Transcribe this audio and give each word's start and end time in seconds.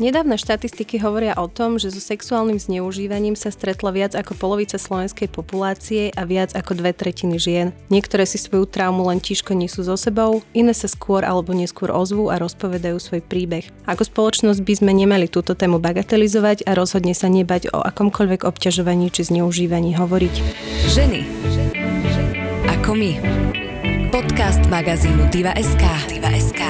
Nedávne 0.00 0.40
štatistiky 0.40 0.96
hovoria 1.04 1.36
o 1.36 1.44
tom, 1.44 1.76
že 1.76 1.92
so 1.92 2.00
sexuálnym 2.00 2.56
zneužívaním 2.56 3.36
sa 3.36 3.52
stretla 3.52 3.92
viac 3.92 4.16
ako 4.16 4.32
polovica 4.32 4.80
slovenskej 4.80 5.28
populácie 5.28 6.08
a 6.16 6.24
viac 6.24 6.56
ako 6.56 6.80
dve 6.80 6.96
tretiny 6.96 7.36
žien. 7.36 7.76
Niektoré 7.92 8.24
si 8.24 8.40
svoju 8.40 8.64
traumu 8.64 9.04
len 9.12 9.20
tižko 9.20 9.52
nesú 9.52 9.84
so 9.84 10.00
sebou, 10.00 10.40
iné 10.56 10.72
sa 10.72 10.88
skôr 10.88 11.20
alebo 11.20 11.52
neskôr 11.52 11.92
ozvú 11.92 12.32
a 12.32 12.40
rozpovedajú 12.40 12.96
svoj 12.96 13.20
príbeh. 13.20 13.68
Ako 13.84 14.08
spoločnosť 14.08 14.64
by 14.64 14.74
sme 14.80 14.92
nemali 14.96 15.28
túto 15.28 15.52
tému 15.52 15.76
bagatelizovať 15.84 16.64
a 16.64 16.72
rozhodne 16.72 17.12
sa 17.12 17.28
nebať 17.28 17.68
o 17.76 17.84
akomkoľvek 17.84 18.48
obťažovaní 18.48 19.12
či 19.12 19.28
zneužívaní 19.28 20.00
hovoriť. 20.00 20.34
Ženy. 20.96 21.20
Ako 22.72 22.96
my. 22.96 23.20
Podcast 24.08 24.64
magazínu 24.72 25.28
Diva.sk. 25.28 25.84
Diva.sk. 26.08 26.64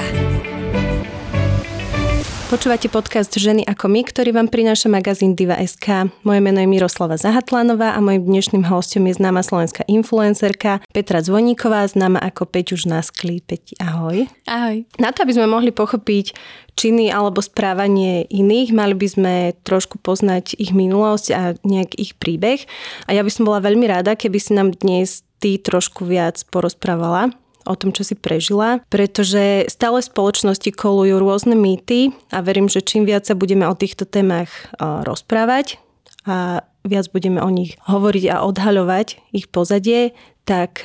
Počúvate 2.50 2.90
podcast 2.90 3.30
Ženy 3.30 3.62
ako 3.62 3.86
my, 3.86 4.02
ktorý 4.02 4.34
vám 4.34 4.50
prináša 4.50 4.90
magazín 4.90 5.38
Diva.sk. 5.38 6.10
Moje 6.26 6.40
meno 6.42 6.58
je 6.58 6.66
Miroslava 6.66 7.14
Zahatlanová 7.14 7.94
a 7.94 8.02
mojim 8.02 8.26
dnešným 8.26 8.66
hostom 8.66 9.06
je 9.06 9.22
známa 9.22 9.46
slovenská 9.46 9.86
influencerka 9.86 10.82
Petra 10.90 11.22
Zvoníková, 11.22 11.86
známa 11.86 12.18
ako 12.18 12.50
Peť 12.50 12.74
už 12.74 12.90
na 12.90 13.06
skli. 13.06 13.38
Peť, 13.38 13.78
ahoj. 13.78 14.26
Ahoj. 14.50 14.82
Na 14.98 15.14
to, 15.14 15.22
aby 15.22 15.38
sme 15.38 15.46
mohli 15.46 15.70
pochopiť 15.70 16.34
činy 16.74 17.14
alebo 17.14 17.38
správanie 17.38 18.26
iných, 18.26 18.74
mali 18.74 18.98
by 18.98 19.06
sme 19.06 19.34
trošku 19.62 20.02
poznať 20.02 20.58
ich 20.58 20.74
minulosť 20.74 21.26
a 21.30 21.54
nejak 21.62 22.02
ich 22.02 22.18
príbeh. 22.18 22.66
A 23.06 23.14
ja 23.14 23.22
by 23.22 23.30
som 23.30 23.46
bola 23.46 23.62
veľmi 23.62 23.86
rada, 23.86 24.18
keby 24.18 24.42
si 24.42 24.58
nám 24.58 24.74
dnes 24.74 25.22
ty 25.38 25.54
trošku 25.54 26.02
viac 26.02 26.42
porozprávala 26.50 27.30
o 27.68 27.74
tom, 27.76 27.92
čo 27.92 28.04
si 28.04 28.16
prežila, 28.16 28.80
pretože 28.88 29.68
stále 29.68 30.00
v 30.00 30.08
spoločnosti 30.08 30.70
kolujú 30.72 31.20
rôzne 31.20 31.56
mýty 31.56 32.12
a 32.32 32.40
verím, 32.40 32.72
že 32.72 32.80
čím 32.80 33.04
viac 33.04 33.28
sa 33.28 33.36
budeme 33.36 33.68
o 33.68 33.74
týchto 33.76 34.08
témach 34.08 34.48
rozprávať 34.80 35.76
a 36.24 36.64
viac 36.84 37.06
budeme 37.12 37.44
o 37.44 37.50
nich 37.52 37.76
hovoriť 37.84 38.24
a 38.32 38.44
odhaľovať 38.48 39.20
ich 39.36 39.52
pozadie, 39.52 40.16
tak 40.48 40.80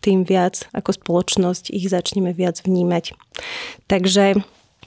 tým 0.00 0.22
viac 0.22 0.70
ako 0.70 0.94
spoločnosť 0.94 1.74
ich 1.74 1.90
začneme 1.90 2.30
viac 2.30 2.62
vnímať. 2.62 3.18
Takže 3.90 4.38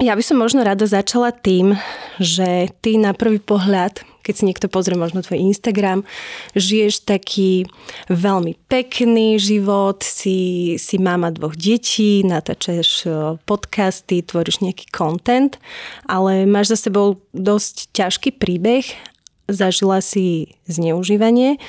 ja 0.02 0.14
by 0.18 0.24
som 0.26 0.42
možno 0.42 0.66
rada 0.66 0.90
začala 0.90 1.30
tým, 1.30 1.78
že 2.18 2.72
ty 2.82 2.98
na 2.98 3.14
prvý 3.14 3.38
pohľad 3.38 4.02
keď 4.24 4.34
si 4.34 4.48
niekto 4.48 4.72
pozrie 4.72 4.96
možno 4.96 5.20
tvoj 5.20 5.44
Instagram, 5.52 6.08
žiješ 6.56 7.04
taký 7.04 7.68
veľmi 8.08 8.56
pekný 8.72 9.36
život, 9.36 10.00
si, 10.02 10.74
si 10.80 10.96
mama 10.98 11.30
dvoch 11.36 11.60
detí, 11.60 12.24
natáčaš 12.24 12.90
e, 13.04 13.10
podcasty, 13.44 14.24
tvoríš 14.24 14.64
nejaký 14.64 14.88
content, 14.90 15.60
ale 16.08 16.48
máš 16.48 16.74
za 16.74 16.88
sebou 16.90 17.20
dosť 17.36 17.92
ťažký 17.92 18.40
príbeh, 18.40 18.88
zažila 19.52 20.00
si 20.00 20.56
zneužívanie 20.72 21.60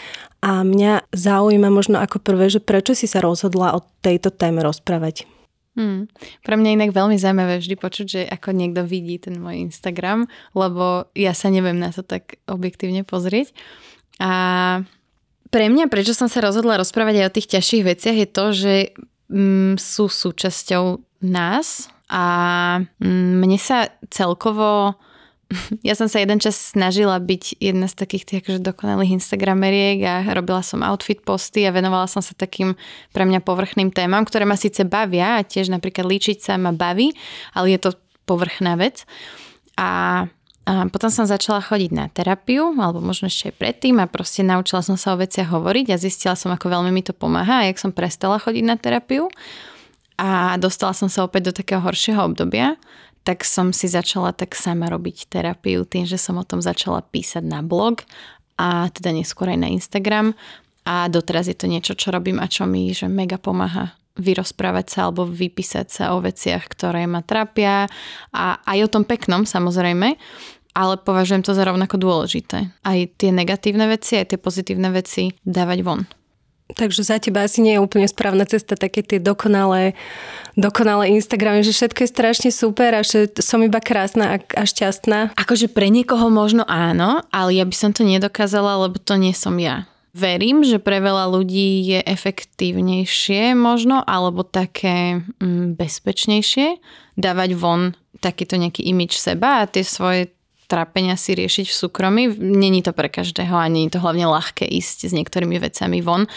a 0.44 0.62
mňa 0.62 1.10
zaujíma 1.10 1.74
možno 1.74 1.98
ako 1.98 2.22
prvé, 2.22 2.46
že 2.52 2.62
prečo 2.62 2.94
si 2.94 3.10
sa 3.10 3.18
rozhodla 3.18 3.74
o 3.74 3.84
tejto 4.04 4.30
téme 4.30 4.62
rozprávať. 4.62 5.26
Hmm. 5.74 6.06
Pre 6.46 6.54
mňa 6.54 6.78
inak 6.78 6.90
veľmi 6.94 7.18
zaujímavé 7.18 7.58
vždy 7.58 7.74
počuť, 7.74 8.06
že 8.06 8.20
ako 8.30 8.54
niekto 8.54 8.86
vidí 8.86 9.18
ten 9.18 9.42
môj 9.42 9.70
Instagram, 9.70 10.30
lebo 10.54 11.10
ja 11.18 11.34
sa 11.34 11.50
neviem 11.50 11.82
na 11.82 11.90
to 11.90 12.06
tak 12.06 12.38
objektívne 12.46 13.02
pozrieť. 13.02 13.50
A 14.22 14.30
pre 15.50 15.66
mňa, 15.66 15.90
prečo 15.90 16.14
som 16.14 16.30
sa 16.30 16.42
rozhodla 16.42 16.78
rozprávať 16.78 17.14
aj 17.22 17.26
o 17.26 17.34
tých 17.34 17.50
ťažších 17.58 17.84
veciach, 17.86 18.16
je 18.18 18.28
to, 18.30 18.44
že 18.54 18.74
mm, 19.30 19.74
sú 19.82 20.06
súčasťou 20.06 21.02
nás 21.26 21.90
a 22.06 22.24
mm, 23.02 23.32
mne 23.42 23.58
sa 23.58 23.90
celkovo 24.14 24.94
ja 25.88 25.94
som 25.94 26.10
sa 26.10 26.20
jeden 26.20 26.38
čas 26.42 26.56
snažila 26.56 27.18
byť 27.18 27.62
jedna 27.62 27.86
z 27.90 27.94
takých 27.94 28.24
tých 28.24 28.38
akože 28.44 28.60
dokonalých 28.60 29.22
Instagrameriek 29.22 29.98
a 30.04 30.14
robila 30.34 30.60
som 30.60 30.82
outfit 30.82 31.22
posty 31.22 31.64
a 31.64 31.74
venovala 31.74 32.10
som 32.10 32.20
sa 32.20 32.34
takým 32.34 32.74
pre 33.14 33.24
mňa 33.24 33.40
povrchným 33.42 33.94
témam, 33.94 34.26
ktoré 34.26 34.44
ma 34.44 34.58
síce 34.58 34.82
bavia 34.82 35.40
a 35.40 35.46
tiež 35.46 35.70
napríklad 35.70 36.06
líčiť 36.06 36.38
sa 36.42 36.58
ma 36.58 36.74
baví, 36.74 37.14
ale 37.54 37.74
je 37.74 37.78
to 37.80 37.90
povrchná 38.24 38.76
vec. 38.76 39.06
A 39.78 40.26
a 40.64 40.88
potom 40.88 41.12
som 41.12 41.28
začala 41.28 41.60
chodiť 41.60 41.92
na 41.92 42.08
terapiu, 42.08 42.72
alebo 42.80 42.96
možno 43.04 43.28
ešte 43.28 43.52
aj 43.52 43.60
predtým 43.60 44.00
a 44.00 44.08
proste 44.08 44.40
naučila 44.40 44.80
som 44.80 44.96
sa 44.96 45.12
o 45.12 45.20
veciach 45.20 45.52
hovoriť 45.52 45.92
a 45.92 46.00
zistila 46.00 46.32
som, 46.32 46.56
ako 46.56 46.72
veľmi 46.72 46.88
mi 46.88 47.04
to 47.04 47.12
pomáha 47.12 47.60
a 47.60 47.66
jak 47.68 47.76
som 47.76 47.92
prestala 47.92 48.40
chodiť 48.40 48.64
na 48.64 48.80
terapiu 48.80 49.28
a 50.16 50.56
dostala 50.56 50.96
som 50.96 51.12
sa 51.12 51.26
opäť 51.26 51.50
do 51.50 51.52
takého 51.52 51.84
horšieho 51.84 52.22
obdobia, 52.22 52.80
tak 53.24 53.42
som 53.42 53.72
si 53.72 53.88
začala 53.88 54.36
tak 54.36 54.52
sama 54.52 54.92
robiť 54.92 55.32
terapiu 55.32 55.88
tým, 55.88 56.04
že 56.04 56.20
som 56.20 56.36
o 56.36 56.44
tom 56.44 56.60
začala 56.60 57.00
písať 57.00 57.40
na 57.40 57.64
blog 57.64 58.04
a 58.60 58.92
teda 58.92 59.16
neskôr 59.16 59.48
aj 59.50 59.58
na 59.58 59.68
Instagram 59.72 60.36
a 60.84 61.08
doteraz 61.08 61.48
je 61.48 61.56
to 61.56 61.66
niečo, 61.66 61.96
čo 61.96 62.12
robím 62.12 62.38
a 62.38 62.46
čo 62.46 62.68
mi 62.68 62.92
že 62.92 63.08
mega 63.08 63.40
pomáha 63.40 63.96
vyrozprávať 64.14 64.86
sa 64.86 64.98
alebo 65.08 65.26
vypísať 65.26 65.86
sa 65.90 66.04
o 66.14 66.22
veciach, 66.22 66.70
ktoré 66.70 67.08
ma 67.10 67.24
trápia 67.24 67.90
a 68.30 68.62
aj 68.62 68.78
o 68.86 68.92
tom 68.92 69.02
peknom 69.02 69.42
samozrejme, 69.42 70.14
ale 70.74 70.94
považujem 71.02 71.42
to 71.42 71.50
za 71.54 71.66
rovnako 71.66 71.98
dôležité. 71.98 72.70
Aj 72.82 72.98
tie 73.18 73.30
negatívne 73.34 73.90
veci, 73.90 74.18
aj 74.18 74.34
tie 74.34 74.38
pozitívne 74.38 74.90
veci 74.94 75.34
dávať 75.42 75.78
von. 75.82 76.06
Takže 76.72 77.04
za 77.04 77.20
teba 77.20 77.44
asi 77.44 77.60
nie 77.60 77.76
je 77.76 77.84
úplne 77.84 78.08
správna 78.08 78.48
cesta 78.48 78.72
také 78.72 79.04
tie 79.04 79.20
dokonalé, 79.20 79.92
dokonalé 80.56 81.12
Instagramy, 81.12 81.60
že 81.60 81.76
všetko 81.76 82.08
je 82.08 82.08
strašne 82.08 82.50
super 82.50 82.96
a 82.96 83.04
že 83.04 83.28
som 83.44 83.60
iba 83.60 83.84
krásna 83.84 84.36
a, 84.36 84.36
a 84.40 84.64
šťastná. 84.64 85.36
Akože 85.36 85.68
pre 85.68 85.92
niekoho 85.92 86.32
možno 86.32 86.64
áno, 86.64 87.20
ale 87.28 87.60
ja 87.60 87.68
by 87.68 87.76
som 87.76 87.90
to 87.92 88.00
nedokázala, 88.00 88.88
lebo 88.88 88.96
to 88.96 89.20
nie 89.20 89.36
som 89.36 89.60
ja. 89.60 89.84
Verím, 90.14 90.62
že 90.62 90.78
pre 90.78 91.02
veľa 91.02 91.26
ľudí 91.26 91.90
je 91.90 92.00
efektívnejšie 92.00 93.52
možno, 93.58 94.00
alebo 94.00 94.46
také 94.46 95.26
mm, 95.42 95.74
bezpečnejšie 95.74 96.78
dávať 97.18 97.50
von 97.58 97.98
takýto 98.22 98.56
nejaký 98.56 98.86
imič 98.88 99.18
seba 99.18 99.60
a 99.60 99.68
tie 99.68 99.82
svoje 99.84 100.33
trápenia 100.66 101.14
si 101.14 101.36
riešiť 101.36 101.66
v 101.70 101.78
súkromí. 101.86 102.22
Není 102.36 102.84
to 102.84 102.92
pre 102.96 103.08
každého 103.08 103.54
a 103.54 103.70
není 103.70 103.88
to 103.90 104.00
hlavne 104.00 104.28
ľahké 104.28 104.64
ísť 104.66 105.10
s 105.10 105.12
niektorými 105.12 105.60
vecami 105.60 106.00
von. 106.00 106.26
E, 106.26 106.28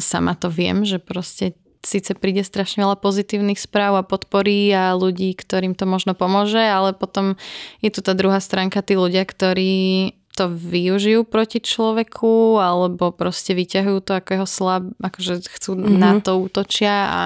sama 0.00 0.34
to 0.34 0.48
viem, 0.48 0.82
že 0.84 1.02
proste 1.02 1.56
síce 1.84 2.12
príde 2.18 2.42
strašne 2.42 2.82
veľa 2.82 2.98
pozitívnych 2.98 3.58
správ 3.58 4.02
a 4.02 4.06
podporí 4.06 4.68
a 4.74 4.98
ľudí, 4.98 5.32
ktorým 5.38 5.78
to 5.78 5.86
možno 5.86 6.12
pomôže, 6.12 6.60
ale 6.60 6.92
potom 6.92 7.38
je 7.80 7.90
tu 7.94 8.02
tá 8.02 8.12
druhá 8.18 8.42
stránka, 8.42 8.82
tí 8.82 8.98
ľudia, 8.98 9.22
ktorí 9.22 10.12
to 10.34 10.46
využijú 10.46 11.26
proti 11.26 11.58
človeku 11.58 12.62
alebo 12.62 13.10
proste 13.10 13.58
vyťahujú 13.58 13.98
to 14.06 14.12
ako 14.14 14.30
jeho 14.38 14.48
slab, 14.48 14.84
akože 15.02 15.42
chcú 15.50 15.74
mm-hmm. 15.74 15.98
na 15.98 16.12
to 16.22 16.38
útočia 16.38 16.94
a 17.10 17.22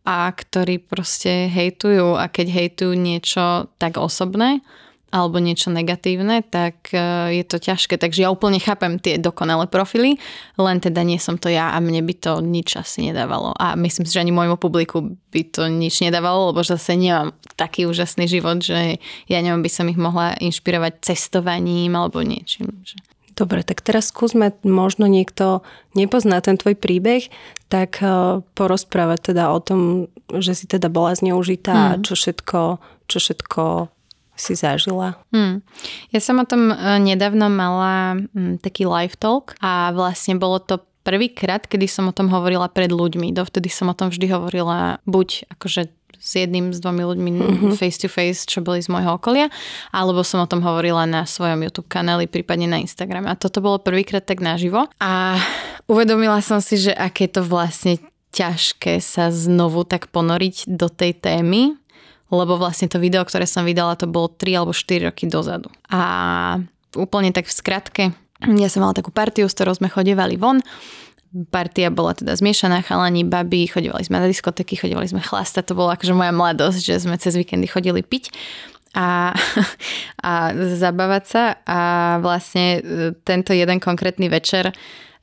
a 0.00 0.32
ktorí 0.32 0.80
proste 0.80 1.52
hejtujú 1.52 2.16
a 2.16 2.24
keď 2.32 2.46
hejtujú 2.48 2.92
niečo 2.96 3.68
tak 3.76 4.00
osobné, 4.00 4.64
alebo 5.10 5.42
niečo 5.42 5.74
negatívne, 5.74 6.46
tak 6.46 6.94
e, 6.94 6.98
je 7.34 7.44
to 7.44 7.58
ťažké. 7.58 7.98
Takže 7.98 8.22
ja 8.22 8.30
úplne 8.30 8.62
chápem 8.62 9.02
tie 9.02 9.18
dokonalé 9.18 9.66
profily, 9.66 10.16
len 10.54 10.78
teda 10.78 11.02
nie 11.02 11.18
som 11.18 11.34
to 11.34 11.50
ja 11.50 11.74
a 11.74 11.82
mne 11.82 12.06
by 12.06 12.14
to 12.14 12.32
nič 12.38 12.78
asi 12.78 13.10
nedávalo. 13.10 13.50
A 13.58 13.74
myslím 13.74 14.06
si, 14.06 14.14
že 14.14 14.22
ani 14.22 14.30
môjmu 14.30 14.54
publiku 14.54 15.18
by 15.34 15.42
to 15.50 15.66
nič 15.66 15.98
nedávalo, 15.98 16.54
lebo 16.54 16.62
zase 16.62 16.94
nemám 16.94 17.34
taký 17.58 17.90
úžasný 17.90 18.30
život, 18.30 18.62
že 18.62 19.02
ja 19.26 19.38
neviem, 19.42 19.66
by 19.66 19.70
som 19.70 19.90
ich 19.90 19.98
mohla 19.98 20.38
inšpirovať 20.38 21.02
cestovaním 21.02 21.90
alebo 21.98 22.22
niečím. 22.22 22.70
Dobre, 23.34 23.66
tak 23.66 23.82
teraz 23.82 24.14
skúsme, 24.14 24.54
možno 24.62 25.10
niekto 25.10 25.66
nepozná 25.98 26.38
ten 26.38 26.54
tvoj 26.54 26.78
príbeh, 26.78 27.26
tak 27.66 27.98
e, 27.98 28.44
porozprávať 28.54 29.34
teda 29.34 29.50
o 29.50 29.58
tom, 29.58 30.06
že 30.30 30.54
si 30.54 30.70
teda 30.70 30.86
bola 30.86 31.18
zneužitá, 31.18 31.98
hmm. 31.98 32.06
čo 32.06 32.14
všetko, 32.14 32.60
čo 33.10 33.16
všetko 33.18 33.62
si 34.40 34.56
zažila? 34.56 35.20
Hmm. 35.30 35.60
Ja 36.10 36.20
som 36.24 36.40
o 36.40 36.48
tom 36.48 36.72
e, 36.72 36.76
nedávno 36.98 37.52
mala 37.52 38.16
hm, 38.16 38.64
taký 38.64 38.88
live 38.88 39.14
talk 39.20 39.54
a 39.60 39.92
vlastne 39.92 40.40
bolo 40.40 40.58
to 40.58 40.80
prvýkrát, 41.04 41.64
kedy 41.64 41.84
som 41.88 42.08
o 42.08 42.16
tom 42.16 42.32
hovorila 42.32 42.68
pred 42.72 42.92
ľuďmi. 42.92 43.32
Dovtedy 43.36 43.68
som 43.68 43.92
o 43.92 43.96
tom 43.96 44.08
vždy 44.08 44.26
hovorila 44.32 45.00
buď 45.04 45.52
akože 45.52 45.92
s 46.20 46.36
jedným, 46.36 46.76
s 46.76 46.84
dvomi 46.84 47.00
ľuďmi 47.00 47.30
mm-hmm. 47.32 47.72
face 47.80 47.96
to 47.96 48.08
face, 48.12 48.44
čo 48.44 48.60
boli 48.60 48.84
z 48.84 48.92
môjho 48.92 49.16
okolia, 49.16 49.48
alebo 49.88 50.20
som 50.20 50.44
o 50.44 50.50
tom 50.50 50.60
hovorila 50.60 51.08
na 51.08 51.24
svojom 51.24 51.64
YouTube 51.64 51.88
kanáli, 51.88 52.28
prípadne 52.28 52.68
na 52.68 52.76
Instagrame. 52.76 53.32
A 53.32 53.40
toto 53.40 53.64
bolo 53.64 53.80
prvýkrát 53.80 54.20
tak 54.20 54.44
naživo. 54.44 54.84
A 55.00 55.40
uvedomila 55.88 56.44
som 56.44 56.60
si, 56.60 56.76
že 56.76 56.92
aké 56.92 57.24
to 57.24 57.40
vlastne 57.40 57.96
ťažké 58.36 59.00
sa 59.00 59.32
znovu 59.32 59.82
tak 59.88 60.12
ponoriť 60.12 60.68
do 60.68 60.92
tej 60.92 61.16
témy, 61.18 61.79
lebo 62.30 62.56
vlastne 62.56 62.86
to 62.86 63.02
video, 63.02 63.26
ktoré 63.26 63.44
som 63.44 63.66
vydala, 63.66 63.98
to 63.98 64.06
bolo 64.06 64.30
3 64.30 64.62
alebo 64.62 64.72
4 64.72 65.10
roky 65.10 65.26
dozadu. 65.26 65.68
A 65.90 66.62
úplne 66.94 67.34
tak 67.34 67.50
v 67.50 67.54
skratke, 67.54 68.04
ja 68.40 68.68
som 68.72 68.80
mala 68.86 68.96
takú 68.96 69.12
partiu, 69.12 69.50
s 69.50 69.54
ktorou 69.54 69.76
sme 69.76 69.92
chodevali 69.92 70.40
von. 70.40 70.64
Partia 71.52 71.94
bola 71.94 72.16
teda 72.16 72.34
zmiešaná, 72.34 72.82
chalani, 72.82 73.22
baby, 73.22 73.70
chodevali 73.70 74.02
sme 74.02 74.18
na 74.18 74.26
diskotéky, 74.26 74.74
chodevali 74.74 75.06
sme 75.06 75.22
chlastať, 75.22 75.70
to 75.70 75.78
bola 75.78 75.94
akože 75.94 76.16
moja 76.16 76.34
mladosť, 76.34 76.80
že 76.82 77.04
sme 77.06 77.14
cez 77.20 77.38
víkendy 77.38 77.70
chodili 77.70 78.02
piť. 78.02 78.34
a, 78.94 79.30
a 80.26 80.32
zabávať 80.54 81.24
sa 81.26 81.44
a 81.62 81.80
vlastne 82.18 82.66
e, 82.78 83.14
tento 83.22 83.54
jeden 83.54 83.78
konkrétny 83.78 84.26
večer 84.26 84.74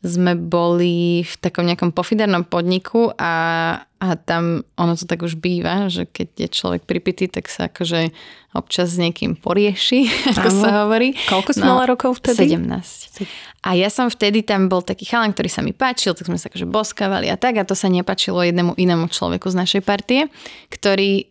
sme 0.05 0.37
boli 0.37 1.25
v 1.25 1.33
takom 1.41 1.65
nejakom 1.65 1.89
pofidernom 1.89 2.45
podniku 2.45 3.09
a, 3.17 3.33
a 3.81 4.07
tam 4.13 4.61
ono 4.77 4.93
to 4.93 5.09
tak 5.09 5.25
už 5.25 5.41
býva, 5.41 5.89
že 5.89 6.05
keď 6.05 6.27
je 6.37 6.47
človek 6.53 6.85
pripitý, 6.85 7.25
tak 7.25 7.49
sa 7.49 7.65
akože 7.65 8.13
občas 8.53 8.93
s 8.93 9.01
niekým 9.01 9.33
porieši, 9.33 10.05
ako 10.37 10.49
Áno. 10.53 10.61
sa 10.61 10.69
hovorí. 10.85 11.17
Koľko 11.25 11.49
si 11.49 11.61
no, 11.65 11.73
mala 11.73 11.89
rokov 11.89 12.21
vtedy? 12.21 12.53
17. 12.53 13.25
A 13.65 13.73
ja 13.73 13.89
som 13.89 14.13
vtedy 14.13 14.45
tam 14.45 14.69
bol 14.69 14.85
taký 14.85 15.09
chalan, 15.09 15.33
ktorý 15.33 15.49
sa 15.49 15.65
mi 15.65 15.73
páčil, 15.73 16.13
tak 16.13 16.29
sme 16.29 16.37
sa 16.37 16.53
akože 16.53 16.69
boskávali 16.69 17.33
a 17.33 17.35
tak 17.35 17.57
a 17.57 17.65
to 17.65 17.73
sa 17.73 17.89
nepačilo 17.89 18.45
jednému 18.45 18.77
inému 18.77 19.09
človeku 19.09 19.49
z 19.49 19.55
našej 19.57 19.81
partie, 19.81 20.29
ktorý 20.69 21.25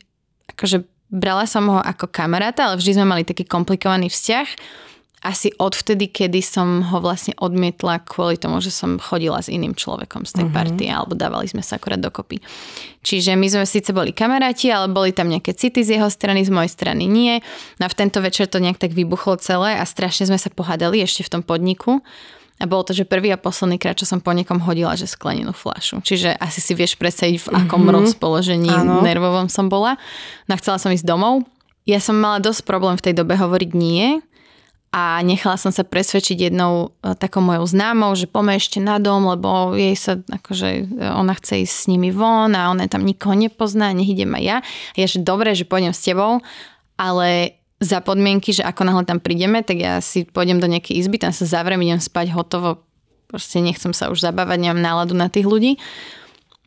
akože 0.51 0.83
brala 1.07 1.47
som 1.47 1.71
ho 1.71 1.79
ako 1.79 2.11
kamaráta, 2.11 2.67
ale 2.67 2.83
vždy 2.83 2.99
sme 2.99 3.07
mali 3.07 3.23
taký 3.23 3.47
komplikovaný 3.47 4.11
vzťah 4.11 4.49
asi 5.27 5.51
odvtedy, 5.59 6.07
kedy 6.07 6.39
som 6.39 6.87
ho 6.87 7.03
vlastne 7.03 7.35
odmietla 7.35 8.07
kvôli 8.07 8.39
tomu, 8.39 8.63
že 8.63 8.71
som 8.71 9.03
chodila 9.03 9.43
s 9.43 9.51
iným 9.51 9.75
človekom 9.75 10.23
z 10.23 10.39
tej 10.39 10.47
mm-hmm. 10.47 10.55
partie, 10.55 10.87
alebo 10.87 11.19
dávali 11.19 11.51
sme 11.51 11.67
sa 11.67 11.83
akorát 11.83 11.99
dokopy. 11.99 12.39
Čiže 13.03 13.35
my 13.35 13.47
sme 13.51 13.67
síce 13.67 13.91
boli 13.91 14.15
kamaráti, 14.15 14.71
ale 14.71 14.87
boli 14.87 15.11
tam 15.11 15.27
nejaké 15.27 15.51
city 15.59 15.83
z 15.83 15.99
jeho 15.99 16.07
strany, 16.07 16.47
z 16.47 16.55
mojej 16.55 16.71
strany 16.71 17.11
nie. 17.11 17.43
No 17.83 17.87
a 17.87 17.93
v 17.93 17.99
tento 17.99 18.23
večer 18.23 18.47
to 18.47 18.63
nejak 18.63 18.79
tak 18.79 18.95
vybuchlo 18.95 19.35
celé 19.43 19.75
a 19.75 19.83
strašne 19.83 20.31
sme 20.31 20.39
sa 20.39 20.47
pohádali 20.47 21.03
ešte 21.03 21.27
v 21.27 21.33
tom 21.39 21.43
podniku. 21.43 22.07
A 22.57 22.65
bolo 22.65 22.89
to, 22.89 22.97
že 22.97 23.05
prvý 23.05 23.29
a 23.35 23.37
posledný 23.37 23.77
krát, 23.77 24.01
čo 24.01 24.09
som 24.09 24.23
po 24.23 24.33
niekom 24.33 24.65
hodila, 24.65 24.97
že 24.97 25.05
sklenenú 25.05 25.53
flašu. 25.53 26.01
Čiže 26.01 26.41
asi 26.41 26.65
si 26.65 26.73
vieš 26.73 26.97
predstaviť, 26.97 27.37
v 27.37 27.49
akom 27.53 27.85
mm-hmm. 27.85 27.97
rozpoložení 28.01 28.73
Áno. 28.73 29.05
nervovom 29.05 29.53
som 29.53 29.69
bola. 29.69 30.01
No 30.49 30.57
chcela 30.57 30.81
som 30.81 30.89
ísť 30.89 31.05
domov. 31.05 31.45
Ja 31.85 32.01
som 32.01 32.17
mala 32.17 32.41
dosť 32.41 32.65
problém 32.65 32.97
v 32.97 33.05
tej 33.11 33.15
dobe 33.15 33.37
hovoriť 33.37 33.71
nie, 33.77 34.25
a 34.97 35.21
nechala 35.21 35.61
som 35.61 35.69
sa 35.69 35.85
presvedčiť 35.85 36.49
jednou 36.49 36.97
e, 37.05 37.13
takou 37.21 37.45
mojou 37.45 37.69
známou, 37.69 38.17
že 38.17 38.25
poďme 38.25 38.57
ešte 38.57 38.81
na 38.81 38.97
dom, 38.97 39.29
lebo 39.29 39.77
jej 39.77 39.93
sa, 39.93 40.17
akože 40.17 40.69
e, 40.73 40.83
ona 41.13 41.37
chce 41.37 41.69
ísť 41.69 41.75
s 41.77 41.85
nimi 41.93 42.09
von 42.09 42.57
a 42.57 42.73
ona 42.73 42.89
tam 42.89 43.05
nikoho 43.05 43.37
nepozná, 43.37 43.93
nech 43.93 44.09
idem 44.09 44.33
aj 44.33 44.45
ja. 44.49 44.57
A 44.65 44.97
ja, 44.97 45.05
že 45.05 45.21
dobre, 45.21 45.53
že 45.53 45.69
pôjdem 45.69 45.93
s 45.93 46.01
tebou, 46.01 46.41
ale 46.97 47.61
za 47.77 48.01
podmienky, 48.01 48.57
že 48.57 48.65
ako 48.65 48.89
náhle 48.89 49.05
tam 49.05 49.21
prídeme, 49.21 49.61
tak 49.61 49.77
ja 49.77 50.01
si 50.01 50.25
pôjdem 50.25 50.65
do 50.65 50.69
nejakej 50.73 51.05
izby, 51.05 51.21
tam 51.21 51.37
sa 51.37 51.45
zavriem, 51.45 51.85
idem 51.85 52.01
spať 52.01 52.33
hotovo, 52.33 52.81
proste 53.29 53.61
nechcem 53.61 53.93
sa 53.93 54.09
už 54.09 54.25
zabávať, 54.25 54.65
nemám 54.65 54.81
náladu 54.81 55.13
na 55.13 55.29
tých 55.29 55.45
ľudí. 55.45 55.77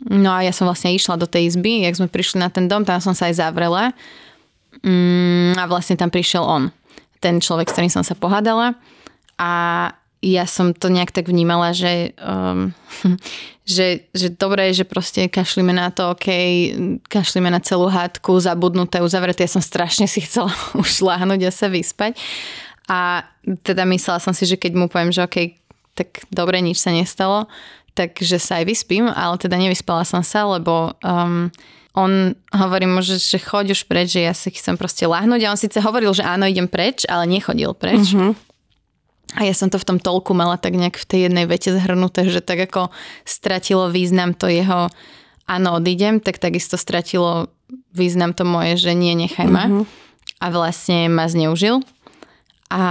No 0.05 0.37
a 0.37 0.45
ja 0.45 0.53
som 0.53 0.69
vlastne 0.69 0.93
išla 0.93 1.17
do 1.17 1.25
tej 1.25 1.49
izby, 1.49 1.81
jak 1.81 1.97
sme 1.97 2.05
prišli 2.05 2.45
na 2.45 2.53
ten 2.53 2.69
dom, 2.69 2.85
tam 2.85 3.01
som 3.01 3.17
sa 3.17 3.25
aj 3.25 3.41
zavrela 3.41 3.89
mm, 4.85 5.57
a 5.57 5.65
vlastne 5.65 5.97
tam 5.97 6.13
prišiel 6.13 6.45
on 6.45 6.69
ten 7.19 7.43
človek, 7.43 7.67
s 7.69 7.73
ktorým 7.75 7.93
som 7.93 8.03
sa 8.03 8.15
pohádala 8.15 8.75
a 9.39 9.51
ja 10.19 10.43
som 10.43 10.75
to 10.75 10.91
nejak 10.91 11.15
tak 11.15 11.31
vnímala, 11.31 11.71
že, 11.71 12.11
um, 12.19 12.75
že, 13.63 14.11
že 14.11 14.27
dobré, 14.35 14.75
že 14.75 14.83
proste 14.83 15.31
kašlíme 15.31 15.71
na 15.71 15.95
to, 15.95 16.11
OK, 16.11 16.27
kašlíme 17.07 17.47
na 17.47 17.63
celú 17.63 17.87
hádku, 17.87 18.35
zabudnuté, 18.43 18.99
uzavreté. 18.99 19.47
Ja 19.47 19.55
som 19.55 19.63
strašne 19.63 20.11
si 20.11 20.19
chcela 20.19 20.51
už 20.81 20.99
láhnuť 20.99 21.39
a 21.47 21.51
sa 21.51 21.71
vyspať. 21.71 22.19
A 22.89 23.23
teda 23.63 23.87
myslela 23.87 24.19
som 24.19 24.35
si, 24.35 24.43
že 24.43 24.59
keď 24.59 24.71
mu 24.75 24.85
poviem, 24.91 25.13
že 25.13 25.23
OK, 25.23 25.55
tak 25.95 26.27
dobre, 26.31 26.59
nič 26.59 26.83
sa 26.83 26.91
nestalo, 26.91 27.47
takže 27.95 28.39
sa 28.39 28.59
aj 28.59 28.65
vyspím, 28.67 29.07
ale 29.07 29.35
teda 29.39 29.55
nevyspala 29.59 30.03
som 30.03 30.23
sa, 30.23 30.47
lebo 30.47 30.95
um, 31.03 31.51
on 31.99 32.31
hovorí 32.55 32.87
mu, 32.87 33.03
že, 33.03 33.19
že 33.19 33.35
choď 33.35 33.75
už 33.75 33.83
preč, 33.91 34.15
že 34.15 34.23
ja 34.23 34.31
si 34.31 34.47
chcem 34.55 34.79
proste 34.79 35.03
lahnúť 35.03 35.43
a 35.43 35.51
on 35.51 35.59
síce 35.59 35.83
hovoril, 35.83 36.15
že 36.15 36.23
áno, 36.23 36.47
idem 36.47 36.71
preč, 36.71 37.03
ale 37.11 37.27
nechodil 37.27 37.75
preč. 37.75 38.15
Mm-hmm. 38.15 38.31
A 39.37 39.45
ja 39.45 39.53
som 39.53 39.69
to 39.69 39.77
v 39.77 39.85
tom 39.85 39.99
tolku 40.01 40.33
mala 40.33 40.57
tak 40.57 40.73
nejak 40.73 40.97
v 40.97 41.05
tej 41.05 41.19
jednej 41.29 41.45
vete 41.45 41.69
zhrnuté, 41.69 42.25
že 42.31 42.41
tak 42.41 42.65
ako 42.65 42.89
stratilo 43.27 43.91
význam 43.93 44.33
to 44.33 44.49
jeho 44.49 44.89
áno, 45.49 45.81
odídem, 45.81 46.21
tak 46.21 46.37
takisto 46.37 46.77
stratilo 46.77 47.49
význam 47.93 48.37
to 48.37 48.45
moje, 48.45 48.77
že 48.77 48.93
nie, 48.93 49.17
nechaj 49.17 49.49
ma. 49.49 49.65
Mm-hmm. 49.65 49.85
A 50.39 50.45
vlastne 50.53 51.09
ma 51.09 51.25
zneužil. 51.25 51.81
A 52.69 52.83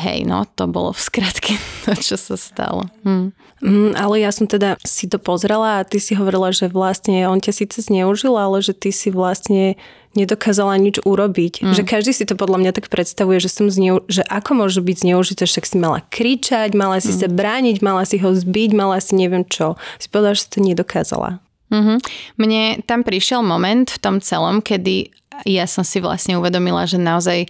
hej, 0.00 0.24
no, 0.24 0.48
to 0.56 0.64
bolo 0.64 0.96
v 0.96 1.00
skratke 1.00 1.52
to, 1.84 1.92
čo 1.96 2.16
sa 2.16 2.40
stalo. 2.40 2.88
Hm. 3.04 3.36
Mm, 3.60 3.92
ale 3.92 4.24
ja 4.24 4.32
som 4.32 4.48
teda 4.48 4.80
si 4.80 5.04
to 5.04 5.20
pozrela 5.20 5.84
a 5.84 5.86
ty 5.86 6.00
si 6.00 6.16
hovorila, 6.16 6.48
že 6.48 6.72
vlastne 6.72 7.28
on 7.28 7.44
ťa 7.44 7.52
síce 7.52 7.84
zneužil, 7.84 8.32
ale 8.32 8.64
že 8.64 8.72
ty 8.72 8.88
si 8.88 9.12
vlastne 9.12 9.76
nedokázala 10.16 10.80
nič 10.80 11.04
urobiť. 11.04 11.60
Mm. 11.60 11.76
Že 11.76 11.82
každý 11.84 12.12
si 12.16 12.24
to 12.24 12.40
podľa 12.40 12.56
mňa 12.56 12.72
tak 12.72 12.88
predstavuje, 12.88 13.36
že 13.36 13.52
som 13.52 13.68
zneu... 13.68 14.00
že 14.08 14.24
ako 14.26 14.64
môže 14.64 14.80
byť 14.80 14.96
zneužité, 15.04 15.44
však 15.44 15.68
si 15.68 15.76
mala 15.76 16.00
kričať, 16.08 16.72
mala 16.72 17.04
si 17.04 17.12
mm. 17.12 17.18
sa 17.20 17.28
brániť, 17.28 17.76
mala 17.84 18.02
si 18.08 18.16
ho 18.16 18.32
zbiť, 18.32 18.70
mala 18.72 18.96
si 18.98 19.12
neviem 19.14 19.44
čo. 19.44 19.76
Si 20.00 20.08
povedala, 20.08 20.34
že 20.34 20.48
si 20.48 20.50
to 20.56 20.60
nedokázala. 20.64 21.44
Mm-hmm. 21.70 21.98
Mne 22.42 22.62
tam 22.82 23.06
prišiel 23.06 23.46
moment 23.46 23.86
v 23.86 24.02
tom 24.02 24.18
celom, 24.18 24.58
kedy 24.58 25.14
ja 25.46 25.70
som 25.70 25.86
si 25.86 26.02
vlastne 26.02 26.34
uvedomila, 26.36 26.84
že 26.84 26.98
naozaj 26.98 27.46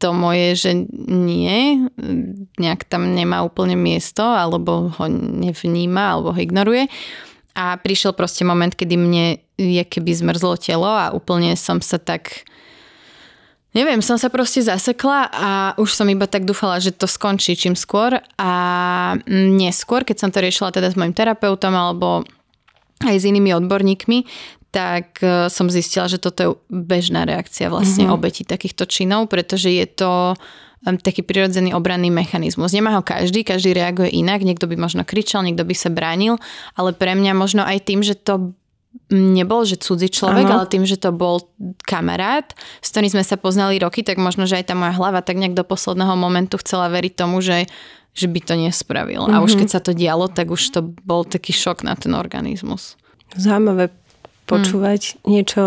to 0.00 0.16
moje, 0.16 0.56
že 0.56 0.70
nie, 1.12 1.84
nejak 2.56 2.88
tam 2.88 3.12
nemá 3.12 3.44
úplne 3.44 3.76
miesto, 3.76 4.24
alebo 4.24 4.88
ho 4.88 5.04
nevníma, 5.12 6.16
alebo 6.16 6.32
ho 6.32 6.40
ignoruje. 6.40 6.88
A 7.52 7.76
prišiel 7.76 8.16
proste 8.16 8.48
moment, 8.48 8.72
kedy 8.72 8.96
mne 8.96 9.44
je 9.60 9.82
keby 9.84 10.16
zmrzlo 10.16 10.56
telo 10.56 10.88
a 10.88 11.12
úplne 11.12 11.52
som 11.60 11.84
sa 11.84 12.00
tak... 12.00 12.48
Neviem, 13.70 14.02
som 14.02 14.18
sa 14.18 14.26
proste 14.26 14.66
zasekla 14.66 15.30
a 15.30 15.50
už 15.78 15.94
som 15.94 16.08
iba 16.10 16.26
tak 16.26 16.42
dúfala, 16.42 16.82
že 16.82 16.90
to 16.90 17.06
skončí 17.06 17.54
čím 17.54 17.78
skôr 17.78 18.18
a 18.34 18.52
neskôr, 19.30 20.02
keď 20.02 20.16
som 20.26 20.30
to 20.34 20.42
riešila 20.42 20.74
teda 20.74 20.90
s 20.90 20.98
mojim 20.98 21.14
terapeutom 21.14 21.70
alebo 21.70 22.26
aj 23.06 23.14
s 23.14 23.24
inými 23.30 23.54
odborníkmi, 23.54 24.26
tak 24.70 25.18
e, 25.20 25.50
som 25.50 25.66
zistila, 25.66 26.06
že 26.06 26.22
toto 26.22 26.40
je 26.40 26.50
bežná 26.70 27.26
reakcia 27.26 27.70
vlastne 27.70 28.06
mm-hmm. 28.06 28.16
obeti 28.16 28.42
takýchto 28.46 28.86
činov, 28.86 29.26
pretože 29.26 29.70
je 29.70 29.86
to 29.86 30.34
taký 30.80 31.20
prirodzený 31.20 31.76
obranný 31.76 32.08
mechanizmus. 32.08 32.72
Nemá 32.72 32.96
ho 32.96 33.04
každý, 33.04 33.44
každý 33.44 33.76
reaguje 33.76 34.16
inak, 34.16 34.40
niekto 34.40 34.64
by 34.64 34.80
možno 34.80 35.04
kričal, 35.04 35.44
niekto 35.44 35.60
by 35.60 35.76
sa 35.76 35.92
bránil, 35.92 36.40
ale 36.72 36.96
pre 36.96 37.12
mňa 37.12 37.36
možno 37.36 37.68
aj 37.68 37.84
tým, 37.84 38.00
že 38.00 38.16
to 38.16 38.56
nebol, 39.12 39.62
že 39.68 39.76
cudzí 39.76 40.08
človek, 40.08 40.48
Aha. 40.48 40.54
ale 40.56 40.64
tým, 40.72 40.88
že 40.88 40.96
to 40.96 41.12
bol 41.12 41.52
kamarát, 41.84 42.56
s 42.80 42.90
ktorým 42.90 43.12
sme 43.12 43.24
sa 43.26 43.36
poznali 43.36 43.76
roky, 43.76 44.00
tak 44.00 44.16
možno, 44.16 44.48
že 44.48 44.56
aj 44.56 44.72
tá 44.72 44.74
moja 44.74 44.96
hlava 44.96 45.20
tak 45.20 45.36
nejak 45.36 45.52
do 45.52 45.68
posledného 45.68 46.16
momentu 46.16 46.56
chcela 46.58 46.88
veriť 46.88 47.12
tomu, 47.12 47.44
že 47.44 47.68
že 48.10 48.26
by 48.26 48.40
to 48.42 48.54
nespravil. 48.58 49.30
Mm-hmm. 49.30 49.38
A 49.38 49.44
už 49.44 49.54
mhm. 49.54 49.58
keď 49.62 49.68
sa 49.70 49.80
to 49.80 49.94
dialo, 49.94 50.26
tak 50.26 50.50
už 50.50 50.62
to 50.74 50.82
bol 50.82 51.22
taký 51.22 51.54
šok 51.54 51.86
na 51.86 51.94
ten 51.94 52.10
organizmus. 52.18 52.98
Zaujímavé 53.38 53.94
počúvať 54.50 55.14
mm. 55.14 55.16
niečo, 55.30 55.64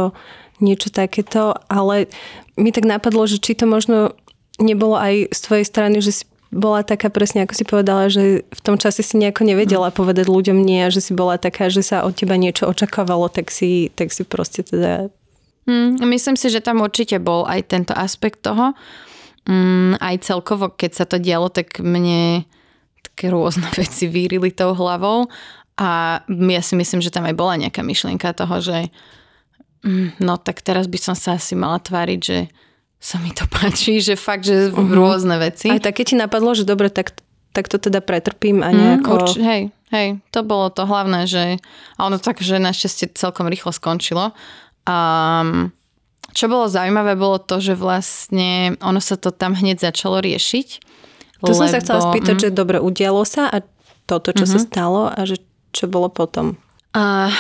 niečo 0.60 0.92
takéto, 0.92 1.56
ale 1.72 2.12
mi 2.60 2.76
tak 2.76 2.84
napadlo, 2.84 3.24
že 3.24 3.40
či 3.40 3.56
to 3.56 3.64
možno 3.64 4.12
nebolo 4.60 5.00
aj 5.00 5.32
z 5.32 5.40
tvojej 5.40 5.66
strany, 5.66 5.98
že 6.04 6.12
si 6.12 6.24
bola 6.54 6.86
taká 6.86 7.10
presne, 7.10 7.42
ako 7.44 7.54
si 7.58 7.66
povedala, 7.66 8.14
že 8.14 8.46
v 8.46 8.62
tom 8.62 8.78
čase 8.78 9.02
si 9.02 9.18
nejako 9.18 9.42
nevedela 9.48 9.90
mm. 9.90 9.96
povedať 9.98 10.30
ľuďom 10.30 10.62
nie 10.62 10.86
a 10.86 10.94
že 10.94 11.02
si 11.02 11.18
bola 11.18 11.42
taká, 11.42 11.74
že 11.74 11.82
sa 11.82 12.06
od 12.06 12.14
teba 12.14 12.38
niečo 12.38 12.70
očakávalo, 12.70 13.26
tak 13.34 13.50
si, 13.50 13.90
tak 13.98 14.14
si 14.14 14.22
proste 14.22 14.62
teda... 14.62 15.10
Mm, 15.66 15.98
myslím 16.14 16.38
si, 16.38 16.54
že 16.54 16.62
tam 16.62 16.86
určite 16.86 17.18
bol 17.18 17.50
aj 17.50 17.74
tento 17.74 17.94
aspekt 17.98 18.46
toho. 18.46 18.78
Mm, 19.50 19.98
aj 19.98 20.16
celkovo, 20.30 20.70
keď 20.70 20.92
sa 20.94 21.06
to 21.10 21.18
dialo, 21.18 21.50
tak 21.50 21.82
mne 21.82 22.46
také 23.02 23.34
rôzne 23.34 23.66
veci 23.82 24.06
vírili 24.06 24.54
tou 24.54 24.78
hlavou 24.78 25.28
a 25.74 26.22
ja 26.28 26.62
si 26.62 26.78
myslím, 26.78 27.02
že 27.02 27.10
tam 27.10 27.26
aj 27.26 27.34
bola 27.34 27.58
nejaká 27.58 27.82
myšlienka 27.82 28.38
toho, 28.38 28.62
že 28.62 28.94
mm, 29.82 30.22
no 30.22 30.38
tak 30.38 30.62
teraz 30.62 30.86
by 30.86 31.00
som 31.02 31.16
sa 31.18 31.42
asi 31.42 31.58
mala 31.58 31.82
tváriť, 31.82 32.20
že 32.22 32.38
sa 33.02 33.18
mi 33.18 33.34
to 33.34 33.50
páči, 33.56 33.98
že 34.00 34.14
fakt, 34.14 34.46
že 34.46 34.70
uh-huh. 34.70 34.94
rôzne 34.94 35.36
veci. 35.42 35.74
Aj 35.74 35.82
také 35.82 36.06
ti 36.06 36.14
napadlo, 36.14 36.54
že 36.54 36.64
dobre, 36.64 36.94
tak, 36.94 37.18
tak 37.58 37.68
to 37.68 37.82
teda 37.82 38.06
pretrpím 38.06 38.62
a 38.62 38.70
mhm, 38.70 38.78
nejako... 38.78 39.10
Mm, 39.10 39.18
urč- 39.18 39.42
hej, 39.42 39.62
hej, 39.90 40.08
to 40.30 40.40
bolo 40.46 40.70
to 40.70 40.86
hlavné, 40.86 41.26
že 41.26 41.58
a 41.98 42.00
ono 42.06 42.22
tak, 42.22 42.40
že 42.40 42.62
našťastie 42.62 43.18
celkom 43.18 43.50
rýchlo 43.50 43.74
skončilo. 43.74 44.32
Um, 44.86 45.74
čo 46.34 46.50
bolo 46.50 46.66
zaujímavé, 46.66 47.14
bolo 47.14 47.38
to, 47.38 47.62
že 47.62 47.78
vlastne 47.78 48.74
ono 48.82 48.98
sa 48.98 49.18
to 49.22 49.30
tam 49.30 49.54
hneď 49.54 49.80
začalo 49.80 50.18
riešiť. 50.22 50.68
To 51.46 51.52
lebo, 51.52 51.60
som 51.60 51.68
sa 51.70 51.84
chcela 51.84 52.02
spýtať, 52.02 52.36
mm, 52.40 52.42
že 52.42 52.50
dobre, 52.56 52.82
udialo 52.82 53.22
sa 53.28 53.52
a 53.52 53.62
toto, 54.08 54.34
čo 54.34 54.48
mm-hmm. 54.48 54.54
sa 54.54 54.60
mhm. 54.60 54.66
stalo 54.68 55.02
a 55.12 55.20
že 55.24 55.38
čo 55.74 55.90
bolo 55.90 56.08
potom? 56.08 56.56
Uh, 56.94 57.34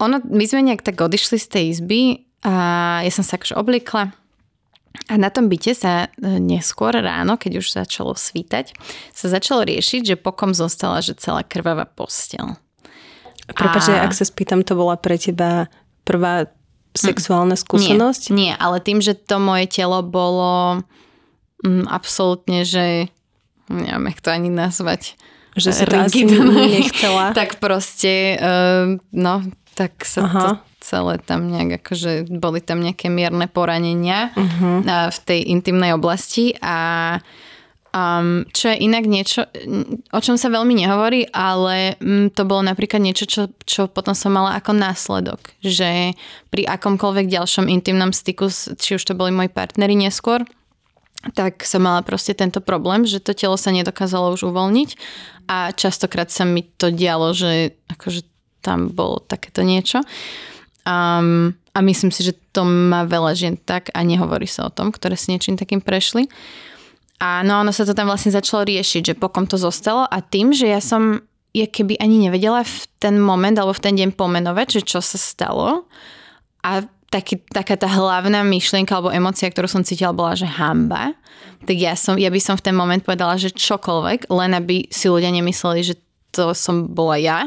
ono, 0.00 0.24
my 0.24 0.44
sme 0.48 0.64
nejak 0.64 0.82
tak 0.82 0.98
odišli 0.98 1.36
z 1.36 1.46
tej 1.46 1.64
izby 1.76 2.00
a 2.42 3.00
ja 3.04 3.12
som 3.12 3.22
sa 3.22 3.36
akože 3.36 3.54
obliekla 3.54 4.16
a 5.10 5.14
na 5.20 5.28
tom 5.28 5.50
byte 5.50 5.74
sa 5.76 6.06
e, 6.06 6.38
neskôr 6.40 6.94
ráno, 6.94 7.36
keď 7.36 7.60
už 7.60 7.76
začalo 7.76 8.14
svítať, 8.16 8.72
sa 9.12 9.26
začalo 9.26 9.66
riešiť, 9.66 10.14
že 10.14 10.16
pokom 10.16 10.56
zostala, 10.56 11.04
že 11.04 11.18
celá 11.18 11.44
krvavá 11.44 11.84
postel. 11.84 12.56
Prepač, 13.50 13.92
a... 13.92 14.06
ak 14.06 14.16
sa 14.16 14.24
spýtam, 14.24 14.64
to 14.64 14.78
bola 14.78 14.96
pre 14.96 15.20
teba 15.20 15.68
prvá 16.08 16.48
sexuálna 16.96 17.58
skúsenosť? 17.58 18.32
Nie, 18.32 18.36
nie, 18.38 18.52
ale 18.56 18.80
tým, 18.80 19.04
že 19.04 19.18
to 19.18 19.36
moje 19.42 19.68
telo 19.68 20.00
bolo 20.00 20.80
mm, 21.60 21.90
absolútne, 21.90 22.64
že 22.64 23.12
neviem, 23.68 24.08
jak 24.08 24.20
to 24.24 24.30
ani 24.32 24.48
nazvať. 24.48 25.18
Že 25.54 25.70
si 25.70 25.84
to 25.86 25.96
asi 25.96 26.20
nechcela. 26.82 27.30
tak 27.30 27.62
proste, 27.62 28.38
uh, 28.38 28.98
no, 29.14 29.34
tak 29.74 30.06
sa 30.06 30.26
Aha. 30.26 30.40
to 30.40 30.48
celé 30.84 31.16
tam 31.22 31.48
nejak, 31.48 31.80
akože 31.80 32.28
boli 32.28 32.60
tam 32.60 32.84
nejaké 32.84 33.08
mierne 33.08 33.48
poranenia 33.48 34.30
uh-huh. 34.36 34.84
v 35.10 35.18
tej 35.24 35.40
intimnej 35.48 35.96
oblasti 35.96 36.52
a 36.60 37.18
Um, 37.94 38.42
čo 38.50 38.74
je 38.74 38.90
inak 38.90 39.06
niečo, 39.06 39.46
o 40.10 40.18
čom 40.18 40.34
sa 40.34 40.50
veľmi 40.50 40.74
nehovorí, 40.74 41.30
ale 41.30 41.94
um, 42.02 42.26
to 42.26 42.42
bolo 42.42 42.66
napríklad 42.66 42.98
niečo, 42.98 43.22
čo, 43.22 43.42
čo 43.62 43.86
potom 43.86 44.18
som 44.18 44.34
mala 44.34 44.58
ako 44.58 44.74
následok. 44.74 45.38
Že 45.62 46.18
pri 46.50 46.62
akomkoľvek 46.74 47.30
ďalšom 47.30 47.70
intimnom 47.70 48.10
styku, 48.10 48.50
či 48.50 48.98
už 48.98 49.02
to 49.06 49.14
boli 49.14 49.30
moji 49.30 49.46
partneri 49.46 49.94
neskôr, 49.94 50.42
tak 51.32 51.64
som 51.64 51.80
mala 51.80 52.04
proste 52.04 52.36
tento 52.36 52.60
problém, 52.60 53.08
že 53.08 53.24
to 53.24 53.32
telo 53.32 53.56
sa 53.56 53.72
nedokázalo 53.72 54.36
už 54.36 54.52
uvoľniť 54.52 54.90
a 55.48 55.72
častokrát 55.72 56.28
sa 56.28 56.44
mi 56.44 56.66
to 56.76 56.92
dialo, 56.92 57.32
že 57.32 57.78
akože 57.88 58.28
tam 58.60 58.92
bolo 58.92 59.24
takéto 59.24 59.64
niečo. 59.64 60.04
Um, 60.84 61.56
a 61.72 61.80
myslím 61.80 62.12
si, 62.12 62.28
že 62.28 62.36
to 62.52 62.64
má 62.64 63.08
veľa 63.08 63.32
žien 63.32 63.56
tak 63.56 63.88
a 63.96 64.04
nehovorí 64.04 64.44
sa 64.44 64.68
o 64.68 64.74
tom, 64.74 64.92
ktoré 64.92 65.16
si 65.16 65.32
niečím 65.32 65.56
takým 65.56 65.80
prešli. 65.80 66.28
A 67.24 67.40
no 67.40 67.64
ono 67.64 67.72
sa 67.72 67.88
to 67.88 67.96
tam 67.96 68.12
vlastne 68.12 68.34
začalo 68.34 68.68
riešiť, 68.68 69.14
že 69.14 69.20
pokom 69.20 69.48
to 69.48 69.56
zostalo 69.56 70.04
a 70.04 70.18
tým, 70.20 70.52
že 70.52 70.68
ja 70.68 70.84
som 70.84 71.24
je 71.54 71.64
keby 71.64 71.96
ani 72.02 72.28
nevedela 72.28 72.66
v 72.66 72.84
ten 72.98 73.16
moment 73.16 73.54
alebo 73.54 73.72
v 73.72 73.84
ten 73.84 73.94
deň 73.94 74.18
pomenovať, 74.18 74.80
že 74.80 74.80
čo 74.84 75.00
sa 75.00 75.16
stalo 75.16 75.86
a 76.60 76.82
taký, 77.14 77.38
taká 77.46 77.78
tá 77.78 77.86
hlavná 77.86 78.42
myšlienka 78.42 78.90
alebo 78.90 79.14
emocia, 79.14 79.46
ktorú 79.46 79.70
som 79.70 79.86
cítila, 79.86 80.10
bola, 80.10 80.34
že 80.34 80.50
hamba. 80.50 81.14
Tak 81.62 81.76
ja, 81.78 81.94
som, 81.94 82.18
ja 82.18 82.26
by 82.26 82.40
som 82.42 82.58
v 82.58 82.66
ten 82.66 82.74
moment 82.74 82.98
povedala, 82.98 83.38
že 83.38 83.54
čokoľvek, 83.54 84.34
len 84.34 84.50
aby 84.58 84.90
si 84.90 85.06
ľudia 85.06 85.30
nemysleli, 85.30 85.80
že 85.86 85.94
to 86.34 86.50
som 86.58 86.90
bola 86.90 87.14
ja. 87.14 87.38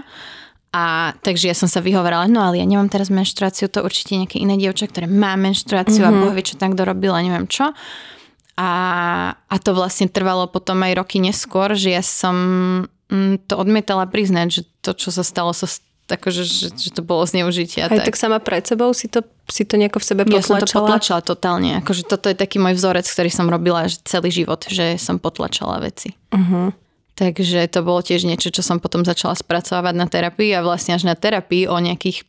A 0.71 1.11
takže 1.19 1.51
ja 1.51 1.55
som 1.57 1.67
sa 1.67 1.83
vyhovorala, 1.83 2.31
no 2.31 2.39
ale 2.39 2.63
ja 2.63 2.65
nemám 2.67 2.87
teraz 2.87 3.11
menštruáciu, 3.11 3.67
to 3.67 3.83
určite 3.83 4.15
nejaké 4.15 4.39
iné 4.39 4.55
dievča, 4.55 4.87
ktoré 4.87 5.11
má 5.11 5.35
menštruáciu 5.35 6.07
mm-hmm. 6.07 6.15
a 6.15 6.21
boh 6.23 6.31
vie, 6.31 6.47
čo 6.47 6.55
tak 6.55 6.79
dorobila, 6.79 7.19
neviem 7.19 7.47
čo. 7.51 7.75
A, 8.57 8.71
a 9.35 9.55
to 9.61 9.75
vlastne 9.75 10.09
trvalo 10.09 10.49
potom 10.49 10.81
aj 10.81 10.97
roky 10.97 11.21
neskôr, 11.21 11.77
že 11.77 11.93
ja 11.93 12.01
som 12.01 12.35
mm, 13.11 13.45
to 13.45 13.53
odmietala 13.53 14.09
priznať, 14.09 14.47
že 14.49 14.61
to, 14.81 14.97
čo 14.97 15.13
sa 15.13 15.21
stalo, 15.21 15.53
sa 15.53 15.69
akože, 16.07 16.43
že, 16.47 16.67
že 16.71 16.89
to 16.95 17.03
bolo 17.03 17.27
zneužitie. 17.27 17.83
Aj 17.83 17.91
tak. 17.91 18.07
tak 18.11 18.15
sama 18.15 18.39
pred 18.39 18.63
sebou 18.63 18.95
si 18.95 19.11
to, 19.11 19.23
si 19.51 19.67
to 19.67 19.75
nejako 19.75 19.99
v 19.99 20.05
sebe 20.07 20.21
potlačala? 20.23 20.39
Ja 20.39 20.47
som 20.47 20.57
to 20.63 20.67
potlačala 20.71 21.21
totálne. 21.21 21.71
Akože 21.83 22.07
toto 22.07 22.31
je 22.31 22.35
taký 22.39 22.57
môj 22.63 22.79
vzorec, 22.79 23.03
ktorý 23.03 23.29
som 23.31 23.51
robila 23.51 23.85
celý 24.07 24.31
život, 24.31 24.63
že 24.67 24.95
som 24.95 25.19
potlačala 25.19 25.83
veci. 25.83 26.15
Uh-huh. 26.31 26.71
Takže 27.17 27.65
to 27.67 27.81
bolo 27.81 28.05
tiež 28.05 28.29
niečo, 28.29 28.53
čo 28.53 28.61
som 28.61 28.77
potom 28.77 29.01
začala 29.01 29.33
spracovať 29.33 29.93
na 29.97 30.05
terapii 30.05 30.53
a 30.53 30.61
vlastne 30.61 30.93
až 30.93 31.09
na 31.09 31.17
terapii 31.17 31.65
o 31.65 31.75
nejakých 31.81 32.23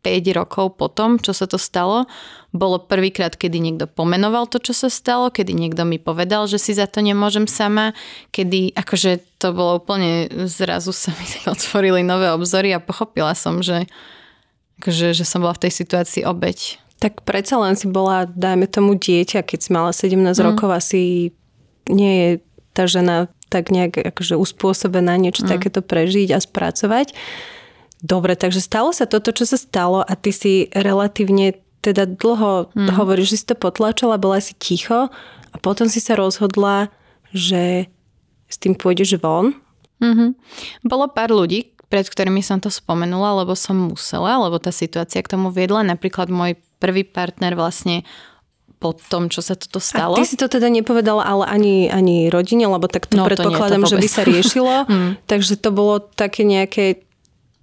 5 0.00 0.38
rokov 0.38 0.80
potom, 0.80 1.20
čo 1.20 1.36
sa 1.36 1.44
to 1.44 1.60
stalo, 1.60 2.08
bolo 2.50 2.82
prvýkrát, 2.82 3.36
kedy 3.36 3.62
niekto 3.62 3.86
pomenoval 3.86 4.50
to, 4.50 4.58
čo 4.58 4.74
sa 4.74 4.88
stalo, 4.90 5.30
kedy 5.30 5.54
niekto 5.54 5.86
mi 5.86 6.02
povedal, 6.02 6.50
že 6.50 6.58
si 6.58 6.74
za 6.74 6.90
to 6.90 7.04
nemôžem 7.04 7.46
sama, 7.46 7.94
kedy 8.34 8.74
akože 8.74 9.22
to 9.38 9.54
bolo 9.54 9.78
úplne, 9.78 10.26
zrazu 10.50 10.90
sa 10.90 11.14
mi 11.14 11.26
otvorili 11.54 12.02
nové 12.02 12.32
obzory 12.32 12.74
a 12.74 12.82
pochopila 12.82 13.36
som, 13.38 13.62
že, 13.62 13.86
akože, 14.82 15.14
že 15.14 15.24
som 15.28 15.44
bola 15.44 15.54
v 15.54 15.68
tej 15.68 15.72
situácii 15.84 16.26
obeď. 16.26 16.80
Tak 17.00 17.24
predsa 17.24 17.56
len 17.56 17.80
si 17.80 17.88
bola, 17.88 18.28
dajme 18.28 18.68
tomu 18.68 18.92
dieťa, 18.98 19.40
keď 19.46 19.58
si 19.60 19.70
mala 19.72 19.92
17 19.94 20.20
mm. 20.20 20.36
rokov, 20.44 20.68
asi 20.68 21.32
nie 21.88 22.12
je 22.20 22.30
tá 22.76 22.84
žena 22.84 23.32
tak 23.50 23.74
nejak 23.74 24.14
akože 24.14 24.38
uspôsobená 24.38 25.18
niečo 25.18 25.42
mm. 25.42 25.50
takéto 25.50 25.80
prežiť 25.82 26.30
a 26.32 26.38
spracovať. 26.38 27.12
Dobre, 28.00 28.32
takže 28.32 28.64
stalo 28.64 28.96
sa 28.96 29.04
toto, 29.04 29.32
čo 29.32 29.44
sa 29.44 29.60
stalo 29.60 30.00
a 30.00 30.12
ty 30.16 30.32
si 30.32 30.72
relatívne 30.72 31.60
teda 31.80 32.04
dlho 32.04 32.72
hmm. 32.72 32.96
hovoríš, 32.96 33.36
že 33.36 33.38
si 33.40 33.46
to 33.52 33.56
potlačila, 33.56 34.20
bola 34.20 34.40
si 34.40 34.52
ticho 34.56 35.08
a 35.50 35.56
potom 35.60 35.88
si 35.88 36.00
sa 36.00 36.16
rozhodla, 36.16 36.92
že 37.32 37.88
s 38.50 38.56
tým 38.58 38.76
pôjdeš 38.76 39.16
von. 39.22 39.54
Mm-hmm. 40.00 40.30
Bolo 40.84 41.06
pár 41.12 41.30
ľudí, 41.30 41.70
pred 41.86 42.06
ktorými 42.06 42.42
som 42.42 42.58
to 42.58 42.72
spomenula, 42.72 43.44
lebo 43.44 43.54
som 43.54 43.90
musela, 43.94 44.40
lebo 44.42 44.58
tá 44.58 44.74
situácia 44.74 45.22
k 45.22 45.30
tomu 45.30 45.54
viedla. 45.54 45.86
Napríklad 45.86 46.30
môj 46.32 46.58
prvý 46.82 47.06
partner 47.06 47.54
vlastne 47.54 48.02
po 48.80 48.96
tom, 48.96 49.28
čo 49.28 49.44
sa 49.44 49.54
toto 49.54 49.76
stalo. 49.76 50.16
A 50.16 50.18
ty 50.18 50.24
si 50.24 50.40
to 50.40 50.48
teda 50.48 50.72
nepovedala 50.72 51.20
ale 51.20 51.44
ani, 51.44 51.76
ani 51.92 52.32
rodine, 52.32 52.64
lebo 52.64 52.88
tak 52.88 53.12
to 53.12 53.20
no, 53.20 53.28
predpokladám, 53.28 53.84
to 53.84 53.86
nie, 53.86 53.86
to 53.86 53.92
že 53.92 53.96
by 54.00 54.08
sa 54.08 54.22
riešilo. 54.24 54.74
mm. 54.88 55.10
Takže 55.28 55.54
to 55.60 55.68
bolo 55.68 56.00
také 56.00 56.48
nejaké 56.48 57.04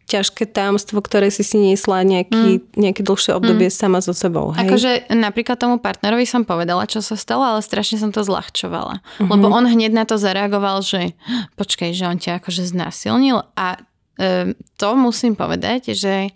ťažké 0.07 0.47
tajomstvo, 0.47 1.03
ktoré 1.03 1.27
si 1.27 1.43
si 1.43 1.59
niesla 1.59 1.99
nejaký, 2.07 2.63
mm. 2.63 2.79
nejaké 2.79 3.03
dlhšie 3.03 3.35
obdobie 3.35 3.67
mm. 3.67 3.75
sama 3.75 3.99
so 3.99 4.15
sebou. 4.15 4.55
Hej? 4.55 4.63
Akože 4.63 4.91
napríklad 5.11 5.59
tomu 5.59 5.83
partnerovi 5.83 6.23
som 6.23 6.47
povedala, 6.47 6.87
čo 6.87 7.03
sa 7.03 7.19
stalo, 7.19 7.43
ale 7.43 7.59
strašne 7.59 7.99
som 7.99 8.15
to 8.15 8.23
zľahčovala. 8.23 9.03
Mm-hmm. 9.03 9.27
Lebo 9.27 9.45
on 9.51 9.67
hneď 9.67 9.91
na 9.91 10.07
to 10.07 10.15
zareagoval, 10.15 10.79
že 10.79 11.11
počkaj, 11.59 11.91
že 11.91 12.07
on 12.07 12.15
ťa 12.15 12.39
akože 12.39 12.63
znásilnil 12.71 13.43
a 13.59 13.83
e, 14.15 14.55
to 14.79 14.89
musím 14.95 15.35
povedať, 15.35 15.91
že 15.91 16.31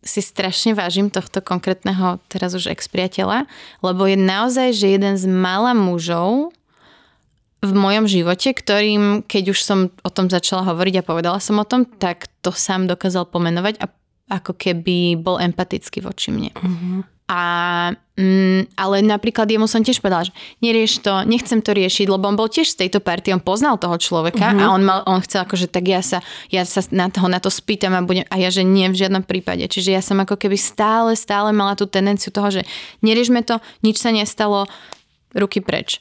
si 0.00 0.24
strašne 0.24 0.72
vážim 0.72 1.12
tohto 1.12 1.44
konkrétneho 1.44 2.22
teraz 2.32 2.56
už 2.56 2.72
ex-priateľa, 2.72 3.44
lebo 3.84 4.08
je 4.08 4.16
naozaj, 4.16 4.72
že 4.72 4.96
jeden 4.96 5.14
z 5.20 5.28
mála 5.28 5.76
mužov, 5.76 6.56
v 7.60 7.72
mojom 7.76 8.08
živote, 8.08 8.56
ktorým, 8.56 9.28
keď 9.28 9.52
už 9.52 9.60
som 9.60 9.92
o 10.00 10.10
tom 10.10 10.32
začala 10.32 10.64
hovoriť 10.72 11.00
a 11.00 11.06
povedala 11.06 11.38
som 11.44 11.60
o 11.60 11.68
tom, 11.68 11.84
tak 11.84 12.32
to 12.40 12.56
sám 12.56 12.88
dokázal 12.88 13.28
pomenovať 13.28 13.76
a 13.84 13.86
ako 14.30 14.56
keby 14.56 15.20
bol 15.20 15.36
empatický 15.36 16.00
voči 16.00 16.32
mne. 16.32 16.54
Uh-huh. 16.56 17.02
A, 17.30 17.42
mm, 18.18 18.74
ale 18.74 19.06
napríklad 19.06 19.46
jemu 19.46 19.68
som 19.68 19.84
tiež 19.84 20.02
povedala, 20.02 20.26
že 20.26 20.34
nerieš 20.64 21.04
to, 21.04 21.22
nechcem 21.28 21.62
to 21.62 21.76
riešiť, 21.76 22.10
lebo 22.10 22.26
on 22.26 22.34
bol 22.34 22.50
tiež 22.50 22.74
z 22.74 22.86
tejto 22.86 22.98
party, 22.98 23.30
on 23.30 23.44
poznal 23.44 23.76
toho 23.76 23.94
človeka 24.00 24.50
uh-huh. 24.50 24.62
a 24.66 24.72
on, 24.72 24.82
mal, 24.82 25.04
on 25.04 25.20
chcel 25.20 25.44
akože 25.44 25.68
tak 25.68 25.84
ja 25.84 26.00
sa, 26.00 26.24
ja 26.48 26.64
sa 26.64 26.80
na 26.90 27.12
toho 27.12 27.28
na 27.28 27.42
to 27.42 27.52
spýtam 27.52 27.92
a 27.92 28.00
budem, 28.00 28.24
a 28.32 28.40
ja 28.40 28.48
že 28.48 28.64
nie 28.64 28.88
v 28.88 28.98
žiadnom 28.98 29.22
prípade. 29.26 29.68
Čiže 29.68 29.94
ja 29.94 30.02
som 30.02 30.16
ako 30.16 30.40
keby 30.40 30.56
stále, 30.56 31.12
stále 31.12 31.52
mala 31.52 31.76
tú 31.76 31.84
tendenciu 31.84 32.32
toho, 32.32 32.48
že 32.48 32.62
neriešme 33.04 33.44
to, 33.44 33.60
nič 33.84 34.00
sa 34.00 34.10
nestalo, 34.14 34.64
ruky 35.36 35.62
preč. 35.62 36.00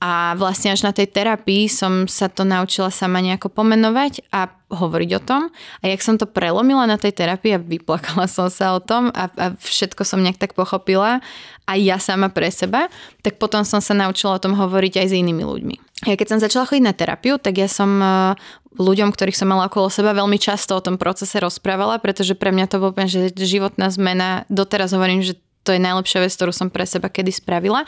A 0.00 0.32
vlastne 0.40 0.72
až 0.72 0.80
na 0.80 0.96
tej 0.96 1.12
terapii 1.12 1.68
som 1.68 2.08
sa 2.08 2.32
to 2.32 2.40
naučila 2.40 2.88
sama 2.88 3.20
nejako 3.20 3.52
pomenovať 3.52 4.24
a 4.32 4.48
hovoriť 4.72 5.10
o 5.12 5.20
tom. 5.20 5.42
A 5.84 5.92
jak 5.92 6.00
som 6.00 6.16
to 6.16 6.24
prelomila 6.24 6.88
na 6.88 6.96
tej 6.96 7.12
terapii 7.12 7.52
a 7.52 7.60
vyplakala 7.60 8.24
som 8.24 8.48
sa 8.48 8.72
o 8.72 8.80
tom 8.80 9.12
a, 9.12 9.28
a 9.28 9.46
všetko 9.60 10.00
som 10.08 10.24
nejak 10.24 10.40
tak 10.40 10.56
pochopila 10.56 11.20
aj 11.68 11.78
ja 11.84 12.00
sama 12.00 12.32
pre 12.32 12.48
seba, 12.48 12.88
tak 13.20 13.36
potom 13.36 13.60
som 13.62 13.84
sa 13.84 13.92
naučila 13.92 14.40
o 14.40 14.42
tom 14.42 14.56
hovoriť 14.56 15.04
aj 15.04 15.06
s 15.12 15.14
inými 15.14 15.44
ľuďmi. 15.44 15.76
Ja 16.08 16.16
keď 16.16 16.28
som 16.32 16.40
začala 16.40 16.64
chodiť 16.64 16.84
na 16.84 16.96
terapiu, 16.96 17.36
tak 17.36 17.60
ja 17.60 17.68
som 17.68 18.00
e, 18.00 18.34
ľuďom, 18.80 19.12
ktorých 19.12 19.36
som 19.36 19.52
mala 19.52 19.68
okolo 19.68 19.92
seba, 19.92 20.16
veľmi 20.16 20.40
často 20.40 20.74
o 20.74 20.82
tom 20.82 20.96
procese 20.96 21.36
rozprávala, 21.36 22.00
pretože 22.00 22.32
pre 22.32 22.50
mňa 22.50 22.66
to 22.72 22.80
bol 22.80 22.96
že 23.04 23.36
životná 23.36 23.92
zmena. 23.92 24.48
Doteraz 24.48 24.96
hovorím, 24.96 25.20
že 25.20 25.36
to 25.60 25.76
je 25.76 25.80
najlepšia 25.84 26.24
vec, 26.24 26.32
ktorú 26.32 26.56
som 26.56 26.72
pre 26.72 26.88
seba 26.88 27.12
kedy 27.12 27.36
spravila 27.36 27.84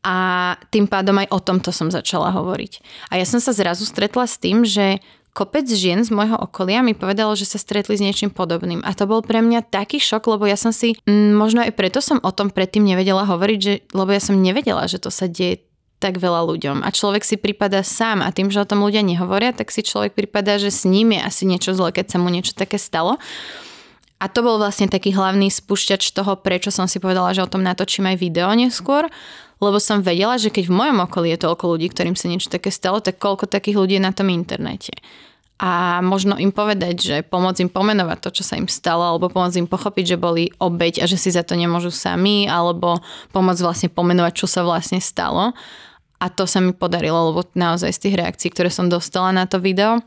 a 0.00 0.16
tým 0.72 0.88
pádom 0.88 1.16
aj 1.20 1.28
o 1.28 1.38
tomto 1.44 1.70
som 1.76 1.92
začala 1.92 2.32
hovoriť. 2.32 2.72
A 3.12 3.20
ja 3.20 3.26
som 3.28 3.36
sa 3.36 3.52
zrazu 3.52 3.84
stretla 3.84 4.24
s 4.24 4.40
tým, 4.40 4.64
že 4.64 5.04
kopec 5.36 5.68
žien 5.68 6.02
z 6.02 6.10
môjho 6.10 6.40
okolia 6.40 6.82
mi 6.82 6.96
povedalo, 6.96 7.36
že 7.38 7.46
sa 7.46 7.60
stretli 7.60 7.94
s 7.94 8.02
niečím 8.02 8.32
podobným. 8.32 8.82
A 8.82 8.96
to 8.96 9.06
bol 9.06 9.22
pre 9.22 9.44
mňa 9.44 9.68
taký 9.68 10.02
šok, 10.02 10.26
lebo 10.36 10.48
ja 10.48 10.58
som 10.58 10.74
si, 10.74 10.98
mm, 11.06 11.36
možno 11.36 11.62
aj 11.62 11.76
preto 11.76 12.02
som 12.02 12.18
o 12.24 12.32
tom 12.34 12.50
predtým 12.50 12.82
nevedela 12.82 13.28
hovoriť, 13.28 13.58
že, 13.60 13.74
lebo 13.94 14.10
ja 14.10 14.22
som 14.24 14.40
nevedela, 14.40 14.88
že 14.90 14.98
to 14.98 15.12
sa 15.12 15.30
deje 15.30 15.62
tak 16.00 16.16
veľa 16.16 16.48
ľuďom. 16.48 16.80
A 16.80 16.88
človek 16.88 17.22
si 17.22 17.36
prípada 17.36 17.84
sám 17.84 18.24
a 18.24 18.32
tým, 18.32 18.48
že 18.48 18.64
o 18.64 18.66
tom 18.66 18.80
ľudia 18.80 19.04
nehovoria, 19.04 19.52
tak 19.52 19.68
si 19.68 19.84
človek 19.84 20.16
prípada, 20.16 20.56
že 20.56 20.72
s 20.72 20.88
ním 20.88 21.12
je 21.12 21.20
asi 21.20 21.44
niečo 21.44 21.76
zle, 21.76 21.92
keď 21.92 22.16
sa 22.16 22.18
mu 22.18 22.32
niečo 22.32 22.56
také 22.56 22.80
stalo. 22.80 23.20
A 24.20 24.28
to 24.28 24.40
bol 24.40 24.56
vlastne 24.56 24.88
taký 24.88 25.12
hlavný 25.12 25.52
spúšťač 25.52 26.12
toho, 26.12 26.40
prečo 26.40 26.72
som 26.72 26.88
si 26.88 27.00
povedala, 27.00 27.36
že 27.36 27.44
o 27.44 27.48
tom 27.48 27.64
natočím 27.64 28.08
aj 28.08 28.16
video 28.20 28.48
neskôr, 28.52 29.08
lebo 29.60 29.76
som 29.76 30.00
vedela, 30.00 30.40
že 30.40 30.48
keď 30.48 30.72
v 30.72 30.76
mojom 30.76 30.98
okolí 31.04 31.36
je 31.36 31.44
toľko 31.44 31.64
ľudí, 31.76 31.92
ktorým 31.92 32.16
sa 32.16 32.32
niečo 32.32 32.48
také 32.48 32.72
stalo, 32.72 33.04
tak 33.04 33.20
koľko 33.20 33.44
takých 33.44 33.76
ľudí 33.76 34.00
je 34.00 34.06
na 34.08 34.16
tom 34.16 34.32
internete. 34.32 34.96
A 35.60 36.00
možno 36.00 36.40
im 36.40 36.48
povedať, 36.48 36.96
že 36.96 37.16
pomôcť 37.20 37.68
im 37.68 37.70
pomenovať 37.70 38.18
to, 38.24 38.40
čo 38.40 38.42
sa 38.48 38.56
im 38.56 38.64
stalo, 38.64 39.04
alebo 39.04 39.28
pomôcť 39.28 39.60
im 39.60 39.68
pochopiť, 39.68 40.16
že 40.16 40.16
boli 40.16 40.48
obeď 40.56 41.04
a 41.04 41.06
že 41.06 41.20
si 41.20 41.28
za 41.28 41.44
to 41.44 41.52
nemôžu 41.52 41.92
sami, 41.92 42.48
alebo 42.48 42.96
pomôcť 43.36 43.60
vlastne 43.60 43.88
pomenovať, 43.92 44.32
čo 44.40 44.48
sa 44.48 44.64
vlastne 44.64 45.04
stalo. 45.04 45.52
A 46.16 46.26
to 46.32 46.48
sa 46.48 46.64
mi 46.64 46.72
podarilo, 46.72 47.28
lebo 47.28 47.44
naozaj 47.52 47.92
z 47.92 48.08
tých 48.08 48.16
reakcií, 48.16 48.48
ktoré 48.56 48.72
som 48.72 48.88
dostala 48.88 49.36
na 49.36 49.44
to 49.44 49.60
video, 49.60 50.00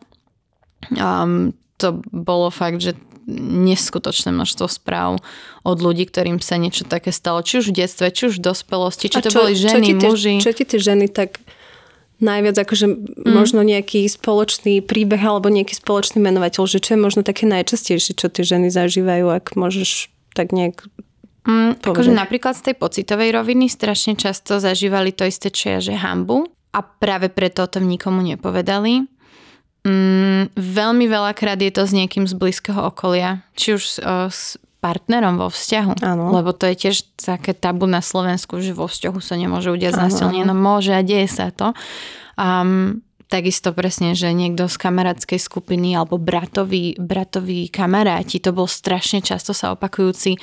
um, 0.97 1.53
to 1.77 2.01
bolo 2.09 2.49
fakt, 2.49 2.81
že 2.81 2.97
neskutočné 3.29 4.35
množstvo 4.35 4.67
správ 4.67 5.23
od 5.63 5.77
ľudí, 5.79 6.07
ktorým 6.07 6.43
sa 6.43 6.59
niečo 6.59 6.83
také 6.83 7.15
stalo, 7.15 7.39
či 7.43 7.63
už 7.63 7.71
v 7.71 7.83
detstve, 7.83 8.11
či 8.11 8.31
už 8.31 8.39
v 8.39 8.45
dospelosti, 8.51 9.07
či 9.07 9.23
to 9.23 9.31
čo, 9.31 9.39
boli 9.43 9.53
ženy, 9.55 9.95
čo 9.95 9.99
tie, 9.99 10.09
muži. 10.09 10.33
Čo 10.43 10.51
ti 10.51 10.63
tie 10.67 10.79
ženy 10.79 11.07
tak 11.07 11.39
najviac 12.23 12.55
akože 12.55 12.87
mm. 12.87 13.31
možno 13.35 13.61
nejaký 13.61 14.07
spoločný 14.07 14.79
príbeh 14.79 15.19
alebo 15.19 15.51
nejaký 15.51 15.75
spoločný 15.75 16.23
menovateľ, 16.23 16.63
že 16.67 16.79
čo 16.79 16.95
je 16.95 16.99
možno 16.99 17.21
také 17.27 17.43
najčastejšie, 17.47 18.15
čo 18.15 18.31
tie 18.31 18.43
ženy 18.47 18.71
zažívajú, 18.71 19.27
ak 19.27 19.59
môžeš 19.59 20.07
tak 20.31 20.55
nejak 20.55 20.87
mm, 21.43 21.83
akože 21.83 22.15
napríklad 22.15 22.55
z 22.55 22.71
tej 22.71 22.75
pocitovej 22.79 23.35
roviny 23.35 23.67
strašne 23.67 24.15
často 24.15 24.63
zažívali 24.63 25.11
to 25.11 25.27
isté, 25.27 25.51
čo 25.51 25.77
ja, 25.77 25.79
že 25.83 25.99
hambu 25.99 26.47
a 26.73 26.79
práve 26.81 27.29
preto 27.29 27.67
o 27.67 27.69
tom 27.69 27.85
nikomu 27.85 28.25
nepovedali. 28.25 29.05
Mm, 29.83 30.55
veľmi 30.55 31.05
veľakrát 31.11 31.59
je 31.59 31.71
to 31.71 31.83
s 31.83 31.91
niekým 31.91 32.23
z 32.23 32.33
blízkeho 32.39 32.87
okolia, 32.87 33.43
či 33.59 33.75
už 33.75 33.83
o, 33.99 34.31
s 34.31 34.55
partnerom 34.79 35.39
vo 35.39 35.47
vzťahu. 35.47 36.03
Ano. 36.03 36.31
Lebo 36.35 36.51
to 36.51 36.67
je 36.71 36.75
tiež 36.87 36.95
také 37.19 37.55
tabu 37.55 37.87
na 37.87 38.03
Slovensku, 38.03 38.59
že 38.59 38.75
vo 38.75 38.87
vzťahu 38.87 39.19
sa 39.23 39.35
nemôže 39.39 39.71
udiať 39.71 39.95
znásilnenie. 39.95 40.43
No 40.43 40.55
môže 40.55 40.91
a 40.91 41.03
deje 41.03 41.31
sa 41.31 41.51
to. 41.51 41.71
Um, 42.35 43.03
takisto 43.31 43.71
presne, 43.71 44.13
že 44.13 44.29
niekto 44.35 44.67
z 44.67 44.75
kamarátskej 44.75 45.39
skupiny 45.39 45.95
alebo 45.95 46.19
bratoví, 46.19 46.99
bratoví 46.99 47.71
kamaráti, 47.71 48.43
to 48.43 48.51
bol 48.51 48.67
strašne 48.67 49.23
často 49.23 49.55
sa 49.55 49.71
opakujúci 49.71 50.35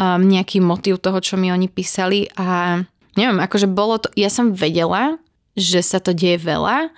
um, 0.00 0.18
nejaký 0.18 0.64
motiv 0.64 0.98
toho, 0.98 1.20
čo 1.20 1.36
mi 1.36 1.52
oni 1.52 1.68
písali 1.68 2.26
a 2.34 2.80
neviem, 3.14 3.38
akože 3.38 3.70
bolo 3.70 4.02
to, 4.02 4.10
ja 4.18 4.32
som 4.32 4.50
vedela, 4.50 5.20
že 5.54 5.86
sa 5.86 6.02
to 6.02 6.10
deje 6.10 6.42
veľa, 6.42 6.90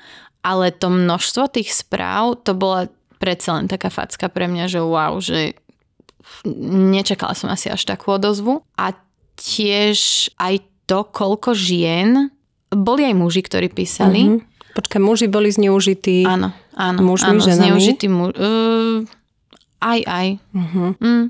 ale 0.46 0.70
to 0.70 0.86
množstvo 0.86 1.50
tých 1.50 1.74
správ, 1.74 2.38
to 2.46 2.54
bola 2.54 2.86
predsa 3.18 3.58
len 3.58 3.66
taká 3.66 3.90
facka 3.90 4.30
pre 4.30 4.46
mňa, 4.46 4.70
že 4.70 4.78
wow, 4.78 5.18
že 5.18 5.58
nečakala 6.54 7.34
som 7.34 7.50
asi 7.50 7.66
až 7.66 7.82
takú 7.82 8.14
odozvu. 8.14 8.62
A 8.78 8.94
tiež 9.34 10.30
aj 10.38 10.62
to, 10.86 11.02
koľko 11.02 11.50
žien, 11.50 12.30
boli 12.70 13.02
aj 13.10 13.14
muži, 13.18 13.42
ktorí 13.42 13.74
písali. 13.74 14.22
Mm-hmm. 14.22 14.74
Počkaj, 14.78 15.00
muži 15.02 15.26
boli 15.26 15.48
zneužití 15.50 16.28
áno, 16.28 16.52
áno, 16.76 16.98
mužmi, 17.00 17.40
áno, 17.40 17.42
ženami? 17.42 17.58
zneužití 17.72 18.06
mu- 18.06 18.30
uh, 18.30 19.02
aj, 19.82 20.00
aj. 20.04 20.28
Mm-hmm. 20.52 20.90
Mm. 21.00 21.26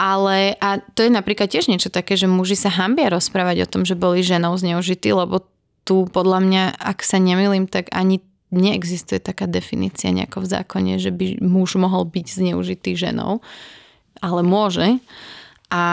Ale 0.00 0.56
a 0.56 0.80
to 0.96 1.04
je 1.04 1.12
napríklad 1.12 1.52
tiež 1.52 1.68
niečo 1.68 1.92
také, 1.92 2.16
že 2.16 2.24
muži 2.24 2.56
sa 2.56 2.72
hambia 2.72 3.12
rozprávať 3.12 3.68
o 3.68 3.70
tom, 3.70 3.82
že 3.84 3.92
boli 3.92 4.24
ženou 4.24 4.56
zneužití, 4.56 5.12
lebo 5.12 5.44
tu 5.90 6.06
podľa 6.06 6.38
mňa, 6.38 6.62
ak 6.78 7.02
sa 7.02 7.18
nemýlim, 7.18 7.66
tak 7.66 7.90
ani 7.90 8.22
neexistuje 8.54 9.18
taká 9.18 9.50
definícia 9.50 10.14
nejako 10.14 10.46
v 10.46 10.50
zákone, 10.54 10.94
že 11.02 11.10
by 11.10 11.42
muž 11.42 11.74
mohol 11.74 12.06
byť 12.06 12.26
zneužitý 12.30 12.94
ženou 12.94 13.42
ale 14.20 14.40
môže. 14.44 15.00
A, 15.72 15.84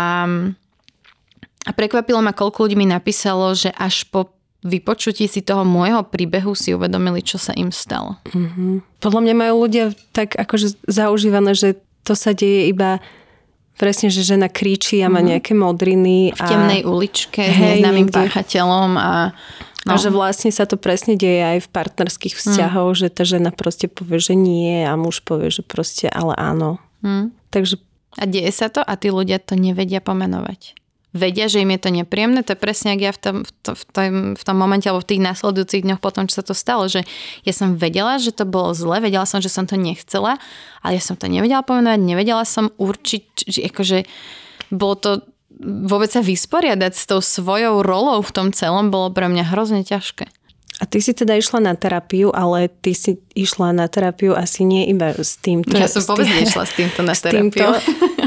a 1.63 1.71
prekvapilo 1.71 2.19
ma, 2.19 2.35
koľko 2.35 2.67
ľudí 2.67 2.75
mi 2.75 2.85
napísalo, 2.85 3.55
že 3.55 3.71
až 3.71 4.05
po 4.11 4.35
vypočutí 4.67 5.29
si 5.31 5.45
toho 5.45 5.63
môjho 5.63 6.03
príbehu 6.03 6.51
si 6.57 6.75
uvedomili, 6.75 7.23
čo 7.23 7.39
sa 7.39 7.55
im 7.55 7.71
stalo. 7.71 8.19
Mm-hmm. 8.35 8.99
Podľa 8.99 9.21
mňa 9.23 9.33
majú 9.37 9.55
ľudia 9.63 9.95
tak 10.11 10.35
akože 10.35 10.83
zaužívané, 10.89 11.55
že 11.55 11.79
to 12.03 12.17
sa 12.17 12.35
deje 12.35 12.67
iba 12.73 12.99
presne, 13.77 14.09
že 14.09 14.25
žena 14.25 14.49
kričí 14.49 14.97
a 15.05 15.07
má 15.07 15.21
mm-hmm. 15.21 15.29
nejaké 15.29 15.53
modriny. 15.53 16.33
V 16.33 16.41
temnej 16.41 16.81
a... 16.83 16.87
uličke 16.89 17.41
s 17.45 17.57
neznámym 17.57 18.09
páchateľom 18.09 18.97
a 18.97 19.31
No. 19.85 19.93
A 19.93 20.01
že 20.01 20.09
vlastne 20.09 20.49
sa 20.49 20.65
to 20.65 20.75
presne 20.75 21.13
deje 21.13 21.43
aj 21.43 21.59
v 21.63 21.71
partnerských 21.71 22.33
vzťahoch, 22.33 22.97
mm. 22.97 22.99
že 22.99 23.07
tá 23.13 23.23
žena 23.23 23.53
proste 23.53 23.85
povie, 23.85 24.17
že 24.17 24.33
nie 24.33 24.83
a 24.83 24.97
muž 24.97 25.21
povie, 25.21 25.53
že 25.53 25.61
proste 25.61 26.09
ale 26.09 26.33
áno. 26.33 26.81
Mm. 27.05 27.29
Takže 27.53 27.77
a 28.17 28.25
deje 28.25 28.49
sa 28.49 28.67
to 28.73 28.81
a 28.81 28.93
tí 28.97 29.13
ľudia 29.13 29.37
to 29.37 29.53
nevedia 29.53 30.01
pomenovať. 30.01 30.73
Vedia, 31.15 31.47
že 31.47 31.63
im 31.63 31.71
je 31.71 31.81
to 31.81 31.89
nepríjemné, 31.89 32.43
to 32.43 32.53
je 32.53 32.59
presne, 32.59 32.93
ak 32.93 33.01
ja 33.01 33.11
v 33.15 33.19
tom, 33.21 33.35
v, 33.41 33.51
tom, 33.63 33.75
v, 33.77 33.83
tom, 33.89 34.13
v 34.35 34.43
tom 34.43 34.57
momente 34.59 34.85
alebo 34.85 35.01
v 35.01 35.15
tých 35.15 35.23
následujúcich 35.23 35.85
dňoch 35.87 36.01
potom, 36.03 36.27
čo 36.27 36.41
sa 36.41 36.45
to 36.45 36.53
stalo, 36.53 36.85
že 36.91 37.07
ja 37.47 37.53
som 37.55 37.79
vedela, 37.79 38.19
že 38.19 38.35
to 38.35 38.43
bolo 38.43 38.75
zle, 38.75 38.99
vedela 38.99 39.23
som, 39.23 39.39
že 39.39 39.49
som 39.49 39.63
to 39.63 39.79
nechcela, 39.79 40.35
ale 40.83 40.99
ja 40.99 41.01
som 41.01 41.15
to 41.15 41.31
nevedela 41.31 41.63
pomenovať, 41.63 42.01
nevedela 42.03 42.43
som 42.43 42.69
určiť, 42.75 43.49
že 43.49 43.59
akože 43.71 43.97
bolo 44.73 44.95
to 44.99 45.11
vôbec 45.61 46.09
sa 46.13 46.21
vysporiadať 46.21 46.93
s 46.93 47.03
tou 47.09 47.19
svojou 47.19 47.81
rolou 47.81 48.21
v 48.21 48.31
tom 48.33 48.47
celom 48.53 48.93
bolo 48.93 49.09
pre 49.13 49.25
mňa 49.29 49.53
hrozne 49.53 49.81
ťažké. 49.81 50.29
A 50.77 50.85
ty 50.85 51.01
si 51.01 51.09
teda 51.17 51.33
išla 51.33 51.57
na 51.57 51.73
terapiu, 51.73 52.29
ale 52.29 52.69
ty 52.69 52.93
si 52.93 53.17
išla 53.33 53.73
na 53.73 53.89
terapiu 53.89 54.37
asi 54.37 54.61
nie 54.61 54.85
iba 54.85 55.09
s 55.09 55.41
týmto. 55.41 55.73
Ja 55.73 55.89
som 55.89 56.05
vôbec 56.05 56.29
nešla 56.29 56.69
s 56.69 56.73
týmto 56.77 57.01
na 57.01 57.17
terapiu. 57.25 57.73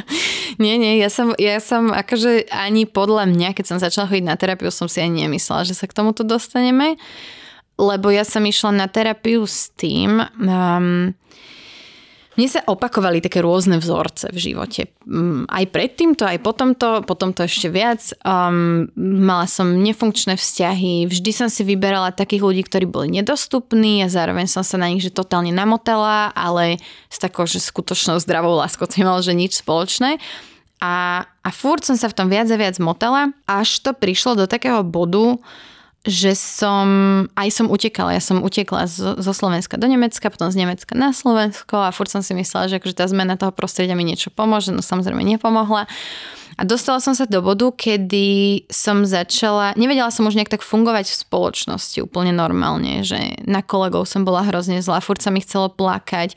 nie, 0.63 0.75
nie, 0.75 0.99
ja 0.99 1.07
som, 1.15 1.31
ja 1.39 1.63
som 1.63 1.95
akože 1.95 2.51
ani 2.51 2.91
podľa 2.91 3.31
mňa, 3.31 3.55
keď 3.55 3.65
som 3.71 3.79
začala 3.79 4.11
chodiť 4.11 4.27
na 4.27 4.35
terapiu, 4.35 4.75
som 4.75 4.91
si 4.91 4.99
ani 4.99 5.31
nemyslela, 5.31 5.63
že 5.63 5.79
sa 5.79 5.87
k 5.87 5.95
tomuto 5.95 6.27
dostaneme. 6.27 6.99
Lebo 7.79 8.11
ja 8.11 8.27
som 8.27 8.43
išla 8.43 8.75
na 8.75 8.91
terapiu 8.91 9.47
s 9.47 9.71
tým, 9.79 10.19
um, 10.19 11.15
mne 12.41 12.49
sa 12.49 12.65
opakovali 12.65 13.21
také 13.21 13.45
rôzne 13.45 13.77
vzorce 13.77 14.33
v 14.33 14.39
živote. 14.41 14.89
Mm, 15.05 15.45
aj 15.45 15.65
predtým 15.69 16.17
to, 16.17 16.25
aj 16.25 16.41
potom 16.41 16.73
to, 16.73 17.05
potom 17.05 17.37
to 17.37 17.45
ešte 17.45 17.69
viac. 17.69 18.01
Um, 18.25 18.89
mala 18.97 19.45
som 19.45 19.77
nefunkčné 19.77 20.41
vzťahy, 20.41 21.05
vždy 21.05 21.31
som 21.37 21.53
si 21.53 21.69
vyberala 21.69 22.17
takých 22.17 22.41
ľudí, 22.41 22.65
ktorí 22.65 22.89
boli 22.89 23.13
nedostupní 23.13 24.01
a 24.01 24.09
zároveň 24.09 24.49
som 24.49 24.65
sa 24.65 24.81
na 24.81 24.89
nich 24.89 25.05
že 25.05 25.13
totálne 25.13 25.53
namotala, 25.53 26.33
ale 26.33 26.81
s 27.13 27.21
takou, 27.21 27.45
že 27.45 27.61
skutočnou 27.61 28.17
zdravou 28.25 28.57
láskou 28.57 28.89
to 28.89 28.97
nemalo, 28.97 29.21
že 29.21 29.37
nič 29.37 29.61
spoločné. 29.61 30.17
A, 30.81 31.29
a 31.29 31.51
furt 31.53 31.85
som 31.85 32.01
sa 32.01 32.09
v 32.09 32.17
tom 32.17 32.33
viac 32.33 32.49
a 32.49 32.57
viac 32.57 32.81
motala, 32.81 33.37
až 33.45 33.85
to 33.85 33.93
prišlo 33.93 34.33
do 34.33 34.49
takého 34.49 34.81
bodu, 34.81 35.37
že 36.01 36.33
som, 36.33 36.89
aj 37.37 37.49
som 37.53 37.67
utekala, 37.69 38.17
ja 38.17 38.25
som 38.25 38.41
utekla 38.41 38.89
zo, 38.89 39.21
zo 39.21 39.33
Slovenska 39.37 39.77
do 39.77 39.85
Nemecka, 39.85 40.33
potom 40.33 40.49
z 40.49 40.65
Nemecka 40.65 40.97
na 40.97 41.13
Slovensko 41.13 41.77
a 41.77 41.93
furt 41.93 42.09
som 42.09 42.25
si 42.25 42.33
myslela, 42.33 42.73
že 42.73 42.81
akože 42.81 42.97
tá 42.97 43.05
zmena 43.05 43.37
toho 43.37 43.53
prostredia 43.53 43.93
mi 43.93 44.09
niečo 44.09 44.33
pomôže, 44.33 44.73
no 44.73 44.81
samozrejme 44.81 45.21
nepomohla. 45.21 45.85
A 46.57 46.63
dostala 46.65 47.05
som 47.05 47.13
sa 47.13 47.29
do 47.29 47.45
bodu, 47.45 47.69
kedy 47.73 48.65
som 48.73 49.05
začala, 49.05 49.77
nevedela 49.77 50.09
som 50.09 50.25
už 50.25 50.37
nejak 50.37 50.53
tak 50.53 50.65
fungovať 50.65 51.09
v 51.13 51.21
spoločnosti 51.21 51.99
úplne 52.05 52.33
normálne, 52.33 53.05
že 53.05 53.41
na 53.45 53.61
kolegov 53.61 54.09
som 54.09 54.25
bola 54.25 54.45
hrozne 54.45 54.81
zlá, 54.81 55.05
furt 55.05 55.21
sa 55.21 55.29
mi 55.29 55.45
chcelo 55.45 55.69
plakať 55.69 56.33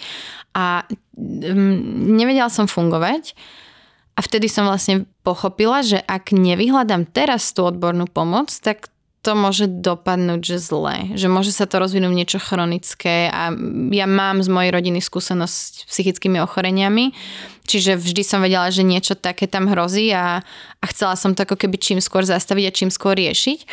a 0.56 0.84
um, 1.16 2.16
nevedela 2.16 2.52
som 2.52 2.68
fungovať. 2.68 3.36
A 4.14 4.22
vtedy 4.22 4.46
som 4.46 4.70
vlastne 4.70 5.10
pochopila, 5.26 5.82
že 5.82 5.98
ak 5.98 6.38
nevyhľadám 6.38 7.10
teraz 7.10 7.50
tú 7.50 7.66
odbornú 7.66 8.06
pomoc, 8.06 8.54
tak 8.62 8.93
to 9.24 9.40
môže 9.40 9.72
dopadnúť, 9.72 10.44
že 10.44 10.58
zle. 10.60 11.16
Že 11.16 11.28
môže 11.32 11.56
sa 11.56 11.64
to 11.64 11.80
rozvinúť 11.80 12.12
niečo 12.12 12.40
chronické 12.44 13.32
a 13.32 13.56
ja 13.96 14.04
mám 14.04 14.44
z 14.44 14.52
mojej 14.52 14.76
rodiny 14.76 15.00
skúsenosť 15.00 15.88
s 15.88 15.88
psychickými 15.88 16.44
ochoreniami, 16.44 17.16
čiže 17.64 17.96
vždy 17.96 18.22
som 18.28 18.44
vedela, 18.44 18.68
že 18.68 18.84
niečo 18.84 19.16
také 19.16 19.48
tam 19.48 19.72
hrozí 19.72 20.12
a, 20.12 20.44
a 20.84 20.86
chcela 20.92 21.16
som 21.16 21.32
to 21.32 21.48
ako 21.48 21.56
keby 21.56 21.80
čím 21.80 22.00
skôr 22.04 22.28
zastaviť 22.28 22.66
a 22.68 22.76
čím 22.76 22.90
skôr 22.92 23.16
riešiť 23.16 23.64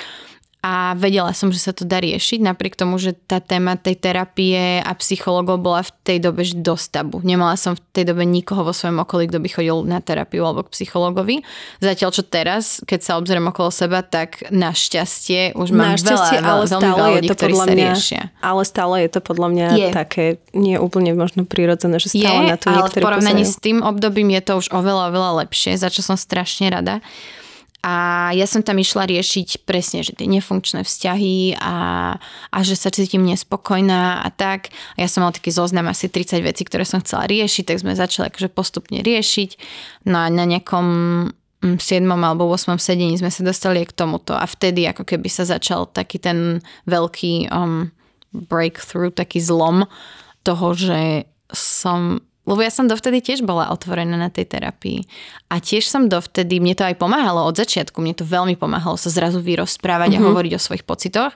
a 0.61 0.93
vedela 0.93 1.33
som, 1.33 1.49
že 1.49 1.57
sa 1.57 1.73
to 1.73 1.89
dá 1.89 2.05
riešiť, 2.05 2.45
napriek 2.45 2.77
tomu, 2.77 3.01
že 3.01 3.17
tá 3.17 3.41
téma 3.41 3.81
tej 3.81 3.97
terapie 3.97 4.85
a 4.85 4.93
psychologov 5.01 5.57
bola 5.57 5.81
v 5.81 5.93
tej 6.05 6.19
dobe 6.21 6.45
dosť 6.45 6.87
tabu. 7.01 7.25
Nemala 7.25 7.57
som 7.57 7.73
v 7.73 7.81
tej 7.97 8.13
dobe 8.13 8.29
nikoho 8.29 8.61
vo 8.61 8.77
svojom 8.77 9.01
okolí, 9.01 9.33
kto 9.33 9.41
by 9.41 9.49
chodil 9.49 9.77
na 9.89 10.05
terapiu 10.05 10.45
alebo 10.45 10.69
k 10.69 10.77
psychologovi. 10.77 11.41
Zatiaľ, 11.81 12.11
čo 12.13 12.23
teraz, 12.29 12.85
keď 12.85 13.01
sa 13.01 13.13
obzriem 13.17 13.49
okolo 13.49 13.73
seba, 13.73 14.05
tak 14.05 14.53
našťastie 14.53 15.57
už 15.57 15.73
mám 15.73 15.97
našťastie, 15.97 16.39
veľa, 16.45 16.53
ale 16.53 16.65
veľmi 16.69 16.77
stále 16.77 16.93
veľa 16.93 17.09
ľudí, 17.09 17.17
je 17.25 17.31
to 17.31 17.37
podľa 17.41 17.65
mňa, 17.65 17.89
riešia. 17.97 18.23
Ale 18.45 18.63
stále 18.69 18.95
je 19.01 19.11
to 19.11 19.21
podľa 19.25 19.49
mňa 19.49 19.67
je. 19.81 19.89
také 19.97 20.25
nie 20.53 20.77
úplne 20.77 21.17
možno 21.17 21.49
prirodzené, 21.49 21.97
že 21.97 22.13
stále 22.13 22.45
je, 22.45 22.53
na 22.53 22.59
to 22.61 22.69
ale 22.69 22.93
v 22.93 23.01
porovnaní 23.01 23.49
s 23.49 23.57
tým 23.57 23.81
obdobím 23.81 24.29
je 24.37 24.43
to 24.45 24.53
už 24.61 24.67
oveľa, 24.77 25.09
oveľa 25.09 25.49
lepšie, 25.49 25.81
za 25.81 25.89
čo 25.89 26.05
som 26.05 26.21
strašne 26.21 26.69
rada. 26.69 27.01
A 27.81 28.29
ja 28.37 28.45
som 28.45 28.61
tam 28.61 28.77
išla 28.77 29.09
riešiť 29.09 29.65
presne, 29.65 30.05
že 30.05 30.13
tie 30.13 30.29
nefunkčné 30.29 30.85
vzťahy 30.85 31.57
a, 31.57 31.77
a 32.53 32.59
že 32.61 32.77
sa 32.77 32.93
cítim 32.93 33.25
nespokojná 33.25 34.21
a 34.21 34.29
tak. 34.29 34.69
A 35.01 35.05
ja 35.05 35.09
som 35.09 35.25
mala 35.25 35.33
taký 35.33 35.49
zoznam 35.49 35.89
asi 35.89 36.13
30 36.13 36.45
vecí, 36.45 36.69
ktoré 36.69 36.85
som 36.85 37.01
chcela 37.01 37.25
riešiť, 37.25 37.73
tak 37.73 37.81
sme 37.81 37.97
začali 37.97 38.29
akože 38.29 38.53
postupne 38.53 39.01
riešiť. 39.01 39.51
No 40.13 40.21
a 40.21 40.29
na 40.29 40.45
nejakom 40.45 40.87
7. 41.61 41.77
Mm, 42.05 42.25
alebo 42.25 42.49
8. 42.49 42.77
sedení 42.81 43.17
sme 43.17 43.33
sa 43.33 43.45
dostali 43.45 43.85
k 43.85 43.93
tomuto 43.93 44.33
a 44.33 44.45
vtedy 44.49 44.89
ako 44.89 45.05
keby 45.05 45.29
sa 45.29 45.45
začal 45.45 45.89
taký 45.89 46.17
ten 46.17 46.65
veľký 46.89 47.53
um, 47.53 47.93
breakthrough, 48.33 49.13
taký 49.13 49.41
zlom 49.41 49.85
toho, 50.45 50.73
že 50.73 51.29
som 51.53 52.25
lebo 52.51 52.67
ja 52.67 52.75
som 52.75 52.91
dovtedy 52.91 53.23
tiež 53.23 53.47
bola 53.47 53.71
otvorená 53.71 54.19
na 54.19 54.27
tej 54.27 54.51
terapii. 54.51 55.07
A 55.55 55.63
tiež 55.63 55.87
som 55.87 56.11
dovtedy, 56.11 56.59
mne 56.59 56.75
to 56.75 56.83
aj 56.83 56.99
pomáhalo 56.99 57.47
od 57.47 57.55
začiatku, 57.55 58.03
mne 58.03 58.19
to 58.19 58.27
veľmi 58.27 58.59
pomáhalo 58.59 58.99
sa 58.99 59.07
zrazu 59.07 59.39
vyrozprávať 59.39 60.19
mm-hmm. 60.19 60.19
a 60.19 60.27
mhm. 60.27 60.29
hovoriť 60.35 60.53
o 60.59 60.65
svojich 60.67 60.83
pocitoch. 60.83 61.31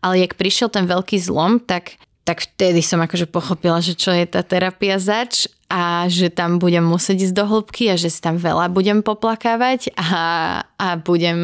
Ale 0.00 0.24
jak 0.24 0.40
prišiel 0.40 0.72
ten 0.72 0.88
veľký 0.88 1.20
zlom, 1.20 1.60
tak, 1.60 2.00
tak 2.24 2.48
vtedy 2.48 2.80
som 2.80 3.04
akože 3.04 3.28
pochopila, 3.28 3.84
že 3.84 3.92
čo 3.92 4.08
je 4.16 4.24
tá 4.24 4.40
terapia 4.40 4.96
zač. 4.96 5.44
a 5.68 6.06
že 6.06 6.30
tam 6.30 6.62
budem 6.62 6.84
musieť 6.84 7.28
ísť 7.28 7.34
do 7.34 7.44
hĺbky 7.50 7.90
a 7.90 7.98
že 7.98 8.12
si 8.12 8.20
tam 8.22 8.38
veľa 8.38 8.70
budem 8.70 9.02
poplakávať 9.02 9.90
a, 9.98 10.62
a 10.80 10.88
budem, 10.96 11.40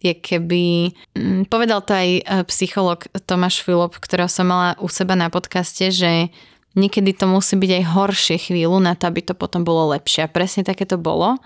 je 0.00 0.14
keby... 0.14 0.94
Mm, 1.12 1.44
povedal 1.52 1.84
to 1.84 1.92
aj 1.92 2.08
e, 2.16 2.22
psycholog 2.48 3.04
Tomáš 3.28 3.60
Filip, 3.60 3.98
ktorého 3.98 4.30
som 4.30 4.48
mala 4.48 4.72
u 4.80 4.88
seba 4.88 5.18
na 5.18 5.28
podcaste, 5.28 5.90
že 5.92 6.32
niekedy 6.76 7.16
to 7.16 7.24
musí 7.30 7.56
byť 7.56 7.70
aj 7.80 7.84
horšie 7.94 8.36
chvíľu 8.50 8.82
na 8.82 8.98
to, 8.98 9.08
aby 9.08 9.24
to 9.24 9.32
potom 9.32 9.64
bolo 9.64 9.92
lepšie. 9.94 10.26
A 10.26 10.32
presne 10.32 10.66
také 10.66 10.84
to 10.84 11.00
bolo 11.00 11.40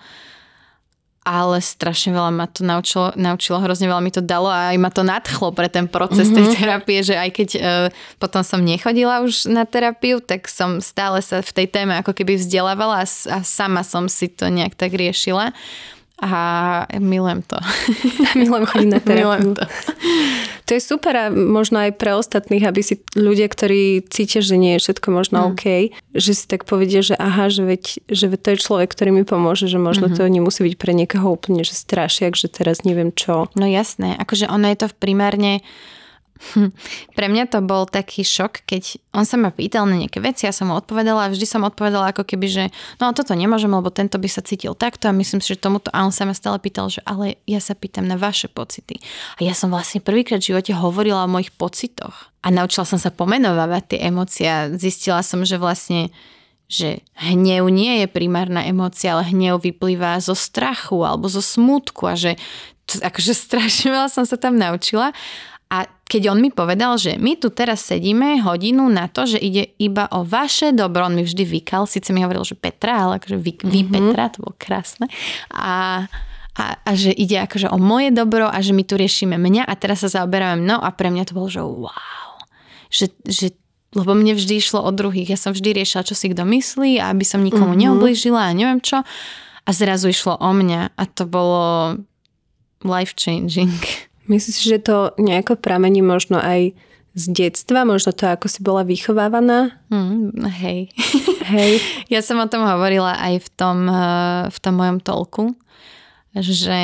ale 1.23 1.63
strašne 1.63 2.11
veľa 2.11 2.35
ma 2.35 2.51
to 2.51 2.67
naučilo, 2.67 3.15
naučilo, 3.15 3.63
hrozne 3.63 3.87
veľa 3.87 4.03
mi 4.03 4.11
to 4.11 4.19
dalo 4.19 4.51
a 4.51 4.75
aj 4.75 4.79
ma 4.83 4.91
to 4.91 5.07
nadchlo 5.07 5.55
pre 5.55 5.71
ten 5.71 5.87
proces 5.87 6.27
mm-hmm. 6.27 6.35
tej 6.35 6.47
mhm. 6.47 6.55
terapie, 6.59 6.99
že 7.07 7.15
aj 7.15 7.31
keď 7.31 7.49
uh, 7.55 7.63
potom 8.19 8.43
som 8.43 8.59
nechodila 8.59 9.23
už 9.23 9.47
na 9.47 9.63
terapiu, 9.63 10.19
tak 10.19 10.51
som 10.51 10.83
stále 10.83 11.23
sa 11.23 11.39
v 11.39 11.51
tej 11.55 11.67
téme 11.71 11.95
ako 12.03 12.11
keby 12.11 12.43
vzdelávala 12.43 13.07
a, 13.07 13.07
a 13.07 13.39
sama 13.47 13.87
som 13.87 14.11
si 14.11 14.27
to 14.27 14.51
nejak 14.51 14.75
tak 14.75 14.99
riešila 14.99 15.55
a 16.23 16.41
milujem 17.03 17.43
to. 17.43 17.59
milujem 18.39 18.67
chodiť 18.71 18.89
na 18.89 19.01
terapiu. 19.03 19.27
Milujem 19.27 19.49
to. 19.59 19.65
To 20.71 20.79
je 20.79 20.81
super 20.81 21.15
a 21.19 21.27
možno 21.35 21.83
aj 21.83 21.99
pre 21.99 22.15
ostatných, 22.15 22.63
aby 22.63 22.81
si 22.87 23.03
ľudia, 23.19 23.51
ktorí 23.51 24.07
cítia, 24.07 24.39
že 24.39 24.55
nie 24.55 24.79
je 24.79 24.83
všetko 24.87 25.11
možno 25.11 25.37
mm. 25.43 25.47
OK, 25.53 25.65
že 26.15 26.33
si 26.39 26.45
tak 26.47 26.63
povedia, 26.65 27.03
že 27.03 27.19
aha, 27.19 27.51
že 27.51 27.67
veď, 27.67 28.07
že 28.07 28.31
veď 28.31 28.39
to 28.41 28.49
je 28.55 28.63
človek, 28.63 28.89
ktorý 28.95 29.11
mi 29.11 29.27
pomôže, 29.27 29.67
že 29.67 29.83
možno 29.83 30.07
mm-hmm. 30.07 30.23
to 30.23 30.33
nemusí 30.33 30.63
byť 30.63 30.75
pre 30.79 30.95
niekoho 30.95 31.35
úplne, 31.35 31.67
že 31.67 31.75
strašiak, 31.75 32.39
že 32.39 32.47
teraz 32.47 32.87
neviem 32.87 33.11
čo. 33.11 33.51
No 33.59 33.67
jasné, 33.67 34.15
akože 34.23 34.47
ono 34.47 34.71
je 34.71 34.79
to 34.79 34.87
v 34.87 34.97
primárne 35.03 35.53
Pre 37.17 37.27
mňa 37.27 37.45
to 37.49 37.63
bol 37.63 37.87
taký 37.87 38.27
šok, 38.27 38.67
keď 38.67 38.99
on 39.15 39.25
sa 39.25 39.39
ma 39.39 39.55
pýtal 39.55 39.87
na 39.87 39.97
nejaké 39.99 40.19
veci, 40.19 40.45
ja 40.45 40.53
som 40.55 40.69
mu 40.71 40.75
odpovedala 40.75 41.29
a 41.29 41.33
vždy 41.33 41.47
som 41.47 41.63
odpovedala 41.63 42.11
ako 42.11 42.27
keby, 42.27 42.47
že 42.51 42.65
no 42.99 43.15
toto 43.15 43.33
nemôžem, 43.37 43.71
lebo 43.71 43.89
tento 43.95 44.19
by 44.19 44.29
sa 44.29 44.43
cítil 44.43 44.75
takto 44.75 45.07
a 45.07 45.17
myslím 45.17 45.39
si, 45.39 45.55
že 45.55 45.63
tomuto 45.63 45.89
a 45.95 46.03
on 46.03 46.13
sa 46.15 46.27
ma 46.27 46.35
stále 46.35 46.59
pýtal, 46.59 46.91
že 46.91 47.01
ale 47.07 47.39
ja 47.47 47.63
sa 47.63 47.79
pýtam 47.79 48.05
na 48.09 48.19
vaše 48.19 48.51
pocity. 48.51 48.99
A 49.39 49.47
ja 49.47 49.55
som 49.55 49.71
vlastne 49.71 50.03
prvýkrát 50.03 50.43
v 50.43 50.55
živote 50.55 50.73
hovorila 50.75 51.25
o 51.25 51.33
mojich 51.33 51.55
pocitoch 51.55 52.33
a 52.43 52.51
naučila 52.51 52.85
som 52.89 52.99
sa 52.99 53.15
pomenovávať 53.15 53.97
tie 53.97 53.99
emócie 54.11 54.47
a 54.51 54.69
zistila 54.75 55.23
som, 55.23 55.47
že 55.47 55.57
vlastne 55.57 56.11
že 56.73 57.05
hnev 57.21 57.69
nie 57.69 58.01
je 58.01 58.07
primárna 58.09 58.65
emócia, 58.65 59.13
ale 59.13 59.29
hnev 59.29 59.61
vyplýva 59.61 60.17
zo 60.25 60.33
strachu 60.33 61.05
alebo 61.05 61.29
zo 61.29 61.45
smútku 61.45 62.09
a 62.09 62.17
že 62.17 62.41
akože 62.89 63.33
strašne 63.47 63.93
veľa 63.93 64.09
som 64.09 64.25
sa 64.25 64.41
tam 64.41 64.57
naučila 64.57 65.13
keď 66.13 66.29
on 66.29 66.45
mi 66.45 66.53
povedal, 66.53 67.01
že 67.01 67.17
my 67.17 67.41
tu 67.41 67.49
teraz 67.49 67.89
sedíme 67.89 68.45
hodinu 68.45 68.85
na 68.93 69.09
to, 69.09 69.25
že 69.25 69.41
ide 69.41 69.73
iba 69.81 70.05
o 70.13 70.29
vaše 70.29 70.77
dobro, 70.77 71.09
on 71.09 71.17
mi 71.17 71.25
vždy 71.25 71.41
vykal, 71.41 71.89
síce 71.89 72.13
mi 72.13 72.21
hovoril, 72.21 72.45
že 72.45 72.53
Petra, 72.53 73.09
ale 73.09 73.17
akože 73.17 73.41
vy, 73.41 73.57
vy 73.65 73.81
mm-hmm. 73.81 73.89
Petra, 73.89 74.29
to 74.29 74.45
bolo 74.45 74.53
krásne. 74.61 75.09
A, 75.57 76.05
a, 76.53 76.65
a 76.85 76.91
že 76.93 77.17
ide 77.17 77.41
akože 77.41 77.73
o 77.73 77.81
moje 77.81 78.13
dobro 78.13 78.45
a 78.45 78.61
že 78.61 78.77
my 78.77 78.85
tu 78.85 79.01
riešime 79.01 79.41
mňa 79.41 79.65
a 79.65 79.73
teraz 79.73 80.05
sa 80.05 80.21
zaoberáme 80.21 80.61
mnou 80.61 80.85
a 80.85 80.93
pre 80.93 81.09
mňa 81.09 81.25
to 81.25 81.33
bolo, 81.33 81.49
že 81.49 81.65
wow. 81.65 82.37
Že, 82.93 83.07
že 83.25 83.47
lebo 83.97 84.13
mne 84.13 84.37
vždy 84.37 84.61
išlo 84.61 84.85
o 84.85 84.91
druhých. 84.93 85.33
Ja 85.33 85.41
som 85.41 85.57
vždy 85.57 85.81
riešila, 85.81 86.05
čo 86.05 86.13
si 86.13 86.29
kto 86.29 86.45
myslí 86.45 87.01
a 87.01 87.09
aby 87.09 87.25
som 87.25 87.41
nikomu 87.41 87.73
mm-hmm. 87.73 87.89
neoblížila 87.89 88.53
a 88.53 88.53
neviem 88.53 88.85
čo. 88.85 89.01
A 89.65 89.71
zrazu 89.73 90.13
išlo 90.13 90.37
o 90.37 90.51
mňa 90.53 90.93
a 90.93 91.03
to 91.09 91.25
bolo 91.25 91.97
life 92.85 93.17
changing. 93.17 93.73
Myslíš, 94.31 94.59
že 94.63 94.79
to 94.79 95.15
nejako 95.19 95.59
pramení 95.59 96.03
možno 96.03 96.39
aj 96.39 96.75
z 97.13 97.25
detstva, 97.29 97.85
možno 97.85 98.17
to, 98.17 98.25
ako 98.25 98.49
si 98.49 98.65
bola 98.65 98.87
vychovávaná? 98.89 99.77
Mm, 99.93 100.33
hej. 100.63 100.81
Hej. 101.53 101.83
ja 102.09 102.25
som 102.25 102.41
o 102.41 102.49
tom 102.49 102.65
hovorila 102.65 103.19
aj 103.19 103.45
v 103.45 103.49
tom, 103.59 103.79
eh, 103.85 104.49
v 104.49 104.59
tom 104.63 104.75
mojom 104.79 104.99
tolku, 105.03 105.45
že 106.33 106.81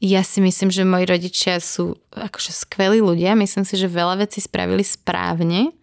ja 0.00 0.22
si 0.24 0.38
myslím, 0.40 0.72
že 0.72 0.86
moji 0.86 1.04
rodičia 1.04 1.60
sú 1.60 1.98
akože 2.14 2.56
skvelí 2.56 3.04
ľudia. 3.04 3.36
Myslím 3.36 3.68
si, 3.68 3.76
že 3.76 3.90
veľa 3.90 4.24
vecí 4.24 4.40
spravili 4.40 4.80
správne. 4.80 5.76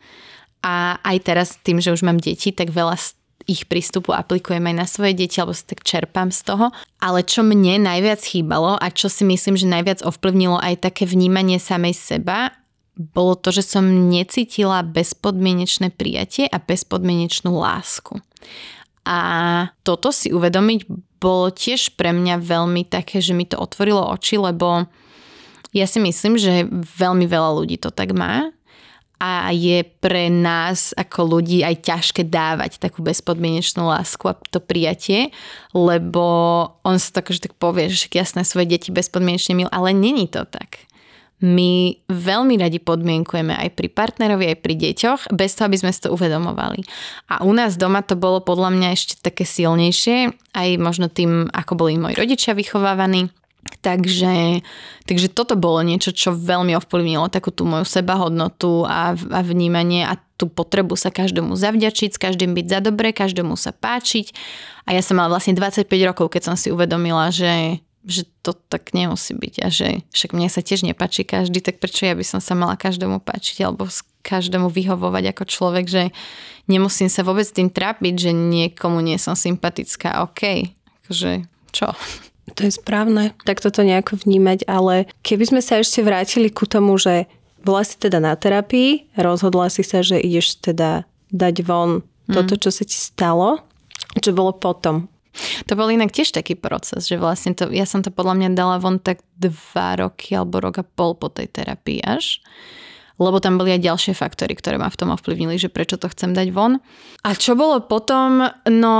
A 0.65 0.97
aj 1.05 1.17
teraz 1.21 1.47
tým, 1.61 1.77
že 1.77 1.93
už 1.93 2.01
mám 2.01 2.17
deti, 2.17 2.49
tak 2.49 2.73
veľa 2.73 2.97
ich 3.47 3.65
prístupu 3.65 4.11
aplikujem 4.11 4.61
aj 4.67 4.75
na 4.75 4.85
svoje 4.85 5.15
deti, 5.15 5.39
alebo 5.39 5.55
si 5.55 5.63
tak 5.63 5.81
čerpám 5.81 6.29
z 6.35 6.43
toho. 6.43 6.75
Ale 6.99 7.23
čo 7.23 7.41
mne 7.47 7.79
najviac 7.87 8.19
chýbalo 8.19 8.75
a 8.75 8.91
čo 8.91 9.07
si 9.07 9.23
myslím, 9.23 9.55
že 9.55 9.71
najviac 9.71 10.03
ovplyvnilo 10.03 10.59
aj 10.59 10.83
také 10.83 11.07
vnímanie 11.07 11.57
samej 11.57 11.95
seba, 11.95 12.51
bolo 12.97 13.37
to, 13.39 13.55
že 13.55 13.63
som 13.63 14.09
necítila 14.11 14.83
bezpodmienečné 14.83 15.93
prijatie 15.95 16.49
a 16.49 16.57
bezpodmienečnú 16.59 17.53
lásku. 17.53 18.19
A 19.07 19.19
toto 19.87 20.11
si 20.11 20.35
uvedomiť 20.35 20.89
bolo 21.17 21.49
tiež 21.49 21.95
pre 21.95 22.11
mňa 22.11 22.43
veľmi 22.43 22.83
také, 22.89 23.23
že 23.23 23.31
mi 23.31 23.47
to 23.47 23.57
otvorilo 23.57 24.03
oči, 24.11 24.37
lebo 24.37 24.85
ja 25.71 25.85
si 25.85 26.01
myslím, 26.01 26.35
že 26.35 26.67
veľmi 26.73 27.25
veľa 27.29 27.51
ľudí 27.63 27.77
to 27.79 27.93
tak 27.93 28.11
má 28.11 28.51
a 29.17 29.49
je 29.49 29.81
pre 29.81 30.29
nás 30.29 30.93
ako 30.93 31.37
ľudí 31.37 31.65
aj 31.65 31.81
ťažké 31.81 32.29
dávať 32.29 32.77
takú 32.77 33.01
bezpodmienečnú 33.01 33.89
lásku 33.89 34.21
a 34.29 34.37
to 34.53 34.61
prijatie, 34.61 35.33
lebo 35.73 36.25
on 36.85 37.01
sa 37.01 37.21
tak, 37.21 37.33
že 37.33 37.49
tak 37.49 37.57
povie, 37.57 37.89
že 37.89 38.09
jasné 38.13 38.45
svoje 38.45 38.69
deti 38.69 38.93
bezpodmienečne 38.93 39.57
milujú, 39.57 39.73
ale 39.73 39.97
není 39.97 40.29
to 40.29 40.45
tak. 40.45 40.85
My 41.37 41.93
veľmi 42.09 42.57
radi 42.57 42.81
podmienkujeme 42.81 43.53
aj 43.53 43.77
pri 43.77 43.93
partnerovi, 43.93 44.53
aj 44.53 44.57
pri 44.57 44.73
deťoch, 44.73 45.21
bez 45.37 45.53
toho, 45.53 45.69
aby 45.69 45.77
sme 45.77 45.93
si 45.93 46.01
to 46.01 46.09
uvedomovali. 46.09 46.81
A 47.29 47.45
u 47.45 47.53
nás 47.53 47.77
doma 47.77 48.01
to 48.01 48.17
bolo 48.17 48.41
podľa 48.41 48.73
mňa 48.73 48.89
ešte 48.97 49.21
také 49.21 49.45
silnejšie, 49.45 50.33
aj 50.57 50.69
možno 50.81 51.13
tým, 51.13 51.45
ako 51.53 51.77
boli 51.77 52.01
moji 52.01 52.17
rodičia 52.17 52.57
vychovávaní, 52.57 53.29
Takže, 53.81 54.63
takže 55.03 55.27
toto 55.27 55.59
bolo 55.59 55.83
niečo, 55.83 56.15
čo 56.15 56.35
veľmi 56.35 56.73
ovplyvnilo 56.77 57.27
takú 57.27 57.51
tú 57.51 57.67
moju 57.67 57.83
sebahodnotu 57.83 58.87
a, 58.87 59.13
a 59.13 59.39
vnímanie 59.43 60.07
a 60.07 60.15
tú 60.37 60.47
potrebu 60.47 60.93
sa 60.93 61.09
každému 61.09 61.57
zavďačiť, 61.57 62.13
s 62.13 62.21
každým 62.21 62.53
byť 62.53 62.65
za 62.69 62.79
dobre, 62.79 63.09
každému 63.09 63.57
sa 63.57 63.73
páčiť. 63.73 64.31
A 64.85 64.93
ja 64.93 65.01
som 65.01 65.17
mala 65.17 65.33
vlastne 65.33 65.57
25 65.57 65.89
rokov, 66.05 66.29
keď 66.29 66.53
som 66.53 66.55
si 66.55 66.69
uvedomila, 66.69 67.33
že, 67.33 67.81
že 68.05 68.29
to 68.45 68.53
tak 68.53 68.93
nemusí 68.93 69.33
byť 69.33 69.55
a 69.65 69.67
že 69.67 70.05
však 70.13 70.31
mne 70.37 70.47
sa 70.47 70.61
tiež 70.61 70.85
nepáči 70.85 71.25
každý, 71.25 71.59
tak 71.59 71.81
prečo 71.81 72.05
ja 72.05 72.13
by 72.13 72.23
som 72.23 72.39
sa 72.39 72.53
mala 72.53 72.77
každému 72.77 73.19
páčiť 73.19 73.65
alebo 73.65 73.89
každému 74.21 74.69
vyhovovať 74.69 75.33
ako 75.33 75.43
človek, 75.49 75.85
že 75.89 76.03
nemusím 76.69 77.09
sa 77.09 77.25
vôbec 77.25 77.47
tým 77.49 77.71
trápiť, 77.73 78.29
že 78.29 78.31
niekomu 78.31 79.01
nie 79.01 79.17
som 79.17 79.33
sympatická, 79.33 80.21
OK. 80.27 80.69
Akože 81.03 81.47
čo? 81.73 81.95
To 82.55 82.61
je 82.63 82.71
správne, 82.71 83.35
tak 83.43 83.59
toto 83.59 83.83
nejako 83.83 84.23
vnímať, 84.23 84.65
ale 84.71 85.11
keby 85.21 85.43
sme 85.51 85.61
sa 85.61 85.83
ešte 85.83 85.99
vrátili 85.99 86.47
ku 86.47 86.63
tomu, 86.63 86.95
že 86.95 87.27
bola 87.61 87.83
si 87.83 87.99
teda 87.99 88.23
na 88.23 88.33
terapii, 88.39 89.11
rozhodla 89.19 89.67
si 89.67 89.83
sa, 89.83 89.99
že 89.99 90.15
ideš 90.15 90.63
teda 90.63 91.03
dať 91.35 91.55
von 91.67 92.07
toto, 92.27 92.55
čo 92.59 92.71
sa 92.71 92.83
ti 92.87 92.95
stalo, 92.95 93.63
čo 94.19 94.31
bolo 94.35 94.55
potom. 94.55 95.11
To 95.69 95.77
bol 95.77 95.91
inak 95.91 96.11
tiež 96.11 96.33
taký 96.33 96.57
proces, 96.57 97.05
že 97.05 97.21
vlastne 97.21 97.53
to, 97.53 97.69
ja 97.69 97.85
som 97.85 98.01
to 98.01 98.09
podľa 98.09 98.41
mňa 98.41 98.49
dala 98.57 98.81
von 98.81 98.97
tak 98.97 99.21
dva 99.37 99.99
roky 99.99 100.33
alebo 100.33 100.59
rok 100.59 100.81
a 100.81 100.85
pol 100.85 101.13
po 101.13 101.29
tej 101.29 101.51
terapii 101.51 102.01
až 102.01 102.41
lebo 103.17 103.41
tam 103.41 103.57
boli 103.57 103.73
aj 103.73 103.81
ďalšie 103.81 104.13
faktory, 104.13 104.53
ktoré 104.53 104.77
ma 104.77 104.89
v 104.93 104.97
tom 104.97 105.09
ovplyvnili, 105.13 105.57
že 105.57 105.73
prečo 105.73 105.97
to 105.97 106.05
chcem 106.09 106.37
dať 106.37 106.53
von. 106.53 106.77
A 107.25 107.33
čo 107.33 107.57
bolo 107.57 107.81
potom? 107.81 108.45
No, 108.69 108.95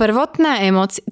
prvotná 0.00 0.64
emócia, 0.64 1.04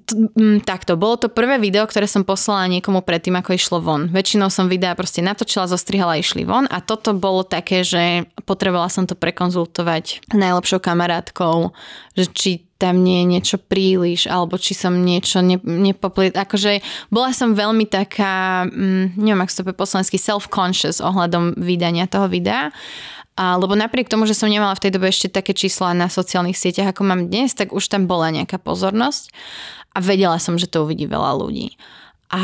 takto, 0.65 0.97
bolo 0.97 1.21
to 1.21 1.27
prvé 1.29 1.61
video, 1.61 1.85
ktoré 1.85 2.09
som 2.09 2.25
poslala 2.25 2.65
niekomu 2.67 3.05
predtým, 3.05 3.37
ako 3.37 3.53
išlo 3.53 3.77
von. 3.77 4.09
Väčšinou 4.09 4.49
som 4.49 4.65
videa 4.65 4.97
proste 4.97 5.21
natočila, 5.21 5.69
zostrihala 5.69 6.17
išli 6.17 6.43
von 6.43 6.65
a 6.65 6.81
toto 6.81 7.13
bolo 7.13 7.45
také, 7.45 7.85
že 7.85 8.25
potrebovala 8.49 8.89
som 8.89 9.05
to 9.05 9.13
prekonzultovať 9.13 10.25
s 10.25 10.35
najlepšou 10.35 10.81
kamarátkou, 10.81 11.71
že 12.17 12.25
či 12.33 12.51
tam 12.81 13.05
nie 13.05 13.21
je 13.21 13.25
niečo 13.37 13.57
príliš, 13.61 14.25
alebo 14.25 14.57
či 14.57 14.73
som 14.73 15.05
niečo 15.05 15.45
ne, 15.45 15.61
nepopliet. 15.61 16.33
Akože 16.33 16.81
bola 17.13 17.29
som 17.29 17.53
veľmi 17.53 17.85
taká, 17.85 18.65
mm, 18.65 19.21
neviem, 19.21 19.45
sa 19.45 19.61
to 19.61 19.69
po 19.69 19.85
slovensky, 19.85 20.17
self-conscious 20.17 20.97
ohľadom 20.97 21.61
vydania 21.61 22.09
toho 22.09 22.25
videa. 22.25 22.73
A, 23.37 23.55
lebo 23.61 23.77
napriek 23.77 24.09
tomu, 24.09 24.25
že 24.25 24.33
som 24.33 24.49
nemala 24.49 24.73
v 24.73 24.89
tej 24.89 24.91
dobe 24.97 25.13
ešte 25.13 25.29
také 25.29 25.53
čísla 25.53 25.93
na 25.93 26.09
sociálnych 26.09 26.57
sieťach, 26.57 26.89
ako 26.89 27.05
mám 27.05 27.29
dnes, 27.29 27.53
tak 27.53 27.69
už 27.69 27.85
tam 27.85 28.09
bola 28.09 28.33
nejaká 28.33 28.57
pozornosť 28.57 29.29
a 29.93 30.01
vedela 30.01 30.41
som, 30.41 30.57
že 30.57 30.65
to 30.65 30.83
uvidí 30.83 31.05
veľa 31.05 31.37
ľudí. 31.37 31.77
A 32.33 32.41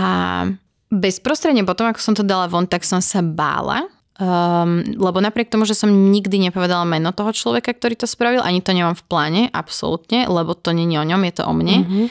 bezprostredne 0.93 1.65
potom, 1.65 1.89
ako 1.89 2.00
som 2.00 2.13
to 2.15 2.23
dala 2.23 2.45
von, 2.47 2.69
tak 2.69 2.86
som 2.86 3.02
sa 3.04 3.19
bála, 3.26 3.89
Um, 4.17 4.82
lebo 4.97 5.21
napriek 5.21 5.53
tomu, 5.53 5.69
že 5.69 5.77
som 5.77 5.93
nikdy 5.93 6.49
nepovedala 6.49 6.89
meno 6.89 7.13
toho 7.13 7.30
človeka, 7.30 7.69
ktorý 7.69 7.93
to 7.93 8.10
spravil, 8.10 8.41
ani 8.41 8.65
to 8.65 8.73
nemám 8.73 8.97
v 8.97 9.06
pláne, 9.06 9.41
absolútne, 9.53 10.25
lebo 10.25 10.58
to 10.58 10.73
nie 10.73 10.89
je 10.89 10.97
o 10.97 11.06
ňom, 11.06 11.21
je 11.21 11.34
to 11.38 11.43
o 11.45 11.53
mne. 11.53 11.77
Mm-hmm. 11.86 12.06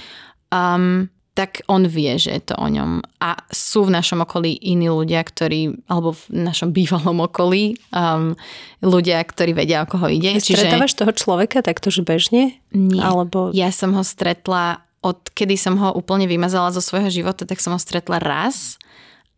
Um, 0.55 1.11
tak 1.35 1.66
on 1.66 1.85
vie, 1.85 2.14
že 2.16 2.31
je 2.33 2.42
to 2.49 2.55
o 2.57 2.71
ňom. 2.71 3.03
A 3.19 3.37
sú 3.51 3.90
v 3.90 3.92
našom 3.92 4.23
okolí 4.23 4.55
iní 4.55 4.87
ľudia, 4.87 5.21
ktorí, 5.21 5.85
alebo 5.90 6.14
v 6.14 6.47
našom 6.47 6.71
bývalom 6.71 7.27
okolí, 7.27 7.75
um, 7.90 8.38
ľudia, 8.81 9.19
ktorí 9.27 9.53
vedia, 9.53 9.83
o 9.83 9.90
koho 9.90 10.07
ide. 10.07 10.38
Stretávaš 10.38 10.95
toho 10.95 11.11
človeka 11.11 11.61
takto, 11.61 11.90
že 11.90 12.07
bežne? 12.07 12.57
Nie. 12.71 13.03
Alebo... 13.03 13.51
Ja 13.51 13.75
som 13.75 13.92
ho 13.99 14.07
stretla, 14.07 14.81
od 15.03 15.27
kedy 15.35 15.59
som 15.59 15.75
ho 15.77 15.90
úplne 15.90 16.31
vymazala 16.31 16.71
zo 16.71 16.81
svojho 16.81 17.11
života, 17.11 17.45
tak 17.45 17.59
som 17.59 17.75
ho 17.75 17.81
stretla 17.83 18.23
raz 18.23 18.79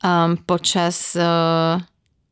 um, 0.05 0.37
počas... 0.37 1.17
Uh, 1.17 1.81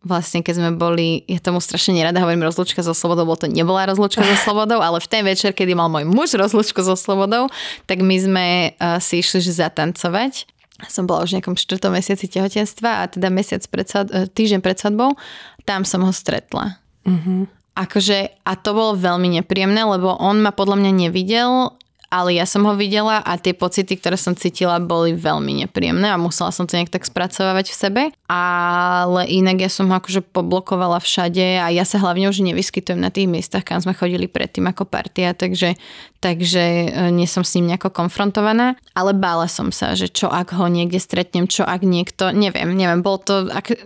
vlastne 0.07 0.41
keď 0.47 0.55
sme 0.63 0.71
boli, 0.79 1.27
ja 1.27 1.43
tomu 1.43 1.59
strašne 1.59 1.99
nerada 1.99 2.23
hovorím 2.23 2.47
rozlučka 2.47 2.87
so 2.87 2.95
slobodou, 2.95 3.27
lebo 3.27 3.35
to 3.35 3.51
nebola 3.51 3.91
rozlučka 3.91 4.23
so 4.23 4.37
slobodou, 4.47 4.79
ale 4.79 5.03
v 5.03 5.09
ten 5.11 5.27
večer, 5.27 5.51
kedy 5.51 5.75
mal 5.75 5.91
môj 5.91 6.07
muž 6.07 6.39
rozlučku 6.39 6.79
so 6.87 6.95
slobodou, 6.95 7.51
tak 7.91 7.99
my 8.01 8.17
sme 8.17 8.47
uh, 8.79 9.03
si 9.03 9.19
išli 9.19 9.43
zatancovať. 9.43 10.47
Som 10.87 11.11
bola 11.11 11.27
už 11.27 11.35
v 11.35 11.43
nejakom 11.43 11.59
4. 11.59 11.83
mesiaci 11.91 12.31
tehotenstva 12.31 12.91
a 13.03 13.09
teda 13.11 13.27
mesiac 13.35 13.67
pred, 13.67 13.91
uh, 13.91 14.31
týždeň 14.31 14.63
pred 14.63 14.79
svadbou, 14.79 15.19
tam 15.67 15.83
som 15.83 16.07
ho 16.07 16.13
stretla. 16.15 16.79
Uh-huh. 17.03 17.51
Akože, 17.75 18.33
a 18.47 18.53
to 18.55 18.71
bolo 18.73 18.97
veľmi 18.97 19.43
nepríjemné, 19.43 19.83
lebo 19.85 20.15
on 20.17 20.41
ma 20.41 20.55
podľa 20.55 20.81
mňa 20.81 20.93
nevidel 21.11 21.75
ale 22.07 22.39
ja 22.39 22.47
som 22.47 22.63
ho 22.63 22.75
videla 22.79 23.19
a 23.19 23.35
tie 23.35 23.51
pocity, 23.51 23.99
ktoré 23.99 24.15
som 24.15 24.39
cítila, 24.39 24.79
boli 24.79 25.13
veľmi 25.13 25.67
nepríjemné 25.67 26.07
a 26.07 26.21
musela 26.21 26.55
som 26.55 26.65
to 26.65 26.79
nejak 26.79 26.95
tak 26.95 27.03
spracovávať 27.03 27.75
v 27.75 27.77
sebe. 27.77 28.03
Ale 28.31 29.27
inak 29.27 29.67
ja 29.67 29.71
som 29.71 29.91
ho 29.91 29.95
akože 29.99 30.23
poblokovala 30.31 31.03
všade 31.03 31.63
a 31.63 31.67
ja 31.75 31.83
sa 31.83 31.99
hlavne 31.99 32.31
už 32.31 32.47
nevyskytujem 32.47 32.99
na 33.03 33.11
tých 33.11 33.27
miestach, 33.27 33.67
kam 33.67 33.83
sme 33.83 33.95
chodili 33.95 34.31
predtým 34.31 34.71
ako 34.71 34.87
partia, 34.87 35.35
takže, 35.35 35.75
takže 36.23 36.65
e, 36.91 37.11
nie 37.11 37.27
som 37.27 37.43
s 37.43 37.59
ním 37.59 37.75
nejako 37.75 37.91
konfrontovaná. 37.91 38.79
Ale 38.95 39.11
bála 39.11 39.51
som 39.51 39.75
sa, 39.75 39.99
že 39.99 40.07
čo 40.07 40.31
ak 40.31 40.55
ho 40.55 40.71
niekde 40.71 41.03
stretnem, 41.03 41.51
čo 41.51 41.67
ak 41.67 41.83
niekto, 41.83 42.31
neviem, 42.31 42.71
neviem, 42.71 43.03
bolo 43.03 43.19
to 43.19 43.35
ak, 43.51 43.83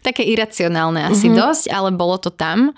také 0.00 0.24
iracionálne 0.24 1.04
asi 1.04 1.28
mm-hmm. 1.28 1.40
dosť, 1.44 1.64
ale 1.68 1.90
bolo 1.92 2.16
to 2.16 2.32
tam. 2.32 2.72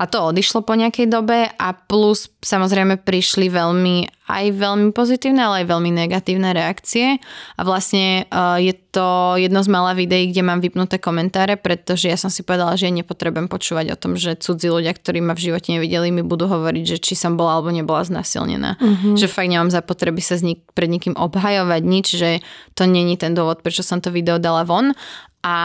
A 0.00 0.08
to 0.08 0.32
odišlo 0.32 0.64
po 0.64 0.72
nejakej 0.72 1.12
dobe 1.12 1.52
a 1.52 1.68
plus 1.76 2.32
samozrejme 2.40 3.04
prišli 3.04 3.52
veľmi, 3.52 4.24
aj 4.32 4.44
veľmi 4.56 4.96
pozitívne, 4.96 5.44
ale 5.44 5.60
aj 5.60 5.76
veľmi 5.76 5.92
negatívne 5.92 6.56
reakcie. 6.56 7.20
A 7.20 7.60
vlastne 7.68 8.24
uh, 8.32 8.56
je 8.56 8.72
to 8.72 9.36
jedno 9.36 9.60
z 9.60 9.68
malá 9.68 9.92
videí, 9.92 10.32
kde 10.32 10.40
mám 10.40 10.64
vypnuté 10.64 10.96
komentáre, 10.96 11.60
pretože 11.60 12.08
ja 12.08 12.16
som 12.16 12.32
si 12.32 12.40
povedala, 12.40 12.80
že 12.80 12.88
ja 12.88 12.96
nepotrebujem 12.96 13.52
počúvať 13.52 13.92
o 13.92 14.00
tom, 14.00 14.16
že 14.16 14.40
cudzí 14.40 14.72
ľudia, 14.72 14.96
ktorí 14.96 15.20
ma 15.20 15.36
v 15.36 15.52
živote 15.52 15.76
nevideli, 15.76 16.08
mi 16.08 16.24
budú 16.24 16.48
hovoriť, 16.48 16.96
že 16.96 16.98
či 17.04 17.12
som 17.12 17.36
bola 17.36 17.60
alebo 17.60 17.68
nebola 17.68 18.00
znasilnená. 18.00 18.80
Uh-huh. 18.80 19.20
Že 19.20 19.28
fakt 19.28 19.52
nemám 19.52 19.68
za 19.68 19.84
potreby 19.84 20.24
sa 20.24 20.40
nik- 20.40 20.64
pred 20.72 20.88
nikým 20.88 21.12
obhajovať 21.12 21.82
nič, 21.84 22.06
že 22.16 22.40
to 22.72 22.88
není 22.88 23.20
ten 23.20 23.36
dôvod, 23.36 23.60
prečo 23.60 23.84
som 23.84 24.00
to 24.00 24.08
video 24.08 24.40
dala 24.40 24.64
von. 24.64 24.96
A 25.44 25.56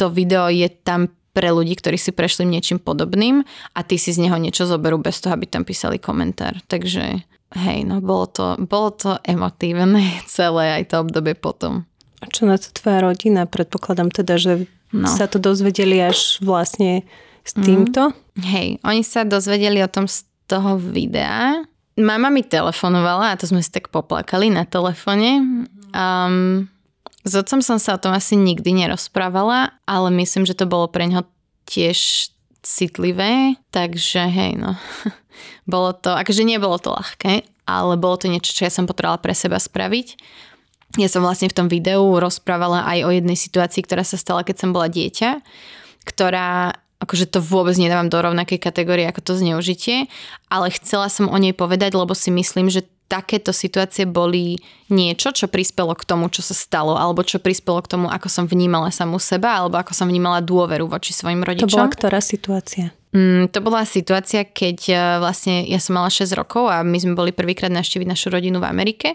to 0.00 0.08
video 0.08 0.48
je 0.48 0.72
tam 0.72 1.12
pre 1.34 1.50
ľudí, 1.50 1.74
ktorí 1.74 1.98
si 1.98 2.14
prešli 2.14 2.46
niečím 2.46 2.78
podobným 2.78 3.42
a 3.74 3.80
ty 3.82 3.98
si 3.98 4.14
z 4.14 4.22
neho 4.22 4.38
niečo 4.38 4.70
zoberú 4.70 5.02
bez 5.02 5.18
toho, 5.18 5.34
aby 5.34 5.50
tam 5.50 5.66
písali 5.66 5.98
komentár. 5.98 6.62
Takže 6.70 7.26
hej, 7.58 7.78
no 7.82 7.98
bolo 7.98 8.30
to, 8.30 8.46
bolo 8.62 8.94
to 8.94 9.18
emotívne 9.26 10.00
celé 10.30 10.80
aj 10.80 10.94
to 10.94 10.96
obdobie 11.02 11.34
potom. 11.34 11.84
A 12.22 12.30
čo 12.30 12.48
na 12.48 12.56
to 12.56 12.72
tvoja 12.72 13.04
rodina? 13.04 13.44
Predpokladám 13.44 14.08
teda, 14.14 14.40
že 14.40 14.52
no. 14.94 15.10
sa 15.10 15.28
to 15.28 15.36
dozvedeli 15.42 16.00
až 16.00 16.40
vlastne 16.40 17.04
s 17.44 17.52
mhm. 17.58 17.64
týmto? 17.66 18.02
Mm. 18.38 18.44
Hej, 18.46 18.68
oni 18.86 19.02
sa 19.04 19.26
dozvedeli 19.26 19.82
o 19.82 19.90
tom 19.90 20.06
z 20.06 20.24
toho 20.46 20.78
videa. 20.78 21.66
Mama 21.94 22.26
mi 22.30 22.42
telefonovala 22.42 23.34
a 23.34 23.38
to 23.38 23.46
sme 23.46 23.62
si 23.62 23.70
tak 23.70 23.90
poplakali 23.90 24.50
na 24.50 24.66
telefone. 24.66 25.62
Um, 25.94 26.66
s 27.24 27.32
otcom 27.32 27.64
som 27.64 27.80
sa 27.80 27.96
o 27.96 28.02
tom 28.02 28.12
asi 28.12 28.36
nikdy 28.36 28.84
nerozprávala, 28.84 29.72
ale 29.88 30.08
myslím, 30.20 30.44
že 30.44 30.52
to 30.52 30.68
bolo 30.68 30.92
pre 30.92 31.08
ňo 31.08 31.24
tiež 31.64 32.28
citlivé, 32.60 33.56
takže 33.72 34.28
hej 34.28 34.60
no. 34.60 34.76
bolo 35.72 35.96
to, 35.96 36.12
akože 36.12 36.44
nebolo 36.44 36.76
to 36.76 36.92
ľahké, 36.92 37.48
ale 37.64 37.96
bolo 37.96 38.20
to 38.20 38.28
niečo, 38.28 38.52
čo 38.52 38.68
ja 38.68 38.72
som 38.72 38.84
potrebovala 38.84 39.20
pre 39.24 39.32
seba 39.32 39.56
spraviť. 39.56 40.20
Ja 41.00 41.08
som 41.10 41.24
vlastne 41.24 41.50
v 41.50 41.56
tom 41.56 41.66
videu 41.66 42.04
rozprávala 42.20 42.86
aj 42.86 42.98
o 43.02 43.10
jednej 43.10 43.34
situácii, 43.34 43.82
ktorá 43.82 44.06
sa 44.06 44.20
stala, 44.20 44.46
keď 44.46 44.62
som 44.62 44.70
bola 44.70 44.86
dieťa, 44.86 45.42
ktorá 46.06 46.76
akože 47.02 47.28
to 47.28 47.42
vôbec 47.42 47.74
nedávam 47.76 48.08
do 48.08 48.16
rovnakej 48.16 48.56
kategórie 48.62 49.04
ako 49.04 49.20
to 49.20 49.32
zneužitie, 49.36 50.08
ale 50.48 50.72
chcela 50.72 51.10
som 51.10 51.28
o 51.28 51.36
nej 51.36 51.52
povedať, 51.52 51.92
lebo 51.92 52.14
si 52.16 52.30
myslím, 52.30 52.70
že 52.70 52.86
takéto 53.08 53.52
situácie 53.52 54.08
boli 54.08 54.58
niečo, 54.88 55.30
čo 55.30 55.46
prispelo 55.46 55.92
k 55.92 56.04
tomu, 56.08 56.32
čo 56.32 56.40
sa 56.40 56.56
stalo, 56.56 56.96
alebo 56.96 57.20
čo 57.22 57.38
prispelo 57.38 57.80
k 57.84 57.90
tomu, 57.94 58.06
ako 58.08 58.28
som 58.32 58.44
vnímala 58.48 58.88
samú 58.88 59.20
seba, 59.20 59.60
alebo 59.60 59.76
ako 59.76 59.92
som 59.92 60.08
vnímala 60.08 60.40
dôveru 60.40 60.88
voči 60.88 61.12
svojim 61.12 61.44
rodičom. 61.44 61.68
To 61.68 61.76
bola 61.78 61.92
ktorá 61.92 62.18
situácia? 62.24 62.96
Mm, 63.14 63.54
to 63.54 63.62
bola 63.62 63.86
situácia, 63.86 64.42
keď 64.42 64.78
e, 64.90 64.94
vlastne 65.22 65.62
ja 65.70 65.78
som 65.78 65.94
mala 65.94 66.10
6 66.10 66.34
rokov 66.34 66.66
a 66.66 66.82
my 66.82 66.98
sme 66.98 67.14
boli 67.14 67.30
prvýkrát 67.30 67.70
navštíviť 67.70 68.10
našu 68.10 68.26
rodinu 68.34 68.58
v 68.58 68.66
Amerike 68.66 69.14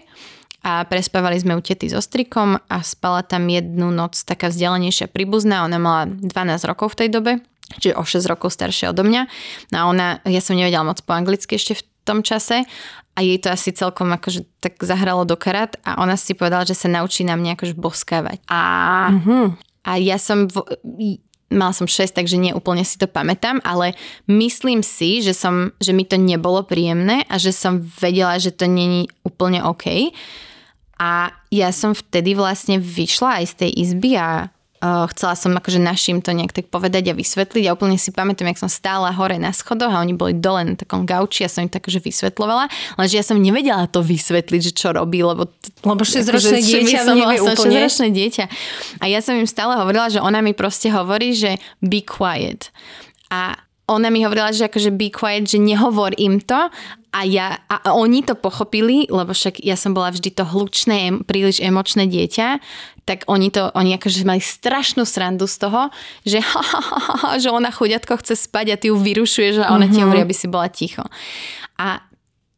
a 0.64 0.88
prespávali 0.88 1.36
sme 1.36 1.52
u 1.52 1.60
tety 1.60 1.92
so 1.92 2.00
strikom 2.00 2.56
a 2.56 2.76
spala 2.80 3.20
tam 3.20 3.44
jednu 3.52 3.92
noc 3.92 4.16
taká 4.24 4.48
vzdialenejšia 4.48 5.12
príbuzná, 5.12 5.68
ona 5.68 5.76
mala 5.76 6.02
12 6.08 6.32
rokov 6.64 6.96
v 6.96 7.04
tej 7.04 7.08
dobe, 7.12 7.32
čiže 7.76 7.96
o 7.96 8.04
6 8.04 8.24
rokov 8.24 8.56
staršia 8.56 8.96
odo 8.96 9.04
mňa. 9.04 9.22
No 9.72 9.76
a 9.76 9.82
ona, 9.84 10.06
ja 10.24 10.40
som 10.40 10.56
nevedela 10.56 10.84
moc 10.84 11.04
po 11.04 11.12
anglicky 11.12 11.60
ešte 11.60 11.76
v 11.76 11.84
tom 12.10 12.26
čase 12.26 12.66
a 13.14 13.18
jej 13.22 13.38
to 13.38 13.54
asi 13.54 13.70
celkom 13.70 14.10
akože 14.10 14.46
tak 14.58 14.78
zahralo 14.82 15.22
do 15.22 15.38
karát 15.38 15.78
a 15.86 16.02
ona 16.02 16.18
si 16.18 16.34
povedala, 16.34 16.66
že 16.66 16.74
sa 16.74 16.90
naučí 16.90 17.22
na 17.22 17.38
mňa 17.38 17.54
akože 17.54 17.74
boskávať. 17.78 18.38
A, 18.50 18.62
mm-hmm. 19.14 19.46
a 19.86 19.90
ja 20.02 20.16
som, 20.18 20.50
v, 20.50 20.56
mala 21.50 21.74
som 21.74 21.90
6, 21.90 22.14
takže 22.14 22.38
nie 22.38 22.54
úplne 22.54 22.86
si 22.86 22.96
to 22.96 23.10
pamätám, 23.10 23.58
ale 23.66 23.98
myslím 24.30 24.86
si, 24.86 25.20
že, 25.20 25.34
som, 25.34 25.74
že 25.82 25.90
mi 25.90 26.06
to 26.06 26.14
nebolo 26.14 26.62
príjemné 26.62 27.26
a 27.26 27.36
že 27.36 27.50
som 27.50 27.82
vedela, 27.98 28.38
že 28.38 28.54
to 28.54 28.70
není 28.70 29.10
úplne 29.26 29.60
OK. 29.66 30.14
A 31.00 31.34
ja 31.50 31.68
som 31.74 31.96
vtedy 31.96 32.38
vlastne 32.38 32.78
vyšla 32.78 33.42
aj 33.42 33.44
z 33.50 33.54
tej 33.66 33.70
izby 33.84 34.10
a 34.20 34.52
chcela 34.80 35.36
som 35.36 35.52
akože 35.52 35.76
našim 35.76 36.24
to 36.24 36.32
nejak 36.32 36.56
tak 36.56 36.72
povedať 36.72 37.12
a 37.12 37.14
vysvetliť 37.14 37.68
a 37.68 37.76
úplne 37.76 38.00
si 38.00 38.16
pamätám, 38.16 38.48
jak 38.48 38.64
som 38.64 38.72
stála 38.72 39.12
hore 39.12 39.36
na 39.36 39.52
schodoch 39.52 39.92
a 39.92 40.00
oni 40.00 40.16
boli 40.16 40.32
dole 40.32 40.64
na 40.64 40.74
takom 40.74 41.04
gauči 41.04 41.44
a 41.44 41.52
som 41.52 41.68
im 41.68 41.72
tak 41.72 41.84
akože 41.84 42.00
vysvetlovala, 42.00 42.72
lenže 42.96 43.20
ja 43.20 43.24
som 43.24 43.36
nevedela 43.36 43.84
to 43.92 44.00
vysvetliť, 44.00 44.60
že 44.60 44.72
čo 44.72 44.96
robí, 44.96 45.20
lebo... 45.20 45.52
Lebo 45.84 46.00
6-ročné 46.00 46.64
akože 46.64 46.64
dieťa 46.64 46.98
som 47.04 47.16
nevie 47.16 47.40
úplne. 47.44 47.76
6 47.92 48.08
dieťa. 48.08 48.44
A 49.00 49.04
ja 49.08 49.20
som 49.20 49.36
im 49.36 49.44
stále 49.44 49.76
hovorila, 49.76 50.08
že 50.08 50.20
ona 50.20 50.40
mi 50.40 50.56
proste 50.56 50.88
hovorí, 50.88 51.36
že 51.36 51.60
be 51.84 52.00
quiet. 52.00 52.72
A 53.28 53.60
ona 53.90 54.08
mi 54.08 54.22
hovorila, 54.22 54.54
že 54.54 54.70
akože 54.70 54.94
be 54.96 55.12
quiet, 55.12 55.50
že 55.50 55.58
nehovor 55.58 56.14
im 56.16 56.38
to 56.40 56.70
a, 57.10 57.20
ja, 57.26 57.58
a 57.66 57.90
oni 57.90 58.22
to 58.22 58.38
pochopili, 58.38 59.10
lebo 59.10 59.34
však 59.34 59.58
ja 59.66 59.74
som 59.74 59.90
bola 59.90 60.14
vždy 60.14 60.30
to 60.30 60.46
hlučné, 60.46 61.26
príliš 61.26 61.58
emočné 61.58 62.06
dieťa, 62.06 62.62
tak 63.10 63.26
oni 63.26 63.50
to, 63.50 63.74
oni 63.74 63.98
akože 63.98 64.22
mali 64.22 64.38
strašnú 64.38 65.02
srandu 65.02 65.50
z 65.50 65.66
toho, 65.66 65.90
že, 66.22 66.38
ha, 66.38 66.62
ha, 66.62 66.78
ha, 66.78 66.98
ha, 67.18 67.30
že 67.42 67.50
ona 67.50 67.74
chuďatko 67.74 68.22
chce 68.22 68.38
spať 68.38 68.66
a 68.70 68.78
ty 68.78 68.94
ju 68.94 68.94
vyrušuješ 68.94 69.66
a 69.66 69.74
ona 69.74 69.90
mm-hmm. 69.90 69.90
ti 69.90 69.98
mhm. 69.98 70.04
hovorí, 70.06 70.20
aby 70.22 70.36
si 70.38 70.46
bola 70.46 70.70
ticho. 70.70 71.02
A 71.74 72.06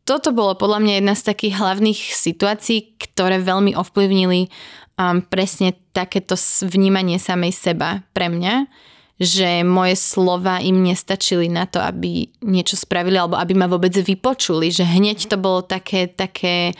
toto 0.04 0.36
bolo 0.36 0.52
podľa 0.52 0.84
mňa 0.84 0.94
jedna 1.00 1.14
z 1.16 1.22
takých 1.24 1.54
hlavných 1.56 2.00
situácií, 2.12 3.00
ktoré 3.00 3.40
veľmi 3.40 3.72
ovplyvnili 3.80 4.52
um, 5.00 5.24
presne 5.24 5.72
takéto 5.96 6.36
vnímanie 6.68 7.16
samej 7.16 7.56
seba 7.56 8.04
pre 8.12 8.28
mňa, 8.28 8.68
že 9.22 9.62
moje 9.62 9.94
slova 9.94 10.58
im 10.58 10.82
nestačili 10.82 11.46
na 11.46 11.70
to, 11.70 11.78
aby 11.78 12.28
niečo 12.42 12.74
spravili 12.74 13.14
alebo 13.14 13.38
aby 13.38 13.54
ma 13.54 13.70
vôbec 13.70 13.94
vypočuli, 13.94 14.74
že 14.74 14.82
hneď 14.84 15.30
to 15.30 15.38
bolo 15.38 15.62
také, 15.62 16.10
také 16.10 16.74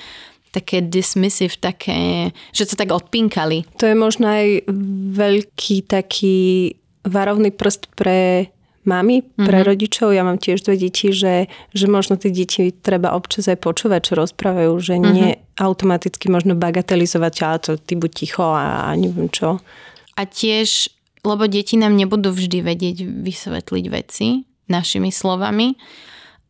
také 0.53 0.85
dismissive, 0.85 1.57
také, 1.57 2.31
že 2.53 2.69
sa 2.69 2.77
tak 2.77 2.93
odpinkali. 2.93 3.65
To 3.81 3.89
je 3.89 3.97
možno 3.97 4.29
aj 4.29 4.69
veľký 5.17 5.89
taký 5.89 6.77
varovný 7.09 7.51
prst 7.51 7.89
pre 7.97 8.53
mami, 8.85 9.23
pre 9.23 9.63
mm-hmm. 9.63 9.69
rodičov. 9.69 10.09
Ja 10.13 10.27
mám 10.27 10.39
tiež 10.43 10.67
dve 10.67 10.77
deti, 10.77 11.15
že, 11.15 11.47
že 11.73 11.87
možno 11.89 12.19
tie 12.19 12.35
deti 12.35 12.75
treba 12.75 13.15
občas 13.15 13.47
aj 13.47 13.63
počúvať, 13.63 14.13
čo 14.13 14.15
rozprávajú, 14.19 14.73
že 14.83 14.95
mm-hmm. 14.99 15.15
nie 15.15 15.31
automaticky 15.57 16.29
možno 16.29 16.59
bagatelizovať, 16.59 17.35
ale 17.43 17.59
to 17.63 17.73
ty 17.79 17.95
buď 17.95 18.11
ticho 18.13 18.45
a, 18.45 18.91
a 18.91 18.99
neviem 18.99 19.31
čo. 19.31 19.63
A 20.19 20.23
tiež, 20.27 20.93
lebo 21.23 21.47
deti 21.47 21.79
nám 21.79 21.95
nebudú 21.95 22.35
vždy 22.35 22.59
vedieť 22.61 23.07
vysvetliť 23.07 23.85
veci 23.89 24.45
našimi 24.67 25.15
slovami, 25.15 25.79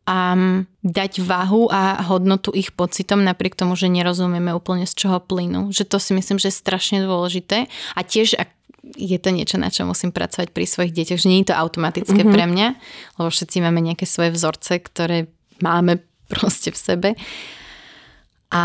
a 0.03 0.35
dať 0.83 1.23
váhu 1.23 1.71
a 1.71 2.03
hodnotu 2.03 2.51
ich 2.51 2.75
pocitom 2.75 3.23
napriek 3.23 3.55
tomu, 3.55 3.79
že 3.79 3.87
nerozumieme 3.87 4.51
úplne 4.51 4.83
z 4.83 4.93
čoho 4.99 5.23
plynú. 5.23 5.71
Že 5.71 5.83
to 5.87 5.97
si 5.99 6.11
myslím, 6.11 6.37
že 6.43 6.51
je 6.51 6.59
strašne 6.59 7.07
dôležité 7.07 7.71
a 7.95 7.99
tiež 8.03 8.35
ak 8.35 8.51
je 8.83 9.15
to 9.15 9.31
niečo, 9.31 9.55
na 9.55 9.71
čo 9.71 9.87
musím 9.87 10.11
pracovať 10.11 10.51
pri 10.51 10.67
svojich 10.67 10.91
deťoch, 10.91 11.19
že 11.23 11.31
nie 11.31 11.39
je 11.41 11.55
to 11.55 11.55
automatické 11.55 12.19
mm-hmm. 12.19 12.35
pre 12.35 12.45
mňa, 12.51 12.67
lebo 13.15 13.29
všetci 13.31 13.63
máme 13.63 13.79
nejaké 13.79 14.03
svoje 14.03 14.35
vzorce, 14.35 14.83
ktoré 14.83 15.31
máme 15.63 16.03
proste 16.31 16.75
v 16.75 16.77
sebe. 16.77 17.09
A 18.53 18.63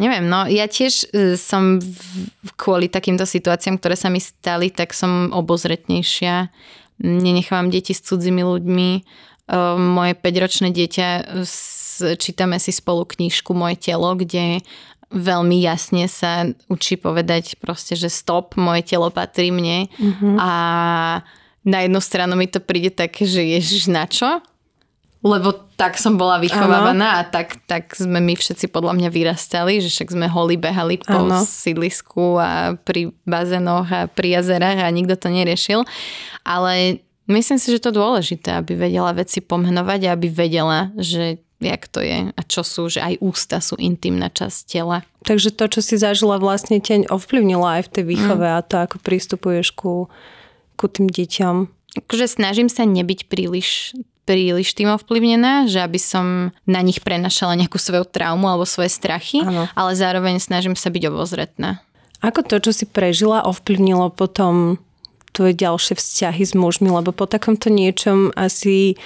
neviem, 0.00 0.24
no 0.24 0.48
ja 0.48 0.64
tiež 0.64 1.12
e, 1.12 1.36
som 1.36 1.76
v, 1.76 2.48
kvôli 2.56 2.88
takýmto 2.88 3.28
situáciám, 3.28 3.76
ktoré 3.76 3.92
sa 3.92 4.08
mi 4.08 4.24
stali, 4.24 4.72
tak 4.72 4.96
som 4.96 5.28
obozretnejšia. 5.36 6.48
Nenechávam 7.02 7.68
deti 7.68 7.92
s 7.92 8.00
cudzími 8.08 8.40
ľuďmi. 8.40 8.90
E, 9.52 9.56
moje 9.76 10.16
5-ročné 10.16 10.72
dieťa, 10.72 11.08
čítame 12.16 12.56
si 12.56 12.72
spolu 12.72 13.04
knižku 13.04 13.52
Moje 13.52 13.76
telo, 13.76 14.16
kde 14.16 14.64
veľmi 15.12 15.60
jasne 15.60 16.08
sa 16.08 16.48
učí 16.72 16.96
povedať 16.96 17.60
proste, 17.60 17.92
že 17.92 18.08
stop, 18.08 18.56
moje 18.56 18.88
telo 18.88 19.12
patrí 19.12 19.52
mne 19.52 19.92
mm-hmm. 19.92 20.36
a 20.40 20.52
na 21.62 21.78
jednu 21.84 22.00
stranu 22.00 22.34
mi 22.34 22.48
to 22.48 22.64
príde 22.64 22.96
také, 22.96 23.28
že 23.28 23.44
ježiš 23.44 23.92
na 23.92 24.08
čo? 24.08 24.40
Lebo 25.22 25.54
tak 25.78 26.02
som 26.02 26.18
bola 26.18 26.42
vychovávaná 26.42 27.20
a 27.20 27.28
tak, 27.28 27.62
tak 27.70 27.94
sme 27.94 28.18
my 28.18 28.34
všetci 28.34 28.66
podľa 28.66 28.98
mňa 28.98 29.08
vyrastali, 29.14 29.78
že 29.78 29.86
však 29.86 30.18
sme 30.18 30.26
holi 30.26 30.58
behali 30.58 30.98
po 30.98 31.14
ano. 31.14 31.46
sídlisku 31.46 32.42
a 32.42 32.74
pri 32.74 33.14
bazénoch 33.22 33.86
a 33.86 34.10
pri 34.10 34.42
jazerách 34.42 34.82
a 34.82 34.90
nikto 34.90 35.14
to 35.14 35.30
neriešil. 35.30 35.86
Ale 36.42 37.04
myslím 37.30 37.58
si, 37.58 37.68
že 37.70 37.82
to 37.82 37.90
je 37.90 37.98
dôležité, 37.98 38.58
aby 38.58 38.74
vedela 38.74 39.12
veci 39.14 39.38
pomhnovať 39.42 40.00
a 40.08 40.12
aby 40.14 40.28
vedela, 40.30 40.90
že 40.98 41.42
jak 41.62 41.86
to 41.86 42.02
je 42.02 42.34
a 42.34 42.40
čo 42.42 42.66
sú, 42.66 42.90
že 42.90 42.98
aj 42.98 43.22
ústa 43.22 43.62
sú 43.62 43.78
intimná 43.78 44.28
časť 44.28 44.58
tela. 44.66 45.06
Takže 45.22 45.54
to, 45.54 45.70
čo 45.70 45.80
si 45.80 45.94
zažila, 45.94 46.42
vlastne 46.42 46.82
ťa 46.82 47.06
ovplyvnilo 47.06 47.62
aj 47.62 47.86
v 47.86 47.92
tej 47.94 48.04
výchove 48.10 48.46
mm. 48.46 48.56
a 48.58 48.60
to, 48.66 48.76
ako 48.82 48.96
pristupuješ 48.98 49.70
ku, 49.78 50.10
ku 50.74 50.86
tým 50.90 51.06
deťom. 51.06 51.70
Akože 52.02 52.26
snažím 52.26 52.66
sa 52.66 52.82
nebyť 52.82 53.30
príliš 53.30 53.94
príliš 54.22 54.78
tým 54.78 54.94
ovplyvnená, 54.94 55.66
že 55.66 55.82
aby 55.82 55.98
som 55.98 56.54
na 56.62 56.80
nich 56.80 57.02
prenašala 57.02 57.58
nejakú 57.58 57.74
svoju 57.74 58.06
traumu 58.06 58.46
alebo 58.46 58.62
svoje 58.62 58.94
strachy, 58.94 59.42
ano. 59.42 59.66
ale 59.74 59.98
zároveň 59.98 60.38
snažím 60.38 60.78
sa 60.78 60.94
byť 60.94 61.10
obozretná. 61.10 61.82
Ako 62.22 62.46
to, 62.46 62.62
čo 62.62 62.70
si 62.70 62.86
prežila, 62.86 63.42
ovplyvnilo 63.42 64.14
potom 64.14 64.78
tvoje 65.32 65.56
ďalšie 65.56 65.96
vzťahy 65.96 66.42
s 66.44 66.52
mužmi, 66.52 66.92
lebo 66.92 67.10
po 67.10 67.24
takomto 67.24 67.72
niečom 67.72 68.30
asi 68.36 69.00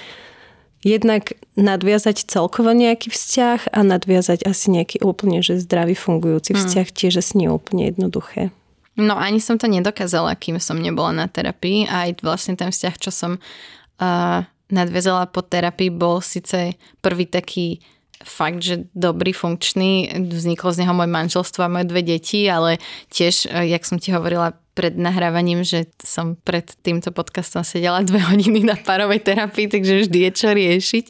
jednak 0.85 1.33
nadviazať 1.57 2.29
celkovo 2.29 2.71
nejaký 2.71 3.09
vzťah 3.09 3.73
a 3.73 3.79
nadviazať 3.81 4.45
asi 4.45 4.71
nejaký 4.71 5.01
úplne, 5.01 5.41
že 5.41 5.63
zdravý 5.63 5.97
fungujúci 5.97 6.53
hmm. 6.53 6.59
vzťah 6.61 6.87
tiež 6.93 7.13
asi 7.19 7.33
nie 7.41 7.49
úplne 7.49 7.89
jednoduché. 7.89 8.53
No 8.97 9.13
ani 9.13 9.37
som 9.37 9.61
to 9.61 9.69
nedokázala, 9.69 10.33
kým 10.33 10.57
som 10.57 10.81
nebola 10.81 11.13
na 11.13 11.25
terapii. 11.29 11.85
Aj 11.85 12.09
vlastne 12.25 12.57
ten 12.57 12.73
vzťah, 12.73 12.95
čo 12.97 13.13
som 13.13 13.37
uh, 13.37 14.41
nadviazala 14.73 15.29
po 15.29 15.45
terapii, 15.45 15.93
bol 15.93 16.17
síce 16.17 16.73
prvý 16.97 17.29
taký 17.29 17.77
fakt, 18.25 18.65
že 18.65 18.89
dobrý, 18.97 19.37
funkčný. 19.37 20.09
Vzniklo 20.33 20.73
z 20.73 20.81
neho 20.81 20.97
moje 20.97 21.13
manželstvo 21.13 21.61
a 21.61 21.69
moje 21.69 21.85
dve 21.85 22.01
deti, 22.01 22.49
ale 22.49 22.81
tiež, 23.13 23.53
jak 23.53 23.85
som 23.85 24.01
ti 24.01 24.09
hovorila 24.09 24.57
pred 24.77 24.93
nahrávaním, 24.93 25.65
že 25.65 25.89
som 25.97 26.37
pred 26.37 26.69
týmto 26.85 27.09
podcastom 27.09 27.65
sedela 27.65 28.05
dve 28.05 28.21
hodiny 28.21 28.61
na 28.61 28.77
párovej 28.77 29.25
terapii, 29.25 29.65
takže 29.73 30.05
vždy 30.05 30.29
je 30.29 30.31
čo 30.37 30.53
riešiť. 30.53 31.05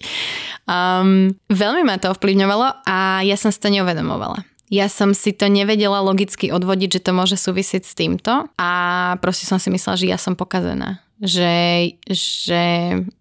Um, 0.64 1.36
veľmi 1.52 1.84
ma 1.84 2.00
to 2.00 2.16
ovplyvňovalo 2.16 2.88
a 2.88 3.20
ja 3.28 3.36
som 3.36 3.52
si 3.52 3.60
to 3.60 3.68
neuvedomovala. 3.68 4.48
Ja 4.72 4.88
som 4.88 5.12
si 5.12 5.32
to 5.32 5.52
nevedela 5.52 6.00
logicky 6.04 6.52
odvodiť, 6.52 7.00
že 7.00 7.04
to 7.04 7.12
môže 7.12 7.36
súvisieť 7.40 7.84
s 7.84 7.96
týmto 7.96 8.48
a 8.56 8.72
proste 9.20 9.48
som 9.48 9.60
si 9.60 9.68
myslela, 9.72 10.00
že 10.00 10.12
ja 10.12 10.20
som 10.20 10.36
pokazená. 10.36 11.04
Že, 11.18 11.98
že 12.08 12.64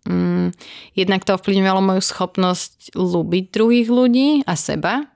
um, 0.06 0.52
jednak 0.94 1.26
to 1.26 1.34
ovplyvňovalo 1.34 1.82
moju 1.82 2.02
schopnosť 2.02 2.94
ľúbiť 2.94 3.44
druhých 3.50 3.88
ľudí 3.90 4.28
a 4.46 4.54
seba 4.54 5.10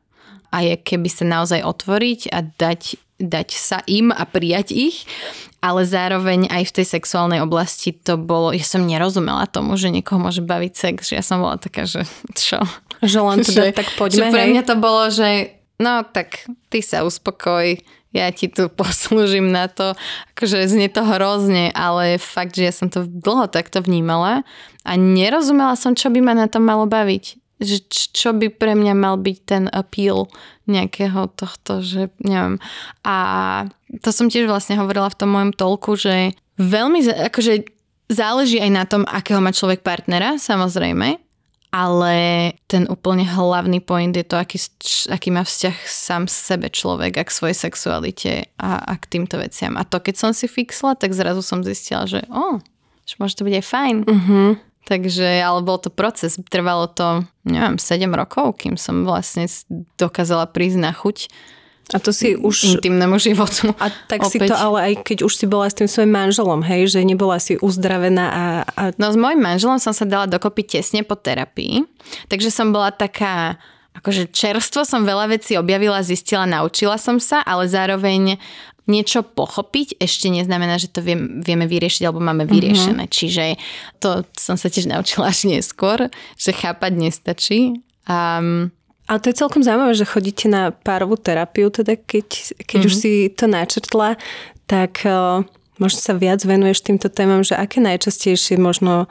a 0.50 0.56
je 0.66 0.74
keby 0.74 1.10
sa 1.10 1.26
naozaj 1.26 1.62
otvoriť 1.62 2.34
a 2.34 2.42
dať 2.42 3.09
dať 3.20 3.48
sa 3.52 3.84
im 3.84 4.10
a 4.10 4.24
prijať 4.24 4.72
ich, 4.72 5.04
ale 5.60 5.84
zároveň 5.84 6.48
aj 6.48 6.72
v 6.72 6.74
tej 6.80 6.86
sexuálnej 6.88 7.44
oblasti 7.44 7.92
to 7.92 8.16
bolo, 8.16 8.50
ja 8.56 8.64
som 8.64 8.88
nerozumela 8.88 9.44
tomu, 9.44 9.76
že 9.76 9.92
niekoho 9.92 10.16
môže 10.16 10.40
baviť 10.40 10.72
sex, 10.72 11.12
že 11.12 11.20
ja 11.20 11.24
som 11.24 11.44
bola 11.44 11.60
taká, 11.60 11.84
že 11.84 12.08
čo? 12.32 12.64
Že 13.04 13.18
len 13.20 13.38
teda 13.44 13.62
že, 13.68 13.76
tak 13.76 13.88
poďme, 14.00 14.28
že 14.28 14.32
pre 14.32 14.44
mňa 14.48 14.62
to 14.64 14.74
bolo, 14.80 15.12
že 15.12 15.60
no 15.76 16.00
tak 16.04 16.48
ty 16.72 16.80
sa 16.80 17.04
uspokoj, 17.04 17.76
ja 18.10 18.26
ti 18.32 18.48
tu 18.48 18.72
poslúžim 18.80 19.52
na 19.52 19.68
to, 19.68 19.92
akože 20.36 20.68
znie 20.68 20.88
to 20.88 21.04
hrozne, 21.04 21.70
ale 21.76 22.16
fakt, 22.16 22.56
že 22.56 22.68
ja 22.68 22.72
som 22.72 22.88
to 22.88 23.04
dlho 23.04 23.48
takto 23.52 23.84
vnímala 23.84 24.42
a 24.84 24.92
nerozumela 24.96 25.76
som, 25.76 25.92
čo 25.92 26.08
by 26.08 26.20
ma 26.24 26.32
na 26.32 26.48
tom 26.48 26.64
malo 26.64 26.88
baviť 26.88 27.39
že 27.60 27.84
čo 27.92 28.32
by 28.32 28.48
pre 28.48 28.72
mňa 28.72 28.94
mal 28.96 29.20
byť 29.20 29.38
ten 29.44 29.64
appeal 29.68 30.32
nejakého 30.64 31.28
tohto, 31.36 31.84
že 31.84 32.08
neviem. 32.24 32.56
A 33.04 33.16
to 34.00 34.10
som 34.10 34.32
tiež 34.32 34.48
vlastne 34.48 34.80
hovorila 34.80 35.12
v 35.12 35.18
tom 35.20 35.30
mojom 35.36 35.52
tolku, 35.52 35.92
že 35.94 36.32
veľmi, 36.56 37.04
akože 37.30 37.68
záleží 38.08 38.58
aj 38.58 38.70
na 38.72 38.84
tom, 38.88 39.02
akého 39.04 39.38
má 39.44 39.52
človek 39.52 39.84
partnera, 39.84 40.40
samozrejme, 40.40 41.20
ale 41.70 42.14
ten 42.66 42.88
úplne 42.90 43.22
hlavný 43.22 43.78
point 43.78 44.10
je 44.10 44.26
to, 44.26 44.34
aký, 44.34 44.58
aký 45.06 45.30
má 45.30 45.46
vzťah 45.46 45.76
sám 45.86 46.26
sebe 46.26 46.66
človek 46.66 47.20
a 47.20 47.22
k 47.22 47.30
svojej 47.30 47.56
sexualite 47.56 48.50
a, 48.58 48.82
a 48.82 48.92
k 48.98 49.04
týmto 49.06 49.38
veciam. 49.38 49.78
A 49.78 49.86
to, 49.86 50.02
keď 50.02 50.18
som 50.18 50.30
si 50.34 50.50
fixla, 50.50 50.98
tak 50.98 51.14
zrazu 51.14 51.46
som 51.46 51.62
zistila, 51.62 52.10
že 52.10 52.26
o, 52.26 52.34
oh, 52.34 52.54
že 53.06 53.14
môže 53.22 53.38
to 53.38 53.46
byť 53.46 53.54
aj 53.54 53.66
fajn. 53.66 53.96
Uh-huh. 54.02 54.50
Takže, 54.88 55.44
ale 55.44 55.60
bol 55.62 55.78
to 55.78 55.92
proces. 55.92 56.40
Trvalo 56.50 56.90
to, 56.90 57.22
neviem, 57.46 57.78
7 57.78 58.10
rokov, 58.10 58.64
kým 58.64 58.74
som 58.74 59.06
vlastne 59.06 59.46
dokázala 59.98 60.50
prísť 60.50 60.78
na 60.80 60.90
chuť 60.90 61.30
a 61.90 61.98
to 61.98 62.14
si 62.14 62.38
už... 62.38 62.78
Intimnému 62.78 63.18
životu. 63.18 63.74
A 63.82 63.90
tak 64.06 64.22
opäť. 64.22 64.30
si 64.30 64.38
to 64.46 64.54
ale 64.54 64.78
aj 64.78 64.94
keď 65.02 65.18
už 65.26 65.32
si 65.34 65.46
bola 65.50 65.66
s 65.66 65.74
tým 65.74 65.90
svojim 65.90 66.12
manželom, 66.14 66.62
hej, 66.62 66.86
že 66.86 67.02
nebola 67.02 67.42
si 67.42 67.58
uzdravená 67.58 68.26
a, 68.30 68.44
a... 68.62 68.82
No 68.94 69.10
s 69.10 69.18
mojim 69.18 69.42
manželom 69.42 69.82
som 69.82 69.90
sa 69.90 70.06
dala 70.06 70.30
dokopy 70.30 70.62
tesne 70.62 71.02
po 71.02 71.18
terapii, 71.18 71.82
takže 72.30 72.54
som 72.54 72.70
bola 72.70 72.94
taká 72.94 73.58
akože 73.90 74.30
čerstvo 74.30 74.86
som 74.86 75.02
veľa 75.02 75.34
vecí 75.34 75.58
objavila, 75.58 75.98
zistila, 76.06 76.46
naučila 76.46 76.94
som 76.94 77.18
sa, 77.18 77.42
ale 77.42 77.66
zároveň 77.66 78.38
niečo 78.90 79.22
pochopiť 79.22 80.02
ešte 80.02 80.26
neznamená, 80.26 80.82
že 80.82 80.90
to 80.90 80.98
viem, 80.98 81.38
vieme 81.38 81.70
vyriešiť 81.70 82.02
alebo 82.02 82.18
máme 82.18 82.50
vyriešené. 82.50 83.06
Mm-hmm. 83.06 83.14
Čiže 83.14 83.44
to 84.02 84.26
som 84.34 84.58
sa 84.58 84.66
tiež 84.66 84.90
naučila 84.90 85.30
až 85.30 85.46
neskôr, 85.46 86.10
že 86.34 86.50
chápať 86.50 86.92
nestačí. 86.98 87.60
Um, 88.10 88.74
ale 89.06 89.18
to 89.22 89.30
je 89.30 89.40
celkom 89.40 89.62
zaujímavé, 89.62 89.94
že 89.94 90.06
chodíte 90.06 90.46
na 90.50 90.74
párovú 90.74 91.14
terapiu, 91.14 91.70
teda 91.70 91.94
keď, 91.94 92.58
keď 92.66 92.78
mm-hmm. 92.82 92.88
už 92.90 92.94
mhm. 92.94 93.00
si 93.00 93.12
to 93.30 93.44
načrtla, 93.46 94.08
tak 94.66 95.06
uh, 95.06 95.46
možno 95.78 95.98
sa 95.98 96.14
viac 96.14 96.42
venuješ 96.42 96.86
týmto 96.86 97.06
témam, 97.06 97.46
že 97.46 97.54
aké 97.54 97.78
najčastejšie 97.78 98.58
možno 98.58 99.06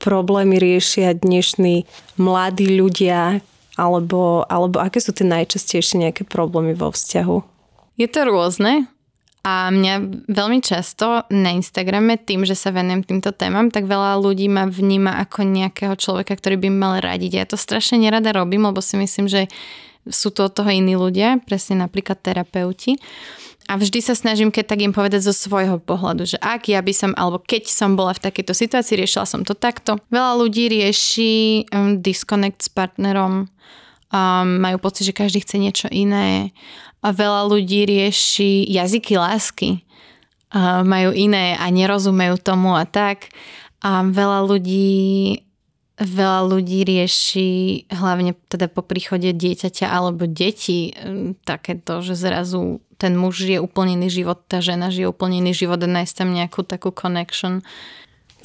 problémy 0.00 0.56
riešia 0.56 1.14
dnešní 1.18 1.84
mladí 2.16 2.66
ľudia, 2.72 3.44
alebo, 3.76 4.44
alebo 4.48 4.80
aké 4.80 5.00
sú 5.00 5.16
tie 5.16 5.28
najčastejšie 5.28 6.08
nejaké 6.08 6.22
problémy 6.28 6.76
vo 6.76 6.92
vzťahu? 6.92 7.36
Je 8.00 8.08
to 8.08 8.20
rôzne. 8.24 8.88
A 9.40 9.72
mňa 9.72 10.28
veľmi 10.28 10.60
často 10.60 11.24
na 11.32 11.56
Instagrame, 11.56 12.20
tým, 12.20 12.44
že 12.44 12.52
sa 12.52 12.76
venujem 12.76 13.08
týmto 13.08 13.32
témam, 13.32 13.72
tak 13.72 13.88
veľa 13.88 14.20
ľudí 14.20 14.52
ma 14.52 14.68
vníma 14.68 15.16
ako 15.24 15.48
nejakého 15.48 15.96
človeka, 15.96 16.36
ktorý 16.36 16.60
by 16.60 16.68
mal 16.68 17.00
radiť. 17.00 17.32
Ja 17.32 17.44
to 17.48 17.56
strašne 17.56 18.04
nerada 18.04 18.36
robím, 18.36 18.68
lebo 18.68 18.84
si 18.84 19.00
myslím, 19.00 19.32
že 19.32 19.48
sú 20.04 20.28
to 20.28 20.48
od 20.48 20.52
toho 20.52 20.68
iní 20.68 20.92
ľudia, 20.92 21.40
presne 21.40 21.80
napríklad 21.80 22.20
terapeuti. 22.20 23.00
A 23.70 23.78
vždy 23.78 24.02
sa 24.02 24.18
snažím, 24.18 24.50
keď 24.50 24.74
tak 24.74 24.82
im 24.82 24.90
povedať 24.90 25.24
zo 25.24 25.32
svojho 25.32 25.78
pohľadu, 25.78 26.26
že 26.26 26.38
ak 26.42 26.66
ja 26.68 26.82
by 26.82 26.90
som, 26.90 27.14
alebo 27.14 27.38
keď 27.38 27.70
som 27.70 27.94
bola 27.94 28.12
v 28.12 28.26
takejto 28.26 28.50
situácii, 28.50 28.98
riešila 28.98 29.24
som 29.24 29.46
to 29.46 29.54
takto. 29.54 30.02
Veľa 30.10 30.42
ľudí 30.42 30.66
rieši 30.68 31.64
um, 31.70 32.02
disconnect 32.02 32.66
s 32.66 32.68
partnerom, 32.68 33.46
um, 33.46 34.48
majú 34.58 34.76
pocit, 34.82 35.06
že 35.06 35.14
každý 35.14 35.46
chce 35.46 35.56
niečo 35.62 35.86
iné 35.86 36.50
a 37.00 37.08
veľa 37.10 37.48
ľudí 37.48 37.88
rieši 37.88 38.68
jazyky 38.68 39.14
lásky. 39.16 39.70
A 40.50 40.82
majú 40.82 41.14
iné 41.14 41.56
a 41.56 41.70
nerozumejú 41.70 42.42
tomu 42.42 42.76
a 42.76 42.84
tak. 42.84 43.32
A 43.80 44.04
veľa 44.04 44.44
ľudí 44.44 45.40
veľa 46.00 46.48
ľudí 46.48 46.80
rieši 46.88 47.48
hlavne 47.92 48.32
teda 48.48 48.72
po 48.72 48.80
príchode 48.80 49.36
dieťaťa 49.36 49.84
alebo 49.84 50.24
deti 50.24 50.96
takéto, 51.44 52.00
že 52.00 52.16
zrazu 52.16 52.80
ten 52.96 53.12
muž 53.12 53.44
žije 53.44 53.60
úplne 53.60 54.00
iný 54.00 54.08
život, 54.08 54.40
tá 54.48 54.64
žena 54.64 54.88
žije 54.88 55.12
úplne 55.12 55.44
iný 55.44 55.52
život 55.52 55.76
a 55.84 55.88
nájsť 55.88 56.14
tam 56.16 56.32
nejakú 56.32 56.64
takú 56.64 56.88
connection. 56.88 57.60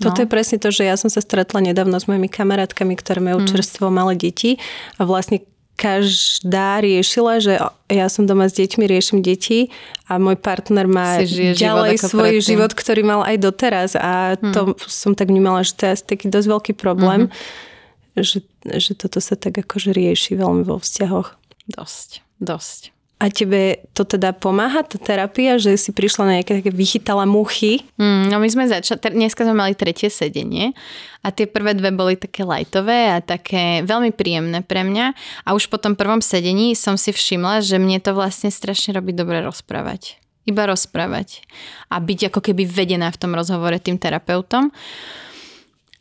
No. 0.03 0.11
Toto 0.11 0.23
je 0.23 0.27
presne 0.27 0.59
to, 0.59 0.75
že 0.75 0.83
ja 0.83 0.99
som 0.99 1.07
sa 1.07 1.23
stretla 1.23 1.63
nedávno 1.63 1.95
s 1.95 2.11
mojimi 2.11 2.27
kamarátkami, 2.27 2.99
ktoré 2.99 3.23
majú 3.23 3.43
mm. 3.43 3.47
čerstvo 3.47 3.87
malé 3.87 4.19
deti 4.19 4.59
a 4.99 5.07
vlastne 5.07 5.47
každá 5.75 6.79
riešila, 6.79 7.43
že 7.43 7.59
ja 7.91 8.07
som 8.07 8.23
doma 8.23 8.47
s 8.47 8.55
deťmi, 8.55 8.87
riešim 8.87 9.19
deti 9.19 9.75
a 10.07 10.15
môj 10.15 10.39
partner 10.39 10.87
má 10.87 11.19
ďalej 11.19 11.99
život 11.99 12.09
svoj 12.15 12.31
predtým. 12.39 12.47
život, 12.47 12.71
ktorý 12.71 13.01
mal 13.03 13.21
aj 13.27 13.37
doteraz 13.43 13.91
a 13.99 14.39
hmm. 14.39 14.55
to 14.55 14.59
som 14.87 15.11
tak 15.19 15.27
vnímala, 15.27 15.67
že 15.67 15.75
to 15.75 15.83
je 15.91 15.95
taký 15.99 16.31
dosť 16.31 16.47
veľký 16.47 16.73
problém, 16.79 17.27
hmm. 17.27 18.23
že, 18.23 18.39
že 18.63 18.95
toto 18.95 19.19
sa 19.19 19.35
tak 19.35 19.59
akože 19.59 19.91
rieši 19.91 20.39
veľmi 20.39 20.63
vo 20.63 20.79
vzťahoch. 20.79 21.35
Dosť. 21.67 22.23
dosť. 22.39 22.94
A 23.15 23.31
tebe 23.31 23.79
to 23.95 24.03
teda 24.03 24.35
pomáha, 24.35 24.83
tá 24.83 24.99
terapia, 24.99 25.55
že 25.55 25.79
si 25.79 25.95
prišla 25.95 26.23
na 26.27 26.33
nejaké 26.39 26.59
také 26.59 26.67
vychytala 26.67 27.23
muchy? 27.23 27.87
Mm, 27.95 28.27
no 28.27 28.43
my 28.43 28.49
sme 28.51 28.67
začali, 28.67 28.99
dneska 29.15 29.47
sme 29.47 29.55
mali 29.55 29.71
tretie 29.71 30.11
sedenie 30.11 30.75
a 31.23 31.31
tie 31.31 31.47
prvé 31.47 31.79
dve 31.79 31.95
boli 31.95 32.19
také 32.19 32.43
lajtové 32.43 33.15
a 33.15 33.23
také 33.23 33.87
veľmi 33.87 34.11
príjemné 34.11 34.59
pre 34.67 34.83
mňa. 34.83 35.15
A 35.47 35.55
už 35.55 35.71
po 35.71 35.79
tom 35.79 35.95
prvom 35.95 36.19
sedení 36.19 36.75
som 36.75 36.99
si 36.99 37.15
všimla, 37.15 37.63
že 37.63 37.79
mne 37.79 38.03
to 38.03 38.11
vlastne 38.11 38.51
strašne 38.51 38.91
robí 38.91 39.15
dobre 39.15 39.39
rozprávať. 39.39 40.19
Iba 40.43 40.67
rozprávať. 40.67 41.41
A 41.87 42.03
byť 42.03 42.29
ako 42.29 42.51
keby 42.51 42.67
vedená 42.67 43.09
v 43.15 43.17
tom 43.17 43.31
rozhovore 43.31 43.79
tým 43.79 43.95
terapeutom 43.95 44.75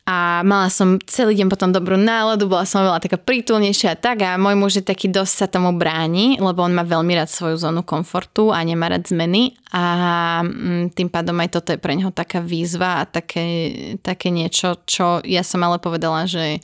a 0.05 0.45
mala 0.45 0.69
som 0.69 1.01
celý 1.09 1.33
deň 1.41 1.49
potom 1.49 1.73
dobrú 1.73 1.97
náladu, 1.97 2.45
bola 2.45 2.69
som 2.69 2.85
veľa 2.85 3.01
taká 3.01 3.17
prítulnejšia 3.17 3.97
a 3.97 4.01
tak 4.01 4.21
a 4.21 4.37
môj 4.37 4.53
muž 4.53 4.73
je 4.77 4.85
taký 4.85 5.09
dosť 5.09 5.33
sa 5.33 5.47
tomu 5.49 5.73
bráni, 5.73 6.37
lebo 6.37 6.61
on 6.61 6.77
má 6.77 6.85
veľmi 6.85 7.17
rád 7.17 7.33
svoju 7.33 7.57
zónu 7.57 7.81
komfortu 7.81 8.53
a 8.53 8.61
nemá 8.61 8.93
rád 8.93 9.09
zmeny. 9.09 9.57
A 9.73 10.45
mm, 10.45 10.93
tým 10.93 11.09
pádom 11.09 11.41
aj 11.41 11.57
toto 11.57 11.73
je 11.73 11.81
pre 11.81 11.97
neho 11.97 12.13
taká 12.13 12.45
výzva 12.45 13.01
a 13.01 13.09
také, 13.09 13.73
také 14.05 14.29
niečo, 14.29 14.77
čo 14.85 15.25
ja 15.25 15.41
som 15.41 15.65
ale 15.65 15.81
povedala, 15.81 16.29
že 16.29 16.61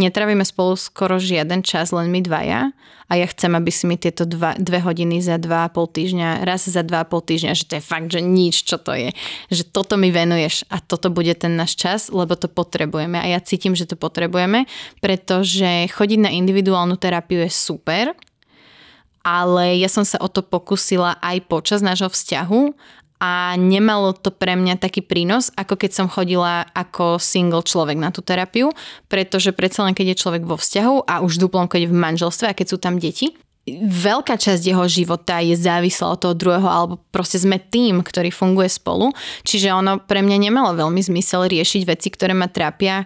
netravíme 0.00 0.42
spolu 0.48 0.80
skoro 0.80 1.20
žiaden 1.20 1.60
čas, 1.60 1.92
len 1.92 2.08
my 2.08 2.24
dvaja 2.24 2.72
a 3.10 3.12
ja 3.18 3.26
chcem, 3.26 3.52
aby 3.52 3.68
si 3.68 3.84
mi 3.84 4.00
tieto 4.00 4.24
dva, 4.24 4.56
dve 4.56 4.80
hodiny 4.80 5.20
za 5.20 5.36
dva 5.36 5.66
a 5.66 5.72
pol 5.72 5.90
týždňa, 5.90 6.46
raz 6.46 6.64
za 6.64 6.80
dva 6.80 7.04
a 7.04 7.08
pol 7.08 7.20
týždňa, 7.20 7.52
že 7.52 7.68
to 7.68 7.74
je 7.76 7.82
fakt, 7.82 8.08
že 8.08 8.22
nič, 8.22 8.64
čo 8.64 8.78
to 8.78 8.94
je. 8.94 9.10
Že 9.50 9.62
toto 9.74 9.98
mi 9.98 10.08
venuješ 10.14 10.64
a 10.70 10.80
toto 10.80 11.10
bude 11.10 11.34
ten 11.36 11.58
náš 11.58 11.76
čas, 11.76 12.08
lebo 12.08 12.38
to 12.38 12.46
potrebujeme 12.48 13.20
a 13.20 13.26
ja 13.28 13.42
cítim, 13.42 13.76
že 13.76 13.84
to 13.84 13.98
potrebujeme, 13.98 14.64
pretože 15.04 15.90
chodiť 15.90 16.18
na 16.22 16.30
individuálnu 16.32 16.96
terapiu 16.96 17.42
je 17.44 17.50
super, 17.52 18.16
ale 19.20 19.76
ja 19.76 19.90
som 19.92 20.06
sa 20.06 20.16
o 20.22 20.30
to 20.32 20.40
pokusila 20.40 21.20
aj 21.20 21.44
počas 21.44 21.84
nášho 21.84 22.08
vzťahu 22.08 22.72
a 23.20 23.52
nemalo 23.60 24.16
to 24.16 24.32
pre 24.32 24.56
mňa 24.56 24.80
taký 24.80 25.04
prínos, 25.04 25.52
ako 25.52 25.76
keď 25.76 25.90
som 25.92 26.06
chodila 26.08 26.64
ako 26.72 27.20
single 27.20 27.60
človek 27.60 28.00
na 28.00 28.08
tú 28.08 28.24
terapiu, 28.24 28.72
pretože 29.12 29.52
predsa 29.52 29.84
len 29.84 29.92
keď 29.92 30.16
je 30.16 30.20
človek 30.24 30.42
vo 30.48 30.56
vzťahu 30.56 31.04
a 31.04 31.20
už 31.20 31.36
duplom, 31.36 31.68
keď 31.68 31.86
je 31.86 31.92
v 31.92 32.00
manželstve 32.00 32.46
a 32.48 32.56
keď 32.56 32.66
sú 32.72 32.78
tam 32.80 32.96
deti, 32.96 33.36
veľká 33.78 34.40
časť 34.40 34.72
jeho 34.72 34.84
života 34.88 35.38
je 35.44 35.52
závislá 35.52 36.16
od 36.16 36.20
toho 36.24 36.34
druhého, 36.34 36.64
alebo 36.64 36.94
proste 37.12 37.36
sme 37.36 37.60
tým, 37.60 38.00
ktorý 38.00 38.32
funguje 38.32 38.72
spolu. 38.72 39.12
Čiže 39.44 39.76
ono 39.76 40.00
pre 40.00 40.24
mňa 40.24 40.50
nemalo 40.50 40.72
veľmi 40.72 40.98
zmysel 41.04 41.46
riešiť 41.46 41.82
veci, 41.84 42.08
ktoré 42.08 42.32
ma 42.32 42.48
trápia 42.48 43.04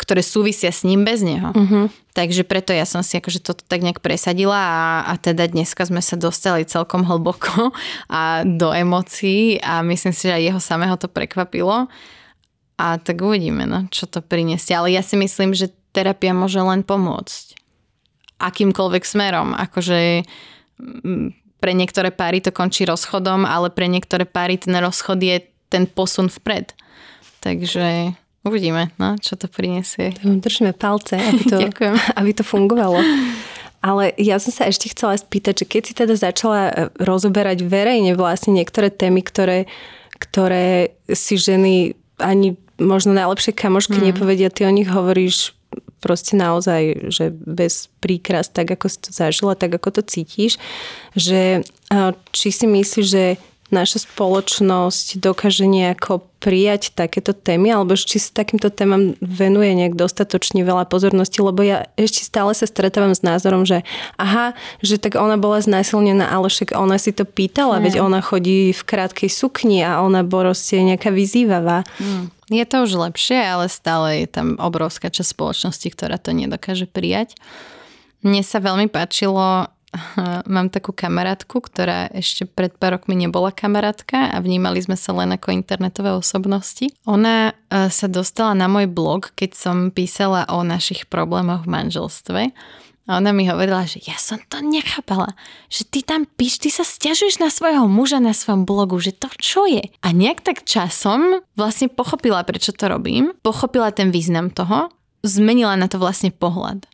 ktoré 0.00 0.24
súvisia 0.24 0.72
s 0.72 0.80
ním 0.88 1.04
bez 1.04 1.20
neho. 1.20 1.52
Uh-huh. 1.52 1.92
Takže 2.16 2.48
preto 2.48 2.72
ja 2.72 2.88
som 2.88 3.04
si 3.04 3.20
akože 3.20 3.44
toto 3.44 3.60
tak 3.68 3.84
nejak 3.84 4.00
presadila 4.00 4.56
a, 4.56 4.80
a 5.04 5.20
teda 5.20 5.44
dneska 5.44 5.84
sme 5.84 6.00
sa 6.00 6.16
dostali 6.16 6.64
celkom 6.64 7.04
hlboko 7.04 7.76
a 8.08 8.40
do 8.48 8.72
emócií 8.72 9.60
a 9.60 9.84
myslím 9.84 10.16
si, 10.16 10.32
že 10.32 10.36
aj 10.40 10.42
jeho 10.48 10.60
samého 10.60 10.96
to 10.96 11.12
prekvapilo. 11.12 11.92
A 12.80 12.96
tak 12.96 13.20
uvidíme, 13.20 13.68
no, 13.68 13.84
čo 13.92 14.08
to 14.08 14.24
prinesie. 14.24 14.72
Ale 14.72 14.88
ja 14.88 15.04
si 15.04 15.20
myslím, 15.20 15.52
že 15.52 15.68
terapia 15.92 16.32
môže 16.32 16.64
len 16.64 16.80
pomôcť. 16.80 17.60
Akýmkoľvek 18.40 19.04
smerom. 19.04 19.52
Akože 19.52 20.24
pre 21.60 21.72
niektoré 21.76 22.08
páry 22.08 22.40
to 22.40 22.56
končí 22.56 22.88
rozchodom, 22.88 23.44
ale 23.44 23.68
pre 23.68 23.84
niektoré 23.84 24.24
páry 24.24 24.56
ten 24.56 24.72
rozchod 24.80 25.20
je 25.20 25.44
ten 25.68 25.84
posun 25.84 26.32
vpred. 26.32 26.72
Takže 27.44 28.16
Uvidíme, 28.40 28.88
no, 28.96 29.20
čo 29.20 29.36
to 29.36 29.52
prinesie. 29.52 30.16
Držíme 30.24 30.72
palce, 30.72 31.20
aby 31.20 31.42
to, 31.44 31.58
aby 32.20 32.30
to 32.32 32.44
fungovalo. 32.44 33.04
Ale 33.80 34.12
ja 34.20 34.36
som 34.36 34.52
sa 34.52 34.68
ešte 34.68 34.92
chcela 34.92 35.16
spýtať, 35.16 35.64
že 35.64 35.66
keď 35.68 35.82
si 35.84 35.92
teda 35.96 36.14
začala 36.16 36.60
e, 36.68 36.72
rozoberať 37.00 37.64
verejne 37.64 38.12
vlastne 38.12 38.52
niektoré 38.52 38.92
témy, 38.92 39.24
ktoré, 39.24 39.68
ktoré 40.20 40.96
si 41.08 41.40
ženy 41.40 41.96
ani 42.20 42.60
možno 42.76 43.16
najlepšie 43.16 43.56
kamošky 43.56 43.96
mm. 44.00 44.04
nepovedia, 44.12 44.52
ty 44.52 44.68
o 44.68 44.72
nich 44.72 44.88
hovoríš 44.88 45.56
proste 46.00 46.32
naozaj, 46.36 47.12
že 47.12 47.28
bez 47.32 47.92
príkras, 48.00 48.48
tak 48.48 48.72
ako 48.72 48.88
si 48.88 48.98
to 49.04 49.10
zažila, 49.12 49.52
tak 49.52 49.76
ako 49.76 50.00
to 50.00 50.02
cítiš, 50.02 50.56
že 51.12 51.60
či 52.32 52.48
si 52.48 52.64
myslíš, 52.64 53.06
že 53.06 53.36
naša 53.70 54.06
spoločnosť 54.06 55.18
dokáže 55.18 55.66
nejako 55.66 56.26
prijať 56.40 56.96
takéto 56.96 57.36
témy, 57.36 57.76
alebo 57.76 57.92
či 57.94 58.16
sa 58.16 58.32
takýmto 58.32 58.72
témam 58.72 59.12
venuje 59.20 59.76
nejak 59.76 59.92
dostatočne 59.92 60.64
veľa 60.64 60.88
pozornosti, 60.88 61.44
lebo 61.44 61.60
ja 61.60 61.86
ešte 62.00 62.24
stále 62.24 62.56
sa 62.56 62.64
stretávam 62.64 63.12
s 63.12 63.20
názorom, 63.20 63.68
že 63.68 63.84
aha, 64.16 64.56
že 64.80 64.96
tak 64.96 65.20
ona 65.20 65.36
bola 65.36 65.60
znásilnená, 65.60 66.32
ale 66.32 66.48
však 66.48 66.72
ona 66.72 66.96
si 66.96 67.12
to 67.12 67.28
pýtala, 67.28 67.76
mm. 67.78 67.82
veď 67.84 67.94
ona 68.00 68.24
chodí 68.24 68.72
v 68.72 68.82
krátkej 68.82 69.28
sukni 69.28 69.84
a 69.84 70.00
ona 70.00 70.24
proste 70.24 70.80
nejaká 70.80 71.12
vyzývavá. 71.12 71.84
Mm. 72.00 72.32
Je 72.50 72.64
to 72.66 72.88
už 72.88 72.98
lepšie, 72.98 73.38
ale 73.38 73.70
stále 73.70 74.24
je 74.24 74.28
tam 74.32 74.58
obrovská 74.58 75.12
časť 75.12 75.36
spoločnosti, 75.36 75.88
ktorá 75.92 76.16
to 76.18 76.34
nedokáže 76.34 76.88
prijať. 76.88 77.38
Mne 78.24 78.44
sa 78.44 78.60
veľmi 78.60 78.88
páčilo 78.88 79.70
mám 80.54 80.70
takú 80.70 80.94
kamarátku, 80.94 81.58
ktorá 81.58 82.10
ešte 82.14 82.46
pred 82.46 82.70
pár 82.78 82.98
rokmi 82.98 83.18
nebola 83.18 83.50
kamarátka 83.50 84.30
a 84.30 84.38
vnímali 84.38 84.78
sme 84.82 84.94
sa 84.94 85.10
len 85.14 85.34
ako 85.34 85.50
internetové 85.50 86.14
osobnosti. 86.14 86.90
Ona 87.06 87.50
e, 87.50 87.52
sa 87.90 88.06
dostala 88.06 88.54
na 88.54 88.70
môj 88.70 88.86
blog, 88.86 89.34
keď 89.34 89.50
som 89.58 89.76
písala 89.90 90.46
o 90.50 90.62
našich 90.62 91.10
problémoch 91.10 91.66
v 91.66 91.72
manželstve. 91.74 92.42
A 93.10 93.18
ona 93.18 93.34
mi 93.34 93.42
hovorila, 93.50 93.90
že 93.90 93.98
ja 94.06 94.14
som 94.22 94.38
to 94.46 94.62
nechápala, 94.62 95.34
že 95.66 95.82
ty 95.82 96.06
tam 96.06 96.30
píš, 96.30 96.62
ty 96.62 96.70
sa 96.70 96.86
stiažuješ 96.86 97.42
na 97.42 97.50
svojho 97.50 97.90
muža 97.90 98.22
na 98.22 98.30
svojom 98.30 98.62
blogu, 98.62 99.02
že 99.02 99.10
to 99.10 99.26
čo 99.34 99.66
je? 99.66 99.82
A 100.06 100.14
nejak 100.14 100.46
tak 100.46 100.62
časom 100.62 101.42
vlastne 101.58 101.90
pochopila, 101.90 102.46
prečo 102.46 102.70
to 102.70 102.86
robím, 102.86 103.34
pochopila 103.42 103.90
ten 103.90 104.14
význam 104.14 104.54
toho, 104.54 104.94
zmenila 105.26 105.74
na 105.74 105.90
to 105.90 105.98
vlastne 105.98 106.30
pohľad. 106.30 106.86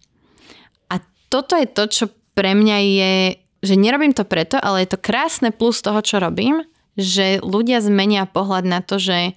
A 0.89 1.05
toto 1.29 1.53
je 1.53 1.69
to, 1.69 1.85
čo 1.85 2.05
pre 2.37 2.53
mňa 2.53 2.79
je, 2.85 3.15
že 3.65 3.75
nerobím 3.81 4.13
to 4.13 4.29
preto, 4.29 4.61
ale 4.61 4.85
je 4.85 4.93
to 4.93 5.01
krásne 5.01 5.49
plus 5.57 5.81
toho, 5.81 6.05
čo 6.05 6.21
robím, 6.21 6.69
že 7.01 7.41
ľudia 7.41 7.81
zmenia 7.81 8.29
pohľad 8.29 8.69
na 8.69 8.85
to, 8.85 9.01
že, 9.01 9.33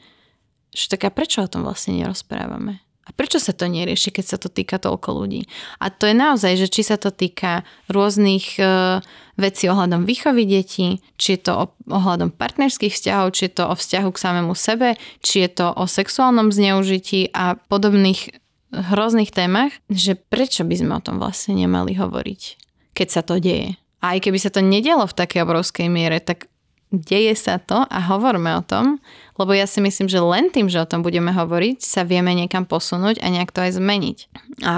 že 0.76 0.92
tak 0.92 1.08
a 1.08 1.12
prečo 1.12 1.40
o 1.40 1.52
tom 1.52 1.64
vlastne 1.64 1.96
nerozprávame? 1.96 2.84
A 3.10 3.16
prečo 3.16 3.42
sa 3.42 3.58
to 3.58 3.66
nerieši, 3.66 4.14
keď 4.14 4.26
sa 4.28 4.38
to 4.38 4.54
týka 4.54 4.78
toľko 4.78 5.10
ľudí? 5.18 5.50
A 5.82 5.90
to 5.90 6.06
je 6.06 6.14
naozaj, 6.14 6.62
že 6.62 6.70
či 6.70 6.86
sa 6.86 6.94
to 6.94 7.10
týka 7.10 7.66
rôznych 7.90 8.62
uh, 8.62 9.02
vecí 9.34 9.66
ohľadom 9.66 10.06
výchovy 10.06 10.46
detí, 10.46 11.02
či 11.18 11.34
je 11.34 11.50
to 11.50 11.54
o, 11.58 11.66
ohľadom 11.90 12.30
partnerských 12.30 12.94
vzťahov, 12.94 13.34
či 13.34 13.50
je 13.50 13.54
to 13.58 13.66
o 13.66 13.74
vzťahu 13.74 14.10
k 14.14 14.22
samému 14.22 14.54
sebe, 14.54 14.94
či 15.26 15.42
je 15.42 15.50
to 15.50 15.74
o 15.74 15.90
sexuálnom 15.90 16.54
zneužití 16.54 17.34
a 17.34 17.58
podobných 17.58 18.38
hrozných 18.70 19.34
témach, 19.34 19.74
že 19.90 20.14
prečo 20.14 20.62
by 20.62 20.76
sme 20.78 20.94
o 20.94 21.02
tom 21.02 21.18
vlastne 21.18 21.58
nemali 21.58 21.98
hovoriť? 21.98 22.69
Keď 22.94 23.08
sa 23.10 23.22
to 23.22 23.38
deje. 23.38 23.76
A 24.00 24.16
aj 24.16 24.28
keby 24.28 24.40
sa 24.40 24.52
to 24.54 24.64
nedialo 24.64 25.04
v 25.08 25.18
takej 25.18 25.44
obrovskej 25.44 25.88
miere, 25.92 26.24
tak 26.24 26.48
deje 26.90 27.38
sa 27.38 27.62
to 27.62 27.86
a 27.86 28.00
hovorme 28.10 28.50
o 28.58 28.66
tom, 28.66 28.98
lebo 29.38 29.54
ja 29.54 29.70
si 29.70 29.78
myslím, 29.78 30.10
že 30.10 30.18
len 30.18 30.50
tým, 30.50 30.66
že 30.72 30.82
o 30.82 30.90
tom 30.90 31.06
budeme 31.06 31.30
hovoriť, 31.30 31.86
sa 31.86 32.02
vieme 32.02 32.34
niekam 32.34 32.66
posunúť 32.66 33.22
a 33.22 33.30
nejak 33.30 33.54
to 33.54 33.62
aj 33.62 33.78
zmeniť. 33.78 34.18
A 34.66 34.76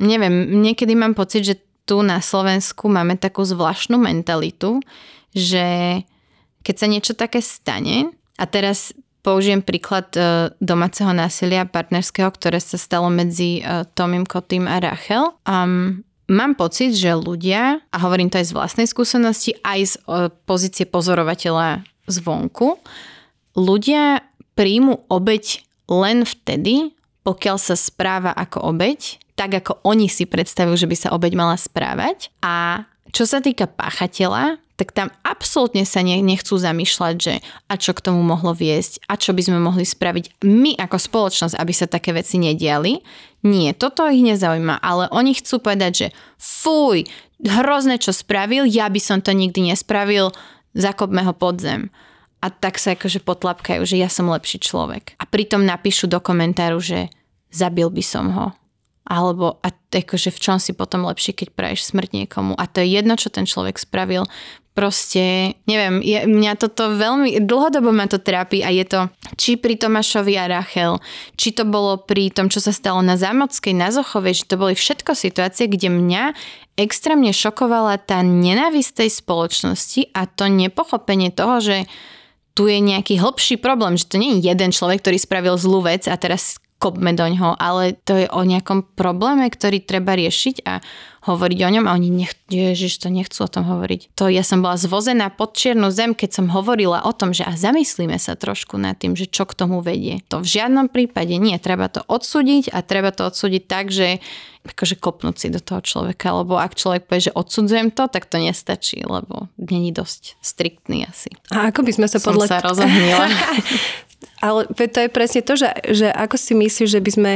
neviem, 0.00 0.64
niekedy 0.64 0.96
mám 0.96 1.12
pocit, 1.12 1.44
že 1.44 1.60
tu 1.84 2.00
na 2.00 2.24
Slovensku 2.24 2.88
máme 2.88 3.20
takú 3.20 3.44
zvláštnu 3.44 4.00
mentalitu, 4.00 4.80
že 5.36 6.00
keď 6.62 6.74
sa 6.78 6.86
niečo 6.88 7.12
také 7.12 7.44
stane, 7.44 8.14
a 8.40 8.44
teraz 8.48 8.96
použijem 9.22 9.62
príklad 9.62 10.08
e, 10.16 10.50
domáceho 10.58 11.14
násilia 11.14 11.68
partnerského, 11.68 12.32
ktoré 12.32 12.58
sa 12.58 12.80
stalo 12.80 13.12
medzi 13.12 13.60
e, 13.60 13.86
Tomim 13.94 14.26
Kotým 14.26 14.66
a 14.66 14.82
Rachel. 14.82 15.36
Um, 15.46 16.02
Mám 16.30 16.54
pocit, 16.54 16.94
že 16.94 17.18
ľudia, 17.18 17.82
a 17.90 17.96
hovorím 17.98 18.30
to 18.30 18.38
aj 18.38 18.46
z 18.46 18.56
vlastnej 18.56 18.86
skúsenosti, 18.86 19.58
aj 19.66 19.80
z 19.82 19.94
pozície 20.46 20.86
pozorovateľa 20.86 21.82
zvonku, 22.06 22.78
ľudia 23.58 24.22
príjmu 24.54 25.10
obeď 25.10 25.66
len 25.90 26.22
vtedy, 26.22 26.94
pokiaľ 27.26 27.56
sa 27.58 27.74
správa 27.74 28.30
ako 28.30 28.70
obeď, 28.70 29.18
tak 29.34 29.58
ako 29.58 29.82
oni 29.82 30.06
si 30.06 30.24
predstavujú, 30.24 30.86
že 30.86 30.90
by 30.90 30.96
sa 30.96 31.12
obeď 31.14 31.32
mala 31.34 31.58
správať. 31.58 32.30
A 32.38 32.86
čo 33.10 33.26
sa 33.26 33.42
týka 33.42 33.66
páchateľa, 33.66 34.61
tak 34.76 34.96
tam 34.96 35.12
absolútne 35.22 35.84
sa 35.84 36.00
nechcú 36.00 36.54
zamýšľať, 36.56 37.14
že 37.20 37.34
a 37.68 37.74
čo 37.76 37.92
k 37.92 38.04
tomu 38.08 38.24
mohlo 38.24 38.56
viesť 38.56 39.04
a 39.06 39.20
čo 39.20 39.36
by 39.36 39.42
sme 39.44 39.58
mohli 39.60 39.84
spraviť 39.84 40.42
my 40.42 40.80
ako 40.80 40.96
spoločnosť, 40.96 41.54
aby 41.60 41.72
sa 41.76 41.86
také 41.86 42.16
veci 42.16 42.40
nediali. 42.40 43.04
Nie, 43.44 43.76
toto 43.76 44.08
ich 44.08 44.24
nezaujíma, 44.24 44.80
ale 44.80 45.12
oni 45.12 45.36
chcú 45.36 45.60
povedať, 45.60 45.92
že 45.92 46.06
fuj, 46.40 47.04
hrozné, 47.42 47.98
čo 47.98 48.14
spravil, 48.14 48.64
ja 48.64 48.88
by 48.88 49.00
som 49.02 49.18
to 49.20 49.34
nikdy 49.34 49.70
nespravil, 49.70 50.32
zakopme 50.72 51.20
ho 51.26 51.34
podzem. 51.36 51.92
A 52.42 52.50
tak 52.50 52.78
sa 52.78 52.98
akože 52.98 53.22
potlapkajú, 53.22 53.86
že 53.86 54.00
ja 54.02 54.10
som 54.10 54.26
lepší 54.26 54.58
človek. 54.58 55.14
A 55.20 55.28
pritom 55.30 55.62
napíšu 55.62 56.10
do 56.10 56.18
komentáru, 56.18 56.82
že 56.82 57.06
zabil 57.54 57.86
by 57.86 58.02
som 58.02 58.26
ho. 58.34 58.46
alebo 59.02 59.58
a 59.60 59.68
akože 59.74 60.30
v 60.32 60.38
čom 60.40 60.56
si 60.56 60.72
potom 60.72 61.04
lepšie, 61.04 61.36
keď 61.36 61.48
praješ 61.52 61.92
smrť 61.92 62.24
niekomu. 62.24 62.56
A 62.56 62.64
to 62.70 62.80
je 62.80 62.96
jedno, 62.96 63.18
čo 63.18 63.28
ten 63.28 63.44
človek 63.44 63.76
spravil. 63.76 64.24
Proste, 64.72 65.52
neviem, 65.68 66.00
je, 66.00 66.24
mňa 66.24 66.56
toto 66.56 66.96
veľmi, 66.96 67.44
dlhodobo 67.44 67.92
ma 67.92 68.08
to 68.08 68.16
trápi 68.16 68.64
a 68.64 68.72
je 68.72 68.88
to 68.88 69.00
či 69.36 69.60
pri 69.60 69.76
Tomášovi 69.76 70.32
a 70.40 70.48
Rachel, 70.48 70.96
či 71.36 71.52
to 71.52 71.68
bolo 71.68 72.00
pri 72.00 72.32
tom, 72.32 72.48
čo 72.48 72.56
sa 72.56 72.72
stalo 72.72 73.04
na 73.04 73.20
Zámockej, 73.20 73.76
na 73.76 73.92
Zochovej, 73.92 74.32
že 74.32 74.48
to 74.48 74.56
boli 74.56 74.72
všetko 74.72 75.12
situácie, 75.12 75.68
kde 75.68 75.92
mňa 75.92 76.24
extrémne 76.80 77.36
šokovala 77.36 78.00
tá 78.00 78.24
nenávisť 78.24 79.04
tej 79.04 79.10
spoločnosti 79.12 80.08
a 80.16 80.24
to 80.24 80.48
nepochopenie 80.48 81.28
toho, 81.28 81.60
že 81.60 81.76
tu 82.56 82.68
je 82.68 82.80
nejaký 82.80 83.20
hlbší 83.20 83.60
problém, 83.60 84.00
že 84.00 84.08
to 84.08 84.16
nie 84.16 84.40
je 84.40 84.48
jeden 84.48 84.72
človek, 84.72 85.04
ktorý 85.04 85.20
spravil 85.20 85.56
zlú 85.60 85.84
vec 85.84 86.08
a 86.08 86.16
teraz 86.16 86.61
kopme 86.82 87.14
do 87.14 87.22
ňoho, 87.22 87.54
ale 87.62 87.94
to 88.02 88.18
je 88.18 88.26
o 88.26 88.42
nejakom 88.42 88.82
probléme, 88.98 89.46
ktorý 89.46 89.78
treba 89.78 90.18
riešiť 90.18 90.66
a 90.66 90.82
hovoriť 91.22 91.58
o 91.62 91.70
ňom 91.78 91.86
a 91.86 91.94
oni 91.94 92.10
nech, 92.10 92.34
ježiš, 92.50 92.98
to 92.98 93.06
nechcú 93.06 93.46
o 93.46 93.52
tom 93.52 93.62
hovoriť. 93.62 94.18
To 94.18 94.26
ja 94.26 94.42
som 94.42 94.58
bola 94.58 94.74
zvozená 94.74 95.30
pod 95.30 95.54
čiernu 95.54 95.94
zem, 95.94 96.18
keď 96.18 96.42
som 96.42 96.46
hovorila 96.50 97.06
o 97.06 97.14
tom, 97.14 97.30
že 97.30 97.46
a 97.46 97.54
zamyslíme 97.54 98.18
sa 98.18 98.34
trošku 98.34 98.74
nad 98.74 98.98
tým, 98.98 99.14
že 99.14 99.30
čo 99.30 99.46
k 99.46 99.54
tomu 99.54 99.78
vedie. 99.78 100.26
To 100.34 100.42
v 100.42 100.50
žiadnom 100.58 100.90
prípade 100.90 101.38
nie. 101.38 101.54
Treba 101.62 101.86
to 101.86 102.02
odsúdiť 102.10 102.74
a 102.74 102.82
treba 102.82 103.14
to 103.14 103.30
odsúdiť 103.30 103.62
tak, 103.70 103.94
že 103.94 104.18
akože 104.66 104.98
kopnúť 104.98 105.36
si 105.38 105.46
do 105.50 105.62
toho 105.62 105.82
človeka, 105.82 106.34
lebo 106.34 106.58
ak 106.58 106.78
človek 106.78 107.06
povie, 107.06 107.30
že 107.30 107.34
odsudzujem 107.34 107.94
to, 107.94 108.06
tak 108.06 108.26
to 108.30 108.38
nestačí, 108.38 109.02
lebo 109.02 109.50
není 109.58 109.90
dosť 109.90 110.38
striktný 110.38 111.06
asi. 111.06 111.34
A 111.54 111.70
ako 111.70 111.86
by 111.86 111.92
sme 111.94 112.06
sa 112.10 112.18
podľa... 112.18 112.46
Som 112.46 112.54
sa 112.58 112.66
rozohnila. 112.70 113.26
Ale 114.42 114.66
to 114.70 114.98
je 114.98 115.08
presne 115.10 115.40
to, 115.42 115.54
že, 115.54 115.70
že 115.90 116.08
ako 116.10 116.36
si 116.38 116.52
myslíš, 116.54 116.88
že 116.90 117.00
by 117.00 117.10
sme 117.10 117.32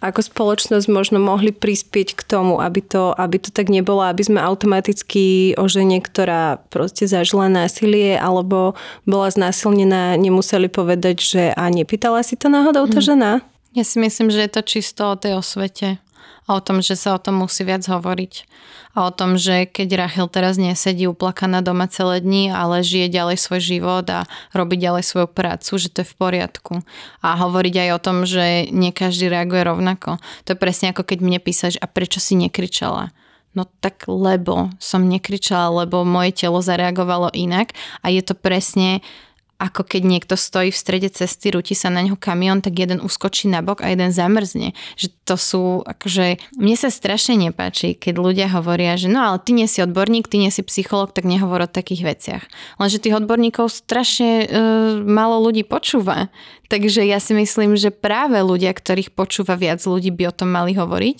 ako 0.00 0.24
spoločnosť 0.24 0.88
možno 0.88 1.20
mohli 1.20 1.52
prispieť 1.52 2.16
k 2.16 2.22
tomu, 2.24 2.56
aby 2.56 2.80
to, 2.80 3.12
aby 3.12 3.36
to 3.36 3.52
tak 3.52 3.68
nebolo, 3.68 4.00
aby 4.00 4.24
sme 4.24 4.40
automaticky 4.40 5.52
o 5.60 5.68
žene, 5.68 6.00
ktorá 6.00 6.56
proste 6.72 7.04
zažila 7.04 7.52
násilie 7.52 8.16
alebo 8.16 8.72
bola 9.04 9.28
znásilnená, 9.28 10.16
nemuseli 10.16 10.72
povedať, 10.72 11.16
že 11.20 11.42
a 11.52 11.68
nepýtala 11.68 12.24
si 12.24 12.40
to 12.40 12.48
náhodou 12.48 12.88
tá 12.88 13.04
mhm. 13.04 13.06
žena? 13.06 13.30
Ja 13.76 13.84
si 13.86 14.02
myslím, 14.02 14.32
že 14.32 14.42
je 14.48 14.50
to 14.50 14.62
čisto 14.66 15.14
o 15.14 15.20
tej 15.20 15.38
osvete 15.38 16.00
a 16.48 16.58
o 16.58 16.60
tom, 16.60 16.82
že 16.82 16.98
sa 16.98 17.14
o 17.14 17.22
tom 17.22 17.42
musí 17.44 17.62
viac 17.62 17.86
hovoriť. 17.86 18.48
A 18.98 19.06
o 19.06 19.14
tom, 19.14 19.38
že 19.38 19.70
keď 19.70 20.06
Rachel 20.06 20.26
teraz 20.26 20.58
nesedí 20.58 21.06
uplakaná 21.06 21.62
doma 21.62 21.86
celé 21.86 22.18
dni, 22.18 22.50
ale 22.50 22.82
žije 22.82 23.06
ďalej 23.06 23.38
svoj 23.38 23.60
život 23.62 24.06
a 24.10 24.26
robí 24.50 24.74
ďalej 24.74 25.06
svoju 25.06 25.28
prácu, 25.30 25.78
že 25.78 25.88
to 25.94 26.02
je 26.02 26.10
v 26.10 26.18
poriadku. 26.18 26.74
A 27.22 27.38
hovoriť 27.38 27.74
aj 27.86 27.90
o 27.94 28.02
tom, 28.02 28.16
že 28.26 28.66
nie 28.74 28.90
každý 28.90 29.30
reaguje 29.30 29.62
rovnako. 29.62 30.18
To 30.44 30.48
je 30.52 30.58
presne 30.58 30.90
ako 30.90 31.06
keď 31.06 31.18
mne 31.22 31.38
písaš, 31.38 31.78
a 31.78 31.86
prečo 31.86 32.18
si 32.18 32.34
nekričala? 32.34 33.14
No 33.50 33.66
tak 33.82 34.06
lebo 34.06 34.70
som 34.78 35.10
nekričala, 35.10 35.82
lebo 35.82 36.06
moje 36.06 36.38
telo 36.38 36.62
zareagovalo 36.62 37.34
inak 37.34 37.74
a 37.98 38.06
je 38.06 38.22
to 38.22 38.38
presne 38.38 39.02
ako 39.60 39.84
keď 39.84 40.02
niekto 40.08 40.34
stojí 40.40 40.72
v 40.72 40.80
strede 40.80 41.12
cesty, 41.12 41.52
rúti 41.52 41.76
sa 41.76 41.92
na 41.92 42.00
neho 42.00 42.16
kamión, 42.16 42.64
tak 42.64 42.80
jeden 42.80 43.04
uskočí 43.04 43.44
na 43.44 43.60
bok 43.60 43.84
a 43.84 43.92
jeden 43.92 44.08
zamrzne. 44.08 44.72
Že 44.96 45.08
to 45.28 45.36
sú, 45.36 45.62
akože, 45.84 46.40
mne 46.56 46.76
sa 46.80 46.88
strašne 46.88 47.36
nepáči, 47.36 47.92
keď 47.92 48.14
ľudia 48.16 48.48
hovoria, 48.48 48.96
že 48.96 49.12
no 49.12 49.20
ale 49.20 49.36
ty 49.44 49.52
nie 49.52 49.68
si 49.68 49.84
odborník, 49.84 50.32
ty 50.32 50.40
nie 50.40 50.48
si 50.48 50.64
psycholog, 50.64 51.12
tak 51.12 51.28
nehovor 51.28 51.68
o 51.68 51.70
takých 51.70 52.02
veciach. 52.08 52.44
Lenže 52.80 53.04
tých 53.04 53.20
odborníkov 53.20 53.68
strašne 53.68 54.30
e, 54.42 54.46
málo 55.04 55.44
ľudí 55.44 55.68
počúva. 55.68 56.32
Takže 56.70 57.02
ja 57.02 57.18
si 57.18 57.34
myslím, 57.34 57.74
že 57.74 57.90
práve 57.90 58.38
ľudia, 58.38 58.70
ktorých 58.70 59.10
počúva 59.10 59.58
viac 59.58 59.82
ľudí, 59.82 60.14
by 60.14 60.30
o 60.30 60.36
tom 60.38 60.54
mali 60.54 60.70
hovoriť, 60.78 61.18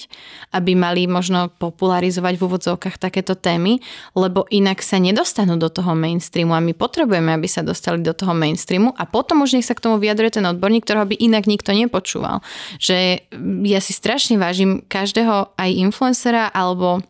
aby 0.55 0.79
mali 0.79 1.11
možno 1.11 1.51
popularizovať 1.51 2.39
v 2.39 2.45
úvodzovkách 2.47 3.03
takéto 3.03 3.35
témy, 3.35 3.83
lebo 4.15 4.47
inak 4.47 4.79
sa 4.79 5.03
nedostanú 5.03 5.59
do 5.59 5.67
toho 5.67 5.99
mainstreamu 5.99 6.55
a 6.55 6.63
my 6.63 6.71
potrebujeme, 6.71 7.35
aby 7.35 7.51
sa 7.51 7.67
dostali 7.67 7.99
do 7.99 8.15
toho 8.15 8.30
mainstreamu 8.33 8.95
a 8.97 9.05
potom 9.07 9.43
už 9.43 9.59
nech 9.59 9.67
sa 9.67 9.77
k 9.77 9.85
tomu 9.85 10.01
vyjadruje 10.01 10.41
ten 10.41 10.47
odborník, 10.47 10.85
ktorého 10.85 11.07
by 11.07 11.17
inak 11.19 11.47
nikto 11.47 11.71
nepočúval. 11.75 12.43
Že 12.79 13.27
ja 13.67 13.81
si 13.83 13.93
strašne 13.93 14.41
vážim 14.41 14.83
každého 14.87 15.55
aj 15.55 15.71
influencera 15.71 16.51
alebo 16.51 17.03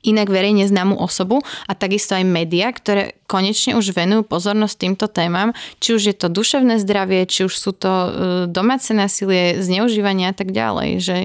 inak 0.00 0.32
verejne 0.32 0.64
známu 0.64 0.96
osobu 0.96 1.44
a 1.68 1.72
takisto 1.76 2.16
aj 2.16 2.24
médiá, 2.24 2.72
ktoré 2.72 3.20
konečne 3.28 3.76
už 3.76 3.92
venujú 3.92 4.24
pozornosť 4.24 4.76
týmto 4.80 5.06
témam, 5.12 5.52
či 5.76 5.92
už 5.92 6.02
je 6.08 6.16
to 6.16 6.32
duševné 6.32 6.80
zdravie, 6.80 7.28
či 7.28 7.44
už 7.44 7.52
sú 7.52 7.76
to 7.76 7.90
e, 7.90 8.08
domáce 8.48 8.96
násilie, 8.96 9.60
zneužívanie 9.60 10.32
a 10.32 10.34
tak 10.34 10.56
ďalej. 10.56 10.90
Že 11.04 11.16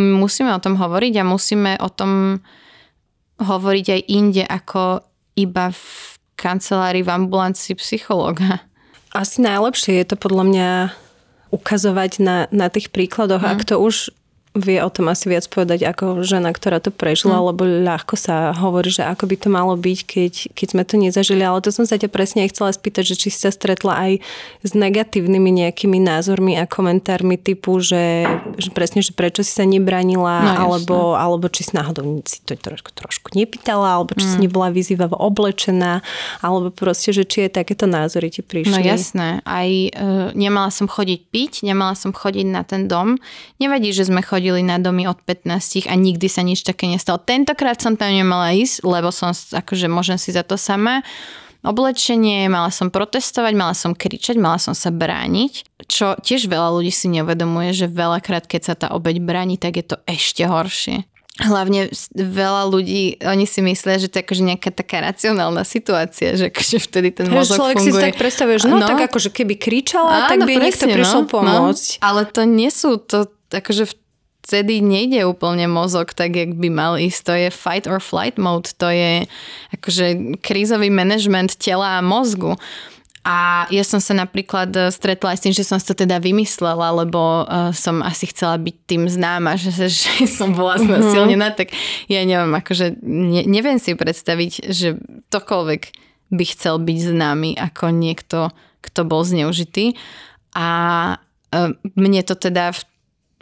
musíme 0.00 0.56
o 0.56 0.62
tom 0.62 0.80
hovoriť 0.80 1.14
a 1.20 1.28
musíme 1.28 1.72
o 1.84 1.88
tom 1.92 2.40
hovoriť 3.44 3.86
aj 3.92 4.00
inde 4.08 4.44
ako 4.46 5.04
iba 5.36 5.74
v 5.74 6.13
kancelárii 6.36 7.02
v 7.02 7.10
ambulancii 7.10 7.78
psychológa. 7.78 8.62
Asi 9.14 9.42
najlepšie 9.42 10.02
je 10.02 10.06
to 10.10 10.16
podľa 10.18 10.44
mňa 10.50 10.68
ukazovať 11.54 12.12
na, 12.18 12.36
na 12.50 12.66
tých 12.66 12.90
príkladoch, 12.90 13.46
mm. 13.46 13.50
ak 13.54 13.60
to 13.62 13.78
už 13.78 14.10
vie 14.54 14.78
o 14.78 14.86
tom 14.86 15.10
asi 15.10 15.26
viac 15.26 15.50
povedať 15.50 15.82
ako 15.82 16.22
žena, 16.22 16.54
ktorá 16.54 16.78
to 16.78 16.94
prežila, 16.94 17.42
mm. 17.42 17.44
lebo 17.50 17.62
ľahko 17.66 18.14
sa 18.14 18.54
hovorí, 18.54 18.86
že 18.86 19.02
ako 19.02 19.26
by 19.26 19.36
to 19.42 19.48
malo 19.50 19.74
byť, 19.74 19.98
keď, 20.06 20.34
keď 20.54 20.66
sme 20.70 20.82
to 20.86 20.94
nezažili. 20.94 21.42
Ale 21.42 21.58
to 21.58 21.74
som 21.74 21.82
sa 21.82 21.98
ťa 21.98 22.06
presne 22.06 22.46
aj 22.46 22.54
chcela 22.54 22.70
spýtať, 22.70 23.02
že 23.02 23.18
či 23.18 23.28
si 23.34 23.38
sa 23.42 23.50
stretla 23.50 23.98
aj 23.98 24.12
s 24.62 24.72
negatívnymi 24.78 25.66
nejakými 25.66 25.98
názormi 25.98 26.54
a 26.54 26.70
komentármi 26.70 27.34
typu, 27.34 27.82
že, 27.82 28.30
že 28.54 28.70
presne, 28.70 29.02
že 29.02 29.10
prečo 29.10 29.42
si 29.42 29.50
sa 29.50 29.66
nebranila, 29.66 30.46
no, 30.46 30.70
alebo, 30.70 31.18
alebo 31.18 31.50
či 31.50 31.66
si 31.66 31.74
náhodou 31.74 32.22
si 32.22 32.38
to 32.46 32.54
trošku, 32.54 32.94
trošku 32.94 33.34
nepýtala, 33.34 33.98
alebo 33.98 34.14
či 34.14 34.22
mm. 34.22 34.30
si 34.30 34.38
nebola 34.38 34.70
vyzývavo 34.70 35.18
oblečená, 35.18 35.98
alebo 36.38 36.70
proste, 36.70 37.10
že 37.10 37.26
či 37.26 37.50
je 37.50 37.58
takéto 37.58 37.90
názory 37.90 38.30
ti 38.30 38.46
prišli. 38.46 38.70
No 38.70 38.78
jasné. 38.78 39.42
Aj 39.42 39.66
e, 39.66 39.90
nemala 40.38 40.70
som 40.70 40.86
chodiť 40.86 41.20
piť, 41.34 41.66
nemala 41.66 41.98
som 41.98 42.14
chodiť 42.14 42.46
na 42.46 42.62
ten 42.62 42.86
dom. 42.86 43.18
Nevadí, 43.58 43.90
že 43.90 44.06
sme 44.06 44.22
chodili 44.22 44.43
chodili 44.44 44.60
na 44.60 44.76
domy 44.76 45.08
od 45.08 45.16
15 45.24 45.88
a 45.88 45.96
nikdy 45.96 46.28
sa 46.28 46.44
nič 46.44 46.68
také 46.68 46.84
nestalo. 46.84 47.16
Tentokrát 47.16 47.80
som 47.80 47.96
tam 47.96 48.12
nemala 48.12 48.52
ísť, 48.52 48.84
lebo 48.84 49.08
som, 49.08 49.32
akože 49.32 49.88
môžem 49.88 50.20
si 50.20 50.36
za 50.36 50.44
to 50.44 50.60
sama 50.60 51.00
oblečenie, 51.64 52.44
mala 52.52 52.68
som 52.68 52.92
protestovať, 52.92 53.56
mala 53.56 53.72
som 53.72 53.96
kričať, 53.96 54.36
mala 54.36 54.60
som 54.60 54.76
sa 54.76 54.92
brániť, 54.92 55.64
čo 55.88 56.12
tiež 56.20 56.44
veľa 56.44 56.76
ľudí 56.76 56.92
si 56.92 57.08
neuvedomuje, 57.08 57.72
že 57.72 57.88
veľakrát, 57.88 58.44
keď 58.44 58.60
sa 58.60 58.74
tá 58.76 58.92
obeď 58.92 59.24
bráni, 59.24 59.56
tak 59.56 59.80
je 59.80 59.84
to 59.88 59.96
ešte 60.04 60.44
horšie. 60.44 61.08
Hlavne 61.34 61.90
veľa 62.14 62.68
ľudí, 62.68 63.18
oni 63.24 63.48
si 63.48 63.58
myslia, 63.64 63.98
že 63.98 64.06
to 64.12 64.20
je 64.20 64.28
akože 64.28 64.44
nejaká 64.44 64.70
taká 64.70 65.02
racionálna 65.02 65.66
situácia, 65.66 66.36
že 66.38 66.52
akože 66.52 66.78
vtedy 66.78 67.08
ten 67.10 67.26
mozog 67.26 67.58
človek 67.58 67.80
funguje. 67.80 67.96
si 67.96 68.04
tak 68.06 68.14
predstavuje, 68.20 68.56
že 68.60 68.68
no, 68.70 68.78
no 68.78 68.86
tak 68.86 69.10
akože 69.10 69.34
keby 69.34 69.58
kričala, 69.58 70.28
Áno, 70.28 70.30
tak 70.30 70.38
by 70.46 70.54
presne, 70.54 70.62
niekto 70.68 70.86
prišiel 70.94 71.22
no, 71.26 71.32
pomôcť. 71.32 71.90
No, 71.98 72.02
ale 72.06 72.20
to 72.28 72.46
nie 72.46 72.70
sú, 72.70 73.02
to 73.02 73.26
akože 73.50 73.82
v 73.90 73.94
vtedy 74.44 74.84
nejde 74.84 75.24
úplne 75.24 75.64
mozog 75.64 76.12
tak, 76.12 76.36
jak 76.36 76.52
by 76.60 76.68
mal 76.68 77.00
ísť. 77.00 77.20
To 77.24 77.32
je 77.32 77.48
fight 77.48 77.88
or 77.88 77.96
flight 77.96 78.36
mode, 78.36 78.76
to 78.76 78.92
je 78.92 79.24
akože 79.72 80.36
krízový 80.44 80.92
management 80.92 81.56
tela 81.56 81.98
a 81.98 82.04
mozgu. 82.04 82.60
A 83.24 83.64
ja 83.72 83.80
som 83.88 84.04
sa 84.04 84.12
napríklad 84.12 84.68
e, 84.76 84.92
stretla 84.92 85.32
aj 85.32 85.40
s 85.40 85.44
tým, 85.48 85.54
že 85.56 85.64
som 85.64 85.80
si 85.80 85.88
to 85.88 85.96
teda 85.96 86.20
vymyslela, 86.20 86.92
lebo 86.92 87.48
uh, 87.48 87.72
som 87.72 88.04
asi 88.04 88.28
chcela 88.28 88.60
byť 88.60 88.76
tým 88.84 89.08
známa, 89.08 89.56
že, 89.60 89.88
že 89.88 90.28
som 90.28 90.52
bola 90.52 90.76
mhm. 90.76 90.84
znasilnená, 90.92 91.56
mm-hmm. 91.56 91.58
tak 91.64 91.72
ja 92.12 92.20
neviem, 92.20 92.52
akože 92.52 93.00
ne, 93.00 93.48
neviem 93.48 93.80
si 93.80 93.96
predstaviť, 93.96 94.68
že 94.68 95.00
tokoľvek 95.32 95.82
by 96.36 96.44
chcel 96.52 96.76
byť 96.84 96.98
známy 97.16 97.50
ako 97.56 97.96
niekto, 97.96 98.52
kto 98.84 99.00
bol 99.08 99.24
zneužitý. 99.24 99.96
A 100.52 100.68
uh, 101.16 101.72
mne 101.96 102.20
to 102.28 102.36
teda 102.36 102.76
v 102.76 102.80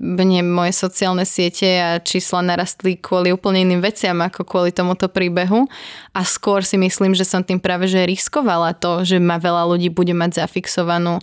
mne 0.00 0.40
moje 0.46 0.72
sociálne 0.72 1.28
siete 1.28 1.68
a 1.78 2.00
čísla 2.00 2.40
narastli 2.42 2.96
kvôli 2.96 3.30
úplne 3.34 3.62
iným 3.62 3.84
veciam 3.84 4.16
ako 4.24 4.46
kvôli 4.46 4.70
tomuto 4.72 5.10
príbehu. 5.10 5.68
A 6.16 6.24
skôr 6.24 6.64
si 6.64 6.80
myslím, 6.80 7.12
že 7.12 7.28
som 7.28 7.44
tým 7.44 7.60
práve 7.60 7.90
že 7.90 8.08
riskovala 8.08 8.72
to, 8.72 9.04
že 9.04 9.20
ma 9.20 9.36
veľa 9.36 9.68
ľudí 9.68 9.92
bude 9.92 10.16
mať 10.16 10.42
zafixovanú 10.42 11.20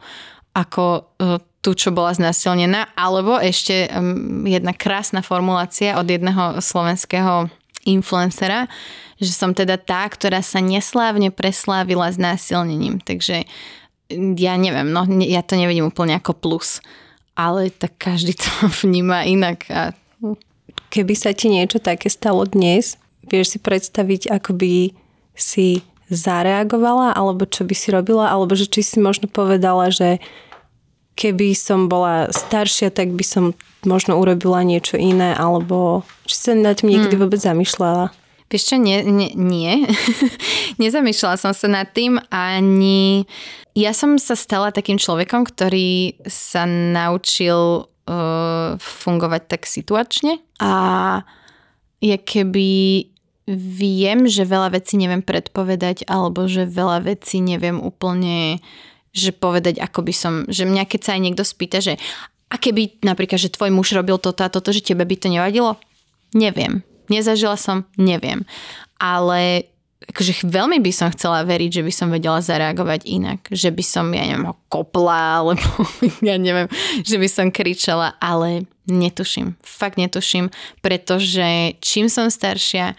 ako 0.53 0.83
e, 1.19 1.39
tú, 1.59 1.75
čo 1.75 1.91
bola 1.91 2.15
znasilnená, 2.15 2.95
alebo 2.95 3.35
ešte 3.35 3.91
jedna 4.47 4.71
krásna 4.71 5.19
formulácia 5.19 5.99
od 5.99 6.07
jedného 6.07 6.63
slovenského 6.63 7.51
influencera, 7.83 8.71
že 9.19 9.31
som 9.35 9.51
teda 9.51 9.75
tá, 9.75 10.07
ktorá 10.07 10.39
sa 10.39 10.63
neslávne 10.63 11.35
preslávila 11.35 12.07
s 12.11 12.17
násilnením. 12.19 13.03
Takže 13.03 13.43
ja 14.39 14.53
neviem, 14.55 14.89
no 14.89 15.05
ja 15.21 15.43
to 15.43 15.59
nevidím 15.59 15.91
úplne 15.91 16.17
ako 16.17 16.33
plus 16.33 16.79
ale 17.39 17.71
tak 17.71 17.95
každý 17.95 18.35
to 18.35 18.51
vníma 18.83 19.23
inak. 19.23 19.63
A... 19.71 19.95
Keby 20.91 21.15
sa 21.15 21.31
ti 21.31 21.47
niečo 21.47 21.79
také 21.79 22.11
stalo 22.11 22.43
dnes, 22.43 22.99
vieš 23.23 23.55
si 23.55 23.59
predstaviť, 23.63 24.27
ako 24.27 24.51
by 24.59 24.73
si 25.39 25.87
zareagovala, 26.11 27.15
alebo 27.15 27.47
čo 27.47 27.63
by 27.63 27.75
si 27.77 27.93
robila, 27.95 28.27
alebo 28.27 28.57
že 28.57 28.67
či 28.67 28.81
si 28.83 28.97
možno 28.99 29.29
povedala, 29.29 29.93
že 29.93 30.19
keby 31.13 31.53
som 31.53 31.87
bola 31.87 32.33
staršia, 32.33 32.89
tak 32.89 33.13
by 33.13 33.23
som 33.23 33.43
možno 33.85 34.17
urobila 34.17 34.65
niečo 34.65 34.97
iné, 34.97 35.37
alebo 35.37 36.03
či 36.25 36.35
sa 36.35 36.51
nad 36.57 36.75
tým 36.75 36.91
niekedy 36.91 37.15
hmm. 37.15 37.23
vôbec 37.23 37.39
zamýšľala? 37.39 38.11
Vieš 38.49 38.73
čo, 38.73 38.75
nie, 38.81 39.05
nie, 39.05 39.31
nie. 39.53 39.85
nezamýšľala 40.81 41.37
som 41.37 41.53
sa 41.53 41.67
nad 41.69 41.89
tým 41.93 42.17
ani... 42.33 43.29
Ja 43.77 43.93
som 43.93 44.17
sa 44.17 44.33
stala 44.33 44.73
takým 44.73 44.97
človekom, 44.97 45.45
ktorý 45.45 46.17
sa 46.25 46.65
naučil 46.67 47.85
uh, 47.85 48.75
fungovať 48.81 49.41
tak 49.45 49.61
situačne 49.69 50.41
a 50.59 50.73
je 52.01 52.17
keby 52.17 52.69
viem, 53.49 54.19
že 54.25 54.45
veľa 54.45 54.77
vecí 54.77 54.97
neviem 54.97 55.21
predpovedať 55.23 56.09
alebo 56.09 56.49
že 56.49 56.69
veľa 56.69 57.05
vecí 57.05 57.39
neviem 57.39 57.77
úplne 57.77 58.59
že 59.09 59.33
povedať, 59.33 59.81
ako 59.81 60.05
by 60.05 60.13
som, 60.13 60.33
že 60.45 60.69
mňa 60.69 60.85
keď 60.85 61.01
sa 61.01 61.11
aj 61.17 61.21
niekto 61.21 61.41
spýta, 61.41 61.81
že 61.81 61.97
a 62.49 62.55
keby 62.57 63.01
napríklad, 63.05 63.41
že 63.41 63.53
tvoj 63.53 63.73
muž 63.73 63.93
robil 63.93 64.17
toto 64.21 64.41
a 64.41 64.53
toto, 64.53 64.73
že 64.73 64.85
tebe 64.85 65.05
by 65.05 65.15
to 65.17 65.29
nevadilo? 65.29 65.77
Neviem. 66.33 66.81
Nezažila 67.09 67.57
som? 67.57 67.85
Neviem. 67.97 68.45
Ale 69.01 69.69
akože 70.09 70.47
veľmi 70.47 70.81
by 70.81 70.91
som 70.95 71.13
chcela 71.13 71.45
veriť, 71.45 71.81
že 71.81 71.85
by 71.85 71.93
som 71.93 72.07
vedela 72.09 72.41
zareagovať 72.41 73.05
inak. 73.05 73.39
Že 73.51 73.69
by 73.75 73.83
som, 73.85 74.05
ja 74.15 74.25
neviem, 74.25 74.49
ho 74.49 74.55
kopla, 74.71 75.21
alebo 75.43 75.69
ja 76.25 76.39
neviem, 76.39 76.69
že 77.05 77.21
by 77.21 77.27
som 77.29 77.53
kričala, 77.53 78.17
ale 78.17 78.65
netuším. 78.89 79.59
Fakt 79.61 80.01
netuším, 80.01 80.49
pretože 80.81 81.77
čím 81.83 82.09
som 82.09 82.33
staršia, 82.33 82.97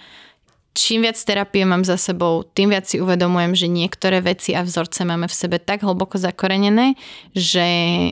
čím 0.77 1.03
viac 1.03 1.19
terapie 1.19 1.67
mám 1.67 1.83
za 1.83 1.99
sebou, 1.99 2.47
tým 2.47 2.71
viac 2.71 2.87
si 2.87 3.03
uvedomujem, 3.03 3.59
že 3.59 3.67
niektoré 3.67 4.23
veci 4.23 4.55
a 4.55 4.63
vzorce 4.63 5.03
máme 5.03 5.27
v 5.27 5.35
sebe 5.35 5.59
tak 5.59 5.83
hlboko 5.83 6.15
zakorenené, 6.15 6.95
že 7.35 7.67
e, 8.07 8.11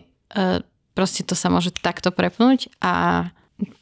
proste 0.98 1.22
to 1.22 1.38
sa 1.38 1.46
môže 1.46 1.70
takto 1.70 2.10
prepnúť 2.10 2.66
a 2.82 3.30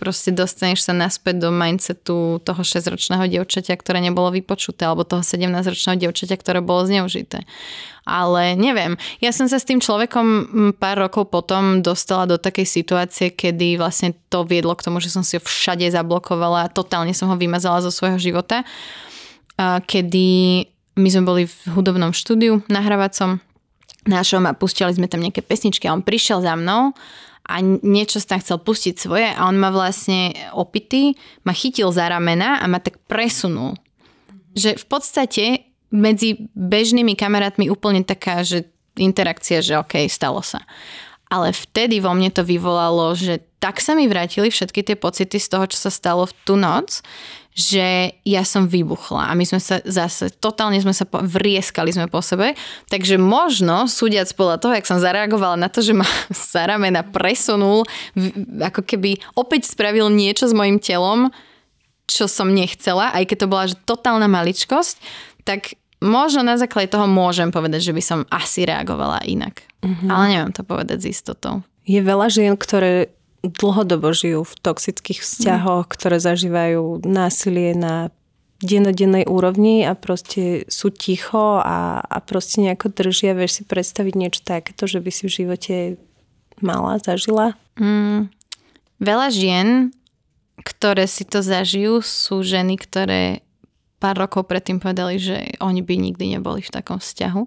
proste 0.01 0.33
dostaneš 0.33 0.89
sa 0.89 0.97
naspäť 0.97 1.45
do 1.45 1.51
mindsetu 1.53 2.41
toho 2.41 2.63
6-ročného 2.65 3.29
dievčaťa, 3.29 3.77
ktoré 3.77 4.01
nebolo 4.01 4.33
vypočuté, 4.33 4.89
alebo 4.89 5.05
toho 5.05 5.21
17-ročného 5.21 6.01
dievčaťa, 6.01 6.37
ktoré 6.41 6.65
bolo 6.65 6.89
zneužité. 6.89 7.45
Ale 8.07 8.57
neviem, 8.57 8.97
ja 9.19 9.35
som 9.35 9.51
sa 9.51 9.59
s 9.59 9.67
tým 9.67 9.83
človekom 9.83 10.27
pár 10.81 10.97
rokov 10.97 11.29
potom 11.29 11.85
dostala 11.85 12.25
do 12.25 12.39
takej 12.39 12.65
situácie, 12.65 13.35
kedy 13.35 13.77
vlastne 13.77 14.15
to 14.31 14.47
viedlo 14.47 14.73
k 14.79 14.87
tomu, 14.87 15.03
že 15.03 15.13
som 15.13 15.27
si 15.27 15.37
ho 15.37 15.43
všade 15.43 15.85
zablokovala 15.91 16.71
a 16.71 16.73
totálne 16.73 17.13
som 17.13 17.29
ho 17.29 17.37
vymazala 17.37 17.83
zo 17.83 17.91
svojho 17.91 18.17
života. 18.17 18.63
Kedy 19.61 20.29
my 20.97 21.09
sme 21.13 21.25
boli 21.27 21.43
v 21.45 21.57
hudobnom 21.77 22.17
štúdiu 22.17 22.65
nahrávacom 22.71 23.45
našom 24.07 24.47
a 24.47 24.55
pustili 24.55 24.95
sme 24.95 25.11
tam 25.11 25.21
nejaké 25.21 25.43
pesničky 25.43 25.91
a 25.91 25.93
on 25.93 26.01
prišiel 26.01 26.41
za 26.41 26.55
mnou 26.55 26.95
a 27.47 27.63
niečo 27.63 28.19
tam 28.27 28.43
chcel 28.43 28.59
pustiť 28.59 28.95
svoje 28.99 29.31
a 29.31 29.47
on 29.47 29.55
ma 29.55 29.71
vlastne 29.71 30.35
opitý, 30.51 31.15
ma 31.47 31.55
chytil 31.55 31.95
za 31.95 32.11
ramena 32.11 32.59
a 32.59 32.67
ma 32.67 32.83
tak 32.83 32.99
presunul. 33.07 33.79
Že 34.59 34.75
v 34.83 34.87
podstate 34.91 35.45
medzi 35.95 36.51
bežnými 36.59 37.15
kamarátmi 37.15 37.71
úplne 37.71 38.03
taká, 38.03 38.43
že 38.43 38.67
interakcia, 38.99 39.63
že 39.63 39.79
OK, 39.79 40.11
stalo 40.11 40.43
sa. 40.43 40.67
Ale 41.27 41.51
vtedy 41.55 41.99
vo 41.99 42.15
mne 42.15 42.31
to 42.31 42.47
vyvolalo, 42.47 43.15
že 43.15 43.43
tak 43.59 43.83
sa 43.83 43.99
mi 43.99 44.07
vrátili 44.07 44.51
všetky 44.51 44.83
tie 44.83 44.97
pocity 44.99 45.39
z 45.39 45.49
toho, 45.51 45.67
čo 45.67 45.79
sa 45.79 45.91
stalo 45.91 46.27
v 46.27 46.35
tú 46.47 46.55
noc, 46.55 47.03
že 47.57 48.13
ja 48.29 48.45
som 48.45 48.69
vybuchla 48.69 49.33
a 49.33 49.37
my 49.37 49.41
sme 49.49 49.57
sa 49.57 49.81
zase, 49.89 50.29
totálne 50.29 50.77
sme 50.77 50.93
sa 50.93 51.09
po, 51.09 51.25
vrieskali 51.25 51.89
sme 51.89 52.05
po 52.05 52.21
sebe, 52.21 52.53
takže 52.93 53.17
možno, 53.17 53.89
súdiac 53.89 54.29
podľa 54.37 54.61
toho, 54.61 54.73
jak 54.77 54.85
som 54.85 55.01
zareagovala 55.01 55.57
na 55.57 55.73
to, 55.73 55.81
že 55.81 55.97
ma 55.97 56.05
sa 56.53 56.69
ramena 56.69 57.01
presunul, 57.01 57.89
ako 58.61 58.85
keby 58.85 59.17
opäť 59.33 59.73
spravil 59.73 60.13
niečo 60.13 60.45
s 60.45 60.53
mojim 60.53 60.77
telom, 60.77 61.33
čo 62.05 62.29
som 62.29 62.53
nechcela, 62.53 63.17
aj 63.17 63.25
keď 63.25 63.37
to 63.41 63.51
bola 63.51 63.65
že 63.73 63.81
totálna 63.89 64.29
maličkosť, 64.29 65.01
tak 65.49 65.81
možno 66.05 66.45
na 66.45 66.61
základe 66.61 66.93
toho 66.93 67.09
môžem 67.09 67.49
povedať, 67.49 67.89
že 67.89 67.97
by 67.97 68.03
som 68.05 68.21
asi 68.29 68.69
reagovala 68.69 69.25
inak. 69.25 69.65
Mm-hmm. 69.81 70.09
Ale 70.13 70.25
neviem 70.29 70.53
to 70.53 70.61
povedať 70.61 71.09
s 71.09 71.19
istotou. 71.19 71.65
Je 71.89 72.05
veľa 72.05 72.29
žien, 72.29 72.53
ktoré 72.53 73.17
dlhodobo 73.51 74.11
žijú 74.13 74.43
v 74.43 74.55
toxických 74.61 75.21
vzťahoch, 75.23 75.87
mm. 75.87 75.93
ktoré 75.93 76.17
zažívajú 76.19 77.05
násilie 77.05 77.77
na 77.77 78.15
denodennej 78.57 79.29
úrovni 79.29 79.85
a 79.85 79.93
proste 79.93 80.65
sú 80.73 80.89
ticho 80.89 81.61
a, 81.61 82.01
a 82.01 82.17
proste 82.25 82.65
nejako 82.65 82.89
držia. 82.89 83.37
Vieš 83.37 83.61
si 83.61 83.63
predstaviť 83.69 84.15
niečo 84.17 84.41
takéto, 84.43 84.89
že 84.89 85.05
by 85.05 85.11
si 85.13 85.23
v 85.29 85.35
živote 85.45 85.77
mala, 86.65 86.97
zažila? 86.97 87.53
Mm, 87.77 88.33
veľa 88.97 89.29
žien, 89.29 89.69
ktoré 90.65 91.05
si 91.05 91.29
to 91.29 91.45
zažijú, 91.45 92.01
sú 92.01 92.41
ženy, 92.41 92.81
ktoré 92.81 93.45
pár 94.01 94.17
rokov 94.17 94.49
predtým 94.49 94.81
povedali, 94.81 95.21
že 95.21 95.57
oni 95.61 95.81
by 95.81 95.95
nikdy 95.97 96.37
neboli 96.37 96.61
v 96.65 96.73
takom 96.73 97.01
vzťahu. 97.01 97.43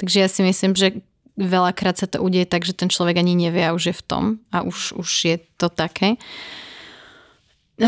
Takže 0.00 0.16
ja 0.20 0.28
si 0.28 0.40
myslím, 0.44 0.72
že 0.76 1.00
veľakrát 1.36 1.96
sa 1.96 2.06
to 2.08 2.20
udeje 2.20 2.44
tak, 2.44 2.64
že 2.64 2.76
ten 2.76 2.92
človek 2.92 3.16
ani 3.16 3.32
nevie 3.36 3.64
a 3.64 3.74
už 3.74 3.92
je 3.92 3.96
v 3.96 4.02
tom 4.04 4.24
a 4.52 4.60
už, 4.62 4.96
už 4.96 5.10
je 5.24 5.36
to 5.56 5.72
také. 5.72 6.20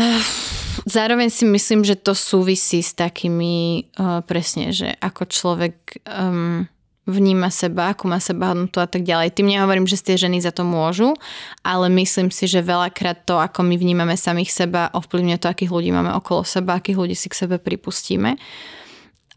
Zároveň 0.85 1.29
si 1.29 1.45
myslím, 1.45 1.85
že 1.85 1.95
to 1.95 2.17
súvisí 2.17 2.81
s 2.81 2.91
takými 2.97 3.87
uh, 3.95 4.21
presne, 4.25 4.73
že 4.73 4.91
ako 4.99 5.23
človek 5.29 6.03
um, 6.05 6.67
vníma 7.05 7.53
seba, 7.53 7.93
ako 7.93 8.09
má 8.09 8.17
seba 8.17 8.51
hodnotu 8.51 8.81
a 8.81 8.89
tak 8.89 9.05
ďalej. 9.05 9.37
Tým 9.37 9.53
nehovorím, 9.53 9.85
že 9.85 10.01
tie 10.01 10.17
ženy 10.17 10.41
za 10.41 10.49
to 10.49 10.65
môžu, 10.65 11.13
ale 11.61 11.85
myslím 12.01 12.33
si, 12.33 12.49
že 12.49 12.65
veľakrát 12.65 13.29
to, 13.29 13.37
ako 13.37 13.61
my 13.61 13.77
vnímame 13.77 14.17
samých 14.17 14.49
seba, 14.49 14.89
ovplyvňuje 14.89 15.37
to, 15.37 15.47
akých 15.47 15.71
ľudí 15.71 15.93
máme 15.93 16.09
okolo 16.17 16.41
seba, 16.41 16.81
akých 16.81 16.97
ľudí 16.97 17.15
si 17.15 17.29
k 17.29 17.45
sebe 17.45 17.61
pripustíme. 17.61 18.41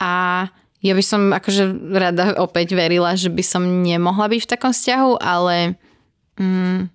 A 0.01 0.49
ja 0.79 0.93
by 0.95 1.03
som 1.03 1.35
akože 1.35 1.91
rada 1.91 2.39
opäť 2.39 2.79
verila, 2.79 3.17
že 3.19 3.33
by 3.33 3.43
som 3.43 3.83
nemohla 3.83 4.31
byť 4.31 4.41
v 4.45 4.51
takom 4.51 4.71
vzťahu, 4.71 5.13
ale 5.19 5.75
mm, 6.39 6.87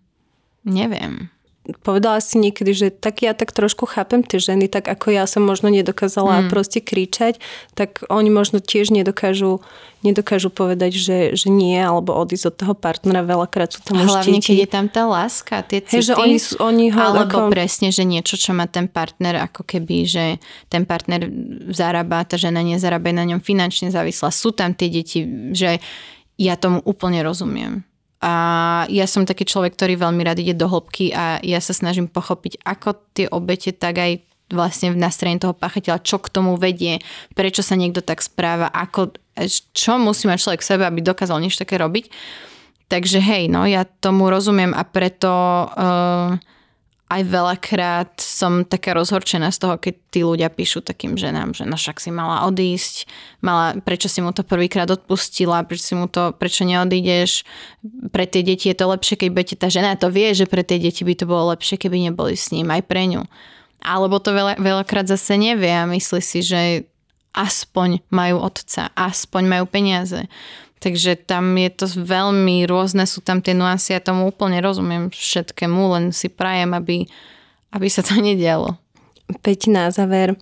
neviem 0.69 1.32
povedala 1.63 2.19
si 2.19 2.35
niekedy, 2.43 2.71
že 2.75 2.87
tak 2.91 3.23
ja 3.23 3.31
tak 3.31 3.55
trošku 3.55 3.87
chápem 3.87 4.19
tie 4.19 4.35
ženy, 4.35 4.67
tak 4.67 4.91
ako 4.91 5.15
ja 5.15 5.23
som 5.23 5.47
možno 5.47 5.71
nedokázala 5.71 6.43
mm. 6.43 6.47
proste 6.51 6.83
kričať, 6.83 7.39
tak 7.71 8.03
oni 8.11 8.27
možno 8.27 8.59
tiež 8.59 8.91
nedokážu, 8.91 9.63
nedokážu 10.03 10.51
povedať, 10.51 10.91
že, 10.99 11.17
že 11.39 11.47
nie, 11.47 11.79
alebo 11.79 12.11
odísť 12.19 12.45
od 12.51 12.55
toho 12.59 12.73
partnera, 12.75 13.23
veľakrát 13.23 13.71
sú 13.71 13.79
tam 13.79 14.03
Hlavne, 14.03 14.43
keď 14.43 14.57
je 14.67 14.69
tam 14.69 14.91
tá 14.91 15.07
láska, 15.07 15.63
tie 15.63 15.79
city, 15.79 16.03
hey, 16.03 16.07
že 16.11 16.13
oni, 16.19 16.37
oni 16.59 16.85
ho 16.91 16.99
alebo 16.99 17.47
ako... 17.47 17.55
presne, 17.55 17.95
že 17.95 18.03
niečo, 18.03 18.35
čo 18.35 18.51
má 18.51 18.67
ten 18.67 18.91
partner, 18.91 19.47
ako 19.47 19.63
keby, 19.63 20.03
že 20.03 20.25
ten 20.67 20.83
partner 20.83 21.31
zarába, 21.71 22.27
tá 22.27 22.35
žena 22.35 22.59
nezarába 22.59 23.15
na 23.15 23.23
ňom 23.23 23.39
finančne 23.39 23.87
závislá. 23.87 24.35
Sú 24.35 24.51
tam 24.51 24.75
tie 24.75 24.91
deti, 24.91 25.23
že 25.55 25.79
ja 26.35 26.59
tomu 26.59 26.83
úplne 26.83 27.23
rozumiem 27.23 27.87
a 28.23 28.33
ja 28.87 29.03
som 29.03 29.27
taký 29.27 29.43
človek, 29.43 29.75
ktorý 29.75 29.99
veľmi 29.99 30.23
rád 30.23 30.39
ide 30.39 30.55
do 30.55 30.71
hĺbky 30.71 31.11
a 31.11 31.43
ja 31.43 31.59
sa 31.59 31.75
snažím 31.75 32.07
pochopiť, 32.07 32.63
ako 32.63 32.95
tie 33.11 33.27
obete, 33.27 33.75
tak 33.75 33.99
aj 33.99 34.23
vlastne 34.47 34.95
v 34.95 35.01
nastrojení 35.01 35.43
toho 35.43 35.51
pachateľa, 35.51 36.07
čo 36.07 36.23
k 36.23 36.31
tomu 36.31 36.55
vedie, 36.55 37.03
prečo 37.35 37.59
sa 37.59 37.75
niekto 37.75 37.99
tak 37.99 38.23
správa, 38.23 38.71
ako, 38.71 39.11
čo 39.75 39.99
musí 39.99 40.31
mať 40.31 40.39
človek 40.39 40.61
v 40.63 40.69
sebe, 40.71 40.83
aby 40.87 41.03
dokázal 41.03 41.43
niečo 41.43 41.67
také 41.67 41.75
robiť. 41.75 42.07
Takže 42.87 43.19
hej, 43.19 43.51
no 43.51 43.67
ja 43.67 43.83
tomu 43.83 44.31
rozumiem 44.31 44.71
a 44.71 44.87
preto 44.87 45.31
uh, 45.67 46.37
aj 47.11 47.21
veľakrát 47.29 48.11
som 48.17 48.65
taká 48.65 48.97
rozhorčená 48.97 49.53
z 49.53 49.59
toho, 49.61 49.75
keď 49.77 49.93
tí 50.09 50.19
ľudia 50.25 50.49
píšu 50.49 50.81
takým 50.81 51.13
ženám, 51.13 51.53
že 51.53 51.67
no 51.67 51.77
však 51.77 52.01
si 52.01 52.09
mala 52.09 52.47
odísť, 52.49 53.05
mala, 53.43 53.77
prečo 53.85 54.09
si 54.09 54.23
mu 54.23 54.33
to 54.33 54.41
prvýkrát 54.41 54.89
odpustila, 54.89 55.61
prečo 55.67 55.93
si 55.93 55.95
mu 55.99 56.09
to, 56.09 56.33
prečo 56.33 56.65
neodídeš, 56.65 57.45
pre 58.09 58.25
tie 58.25 58.41
deti 58.41 58.71
je 58.71 58.77
to 58.79 58.89
lepšie, 58.89 59.19
keď 59.19 59.29
budete, 59.29 59.55
tá 59.59 59.67
žena 59.69 59.93
to 59.93 60.09
vie, 60.09 60.33
že 60.33 60.49
pre 60.49 60.65
tie 60.65 60.81
deti 60.81 61.05
by 61.05 61.13
to 61.13 61.29
bolo 61.29 61.53
lepšie, 61.53 61.77
keby 61.77 62.09
neboli 62.09 62.33
s 62.33 62.49
ním, 62.49 62.73
aj 62.73 62.81
pre 62.87 63.05
ňu. 63.05 63.21
Alebo 63.83 64.17
to 64.17 64.31
veľa, 64.33 64.57
veľakrát 64.57 65.05
zase 65.05 65.37
nevie 65.37 65.69
a 65.69 65.85
myslí 65.85 66.21
si, 66.23 66.39
že 66.39 66.87
aspoň 67.35 68.05
majú 68.13 68.41
otca, 68.41 68.89
aspoň 68.95 69.43
majú 69.49 69.65
peniaze. 69.67 70.29
Takže 70.83 71.15
tam 71.15 71.55
je 71.55 71.71
to 71.71 71.87
veľmi 71.87 72.67
rôzne, 72.67 73.07
sú 73.07 73.23
tam 73.23 73.39
tie 73.39 73.55
nuancy, 73.55 73.95
ja 73.95 74.03
tomu 74.03 74.27
úplne 74.27 74.59
rozumiem 74.59 75.07
všetkému, 75.07 75.79
len 75.95 76.11
si 76.11 76.27
prajem, 76.27 76.75
aby, 76.75 77.07
aby 77.71 77.87
sa 77.87 78.03
to 78.03 78.19
nedialo. 78.27 78.75
Peť 79.39 79.71
na 79.71 79.87
záver, 79.95 80.35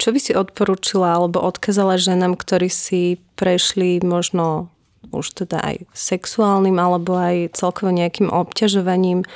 čo 0.00 0.16
by 0.16 0.18
si 0.20 0.32
odporúčila 0.32 1.20
alebo 1.20 1.44
odkazala 1.44 2.00
ženám, 2.00 2.40
ktorí 2.40 2.72
si 2.72 3.20
prešli 3.36 4.00
možno 4.00 4.72
už 5.12 5.44
teda 5.44 5.60
aj 5.60 5.76
sexuálnym 5.92 6.80
alebo 6.80 7.20
aj 7.20 7.52
celkovo 7.52 7.92
nejakým 7.92 8.32
obťažovaním 8.32 9.28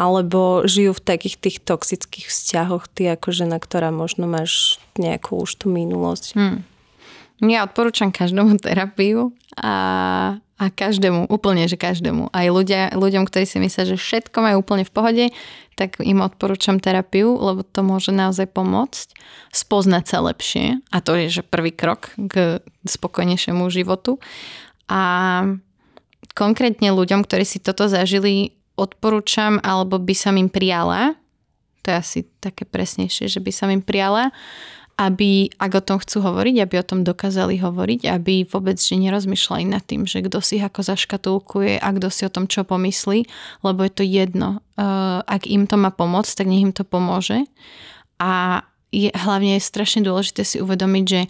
alebo 0.00 0.64
žijú 0.64 0.96
v 0.96 1.04
takých 1.04 1.36
tých 1.36 1.56
toxických 1.60 2.32
vzťahoch, 2.32 2.88
ty 2.88 3.08
ako 3.12 3.36
žena, 3.36 3.60
ktorá 3.60 3.92
možno 3.92 4.24
máš 4.24 4.80
nejakú 4.96 5.44
už 5.44 5.60
tú 5.60 5.66
minulosť? 5.68 6.36
Hmm. 6.36 6.64
Ja 7.40 7.64
odporúčam 7.64 8.12
každému 8.12 8.60
terapiu 8.64 9.32
a, 9.56 9.74
a 10.60 10.64
každému, 10.68 11.32
úplne, 11.32 11.64
že 11.64 11.80
každému. 11.80 12.28
Aj 12.32 12.46
ľudia, 12.52 12.92
ľuďom, 12.92 13.24
ktorí 13.24 13.48
si 13.48 13.56
myslia, 13.56 13.88
že 13.88 13.96
všetko 13.96 14.36
majú 14.44 14.56
úplne 14.60 14.84
v 14.84 14.92
pohode, 14.92 15.24
tak 15.80 15.96
im 16.04 16.20
odporúčam 16.20 16.76
terapiu, 16.76 17.32
lebo 17.40 17.64
to 17.64 17.80
môže 17.80 18.12
naozaj 18.12 18.44
pomôcť 18.52 19.16
spoznať 19.56 20.04
sa 20.04 20.18
lepšie. 20.20 20.84
A 20.92 21.00
to 21.00 21.16
je 21.16 21.40
že 21.40 21.42
prvý 21.42 21.72
krok 21.72 22.12
k 22.16 22.60
spokojnejšiemu 22.84 23.64
životu. 23.72 24.20
A 24.92 25.00
konkrétne 26.36 26.92
ľuďom, 26.92 27.24
ktorí 27.24 27.48
si 27.48 27.64
toto 27.64 27.88
zažili, 27.88 28.60
odporúčam, 28.76 29.56
alebo 29.64 29.96
by 29.96 30.14
som 30.16 30.36
im 30.36 30.52
prijala, 30.52 31.16
to 31.80 31.92
je 31.92 31.96
asi 31.96 32.20
také 32.44 32.68
presnejšie, 32.68 33.28
že 33.28 33.40
by 33.40 33.52
som 33.52 33.68
im 33.72 33.80
prijala, 33.80 34.32
aby, 35.00 35.48
ak 35.56 35.80
o 35.80 35.82
tom 35.82 35.96
chcú 35.96 36.20
hovoriť, 36.20 36.60
aby 36.60 36.74
o 36.76 36.84
tom 36.84 37.00
dokázali 37.08 37.56
hovoriť, 37.56 38.04
aby 38.04 38.44
vôbec 38.44 38.76
že 38.76 39.00
nerozmýšľali 39.00 39.64
nad 39.64 39.80
tým, 39.80 40.04
že 40.04 40.20
kto 40.20 40.44
si 40.44 40.60
ako 40.60 40.84
zaškatulkuje 40.84 41.80
a 41.80 41.88
kto 41.96 42.12
si 42.12 42.28
o 42.28 42.30
tom 42.30 42.44
čo 42.44 42.68
pomyslí, 42.68 43.24
lebo 43.64 43.80
je 43.88 43.92
to 43.96 44.04
jedno. 44.04 44.60
Ak 45.24 45.48
im 45.48 45.64
to 45.64 45.80
má 45.80 45.88
pomôcť, 45.88 46.44
tak 46.44 46.52
nech 46.52 46.60
im 46.60 46.76
to 46.76 46.84
pomôže. 46.84 47.48
A 48.20 48.60
je, 48.92 49.08
hlavne 49.08 49.56
je 49.56 49.64
strašne 49.64 50.04
dôležité 50.04 50.44
si 50.44 50.60
uvedomiť, 50.60 51.04
že 51.08 51.20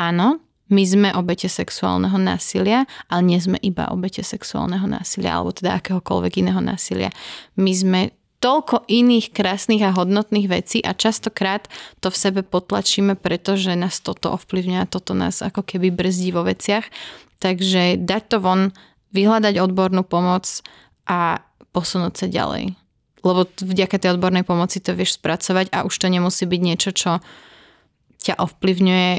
áno, 0.00 0.40
my 0.68 0.82
sme 0.84 1.08
obete 1.16 1.48
sexuálneho 1.48 2.16
násilia, 2.16 2.88
ale 3.08 3.22
nie 3.24 3.40
sme 3.40 3.60
iba 3.60 3.88
obete 3.92 4.24
sexuálneho 4.24 4.84
násilia, 4.88 5.36
alebo 5.36 5.52
teda 5.52 5.76
akéhokoľvek 5.80 6.44
iného 6.44 6.60
násilia. 6.60 7.12
My 7.56 7.72
sme 7.72 8.00
toľko 8.38 8.86
iných 8.86 9.34
krásnych 9.34 9.82
a 9.82 9.94
hodnotných 9.94 10.46
vecí 10.46 10.78
a 10.78 10.94
častokrát 10.94 11.66
to 11.98 12.08
v 12.10 12.16
sebe 12.16 12.40
potlačíme, 12.46 13.18
pretože 13.18 13.74
nás 13.74 13.98
toto 13.98 14.30
ovplyvňuje 14.34 14.80
a 14.82 14.90
toto 14.90 15.12
nás 15.14 15.42
ako 15.42 15.66
keby 15.66 15.90
brzdí 15.90 16.30
vo 16.30 16.46
veciach. 16.46 16.86
Takže 17.42 17.98
dať 17.98 18.22
to 18.30 18.36
von, 18.38 18.62
vyhľadať 19.10 19.54
odbornú 19.58 20.06
pomoc 20.06 20.46
a 21.06 21.42
posunúť 21.74 22.14
sa 22.14 22.26
ďalej. 22.30 22.78
Lebo 23.26 23.50
vďaka 23.50 23.98
tej 23.98 24.14
odbornej 24.14 24.46
pomoci 24.46 24.78
to 24.78 24.94
vieš 24.94 25.18
spracovať 25.18 25.74
a 25.74 25.82
už 25.82 25.94
to 25.98 26.06
nemusí 26.06 26.46
byť 26.46 26.60
niečo, 26.62 26.90
čo 26.94 27.18
ťa 28.22 28.38
ovplyvňuje 28.38 29.10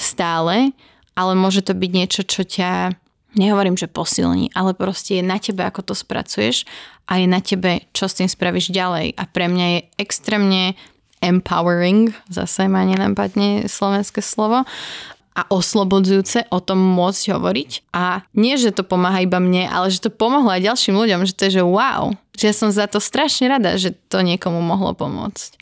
stále, 0.00 0.72
ale 1.14 1.32
môže 1.36 1.60
to 1.60 1.76
byť 1.76 1.90
niečo, 1.92 2.22
čo 2.24 2.42
ťa 2.46 2.96
nehovorím, 3.34 3.78
že 3.78 3.90
posilní, 3.90 4.50
ale 4.54 4.74
proste 4.74 5.20
je 5.20 5.24
na 5.24 5.38
tebe, 5.38 5.62
ako 5.66 5.92
to 5.92 5.94
spracuješ 5.94 6.66
a 7.06 7.20
je 7.20 7.26
na 7.28 7.38
tebe, 7.44 7.84
čo 7.92 8.08
s 8.08 8.16
tým 8.18 8.30
spravíš 8.30 8.72
ďalej. 8.72 9.14
A 9.18 9.22
pre 9.28 9.46
mňa 9.50 9.66
je 9.70 9.80
extrémne 10.00 10.78
empowering, 11.20 12.12
zase 12.28 12.68
ma 12.68 12.84
nenapadne 12.84 13.68
slovenské 13.68 14.20
slovo, 14.20 14.64
a 15.34 15.42
oslobodzujúce 15.50 16.46
o 16.54 16.62
tom 16.62 16.78
môcť 16.78 17.34
hovoriť. 17.34 17.90
A 17.90 18.22
nie, 18.38 18.54
že 18.54 18.70
to 18.70 18.86
pomáha 18.86 19.26
iba 19.26 19.42
mne, 19.42 19.66
ale 19.66 19.90
že 19.90 20.06
to 20.06 20.10
pomohlo 20.14 20.46
aj 20.54 20.62
ďalším 20.62 20.94
ľuďom, 20.94 21.26
že 21.26 21.34
to 21.34 21.50
je, 21.50 21.58
že 21.58 21.64
wow, 21.66 22.14
že 22.38 22.44
ja 22.50 22.54
som 22.54 22.70
za 22.70 22.86
to 22.86 23.02
strašne 23.02 23.50
rada, 23.50 23.74
že 23.74 23.98
to 24.06 24.22
niekomu 24.22 24.62
mohlo 24.62 24.94
pomôcť. 24.94 25.58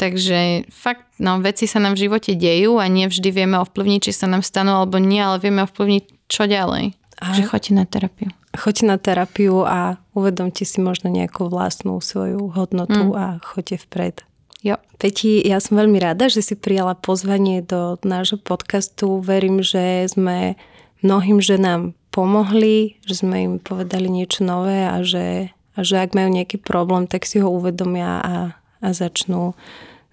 Takže 0.00 0.72
fakt, 0.72 1.04
no, 1.20 1.44
veci 1.44 1.68
sa 1.68 1.76
nám 1.76 1.92
v 1.92 2.08
živote 2.08 2.32
dejú 2.32 2.80
a 2.80 2.88
nie 2.88 3.04
vždy 3.04 3.28
vieme 3.28 3.60
ovplyvniť, 3.60 4.08
či 4.08 4.12
sa 4.16 4.24
nám 4.24 4.40
stanú 4.40 4.72
alebo 4.80 4.96
nie, 4.96 5.20
ale 5.20 5.36
vieme 5.36 5.68
ovplyvniť 5.68 6.04
čo 6.32 6.48
ďalej. 6.48 6.96
A 7.20 7.36
že 7.36 7.44
choďte 7.44 7.72
na 7.76 7.84
terapiu. 7.84 8.28
Choďte 8.56 8.84
na 8.88 8.96
terapiu 8.96 9.62
a 9.68 10.00
uvedomte 10.16 10.64
si 10.64 10.80
možno 10.80 11.12
nejakú 11.12 11.52
vlastnú 11.52 12.00
svoju 12.00 12.48
hodnotu 12.56 13.12
mm. 13.12 13.16
a 13.16 13.24
choďte 13.44 13.84
vpred. 13.86 14.16
Jo. 14.60 14.76
Peti, 15.00 15.40
ja 15.40 15.60
som 15.60 15.80
veľmi 15.80 16.00
rada, 16.00 16.28
že 16.28 16.44
si 16.44 16.52
prijala 16.56 16.92
pozvanie 16.92 17.64
do 17.64 17.96
nášho 18.04 18.36
podcastu. 18.36 19.20
Verím, 19.20 19.64
že 19.64 20.04
sme 20.08 20.56
mnohým 21.00 21.40
ženám 21.40 21.96
pomohli, 22.12 23.00
že 23.08 23.24
sme 23.24 23.36
im 23.44 23.54
povedali 23.56 24.12
niečo 24.12 24.44
nové 24.44 24.84
a 24.84 25.00
že, 25.00 25.54
a 25.76 25.80
že 25.80 26.00
ak 26.00 26.12
majú 26.12 26.28
nejaký 26.28 26.60
problém, 26.60 27.08
tak 27.08 27.24
si 27.24 27.40
ho 27.40 27.48
uvedomia 27.48 28.20
a, 28.20 28.36
a 28.84 28.88
začnú, 28.92 29.56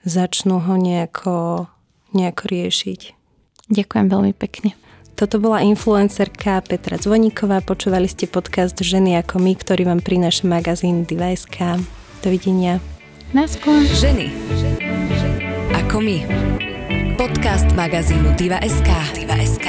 začnú 0.07 0.63
ho 0.63 0.75
nejako, 0.79 1.67
nejako 2.15 2.43
riešiť. 2.47 3.01
Ďakujem 3.67 4.07
veľmi 4.07 4.31
pekne. 4.31 4.71
Toto 5.17 5.41
bola 5.41 5.65
influencerka 5.65 6.61
Petra 6.61 7.01
Zvoníková. 7.01 7.65
Počúvali 7.65 8.05
ste 8.05 8.29
podcast 8.29 8.77
Ženy 8.77 9.17
ako 9.25 9.41
my, 9.41 9.57
ktorý 9.57 9.89
vám 9.89 10.05
prináša 10.05 10.45
magazín 10.45 11.09
Diva.sk. 11.09 11.81
Dovidenia. 12.21 12.77
Naskôr. 13.33 13.81
Ženy 13.97 14.29
ako 15.73 16.05
my. 16.05 16.17
Podcast 17.17 17.65
magazínu 17.73 18.37
Diva.sk. 18.37 18.89
Diva.sk. 19.17 19.65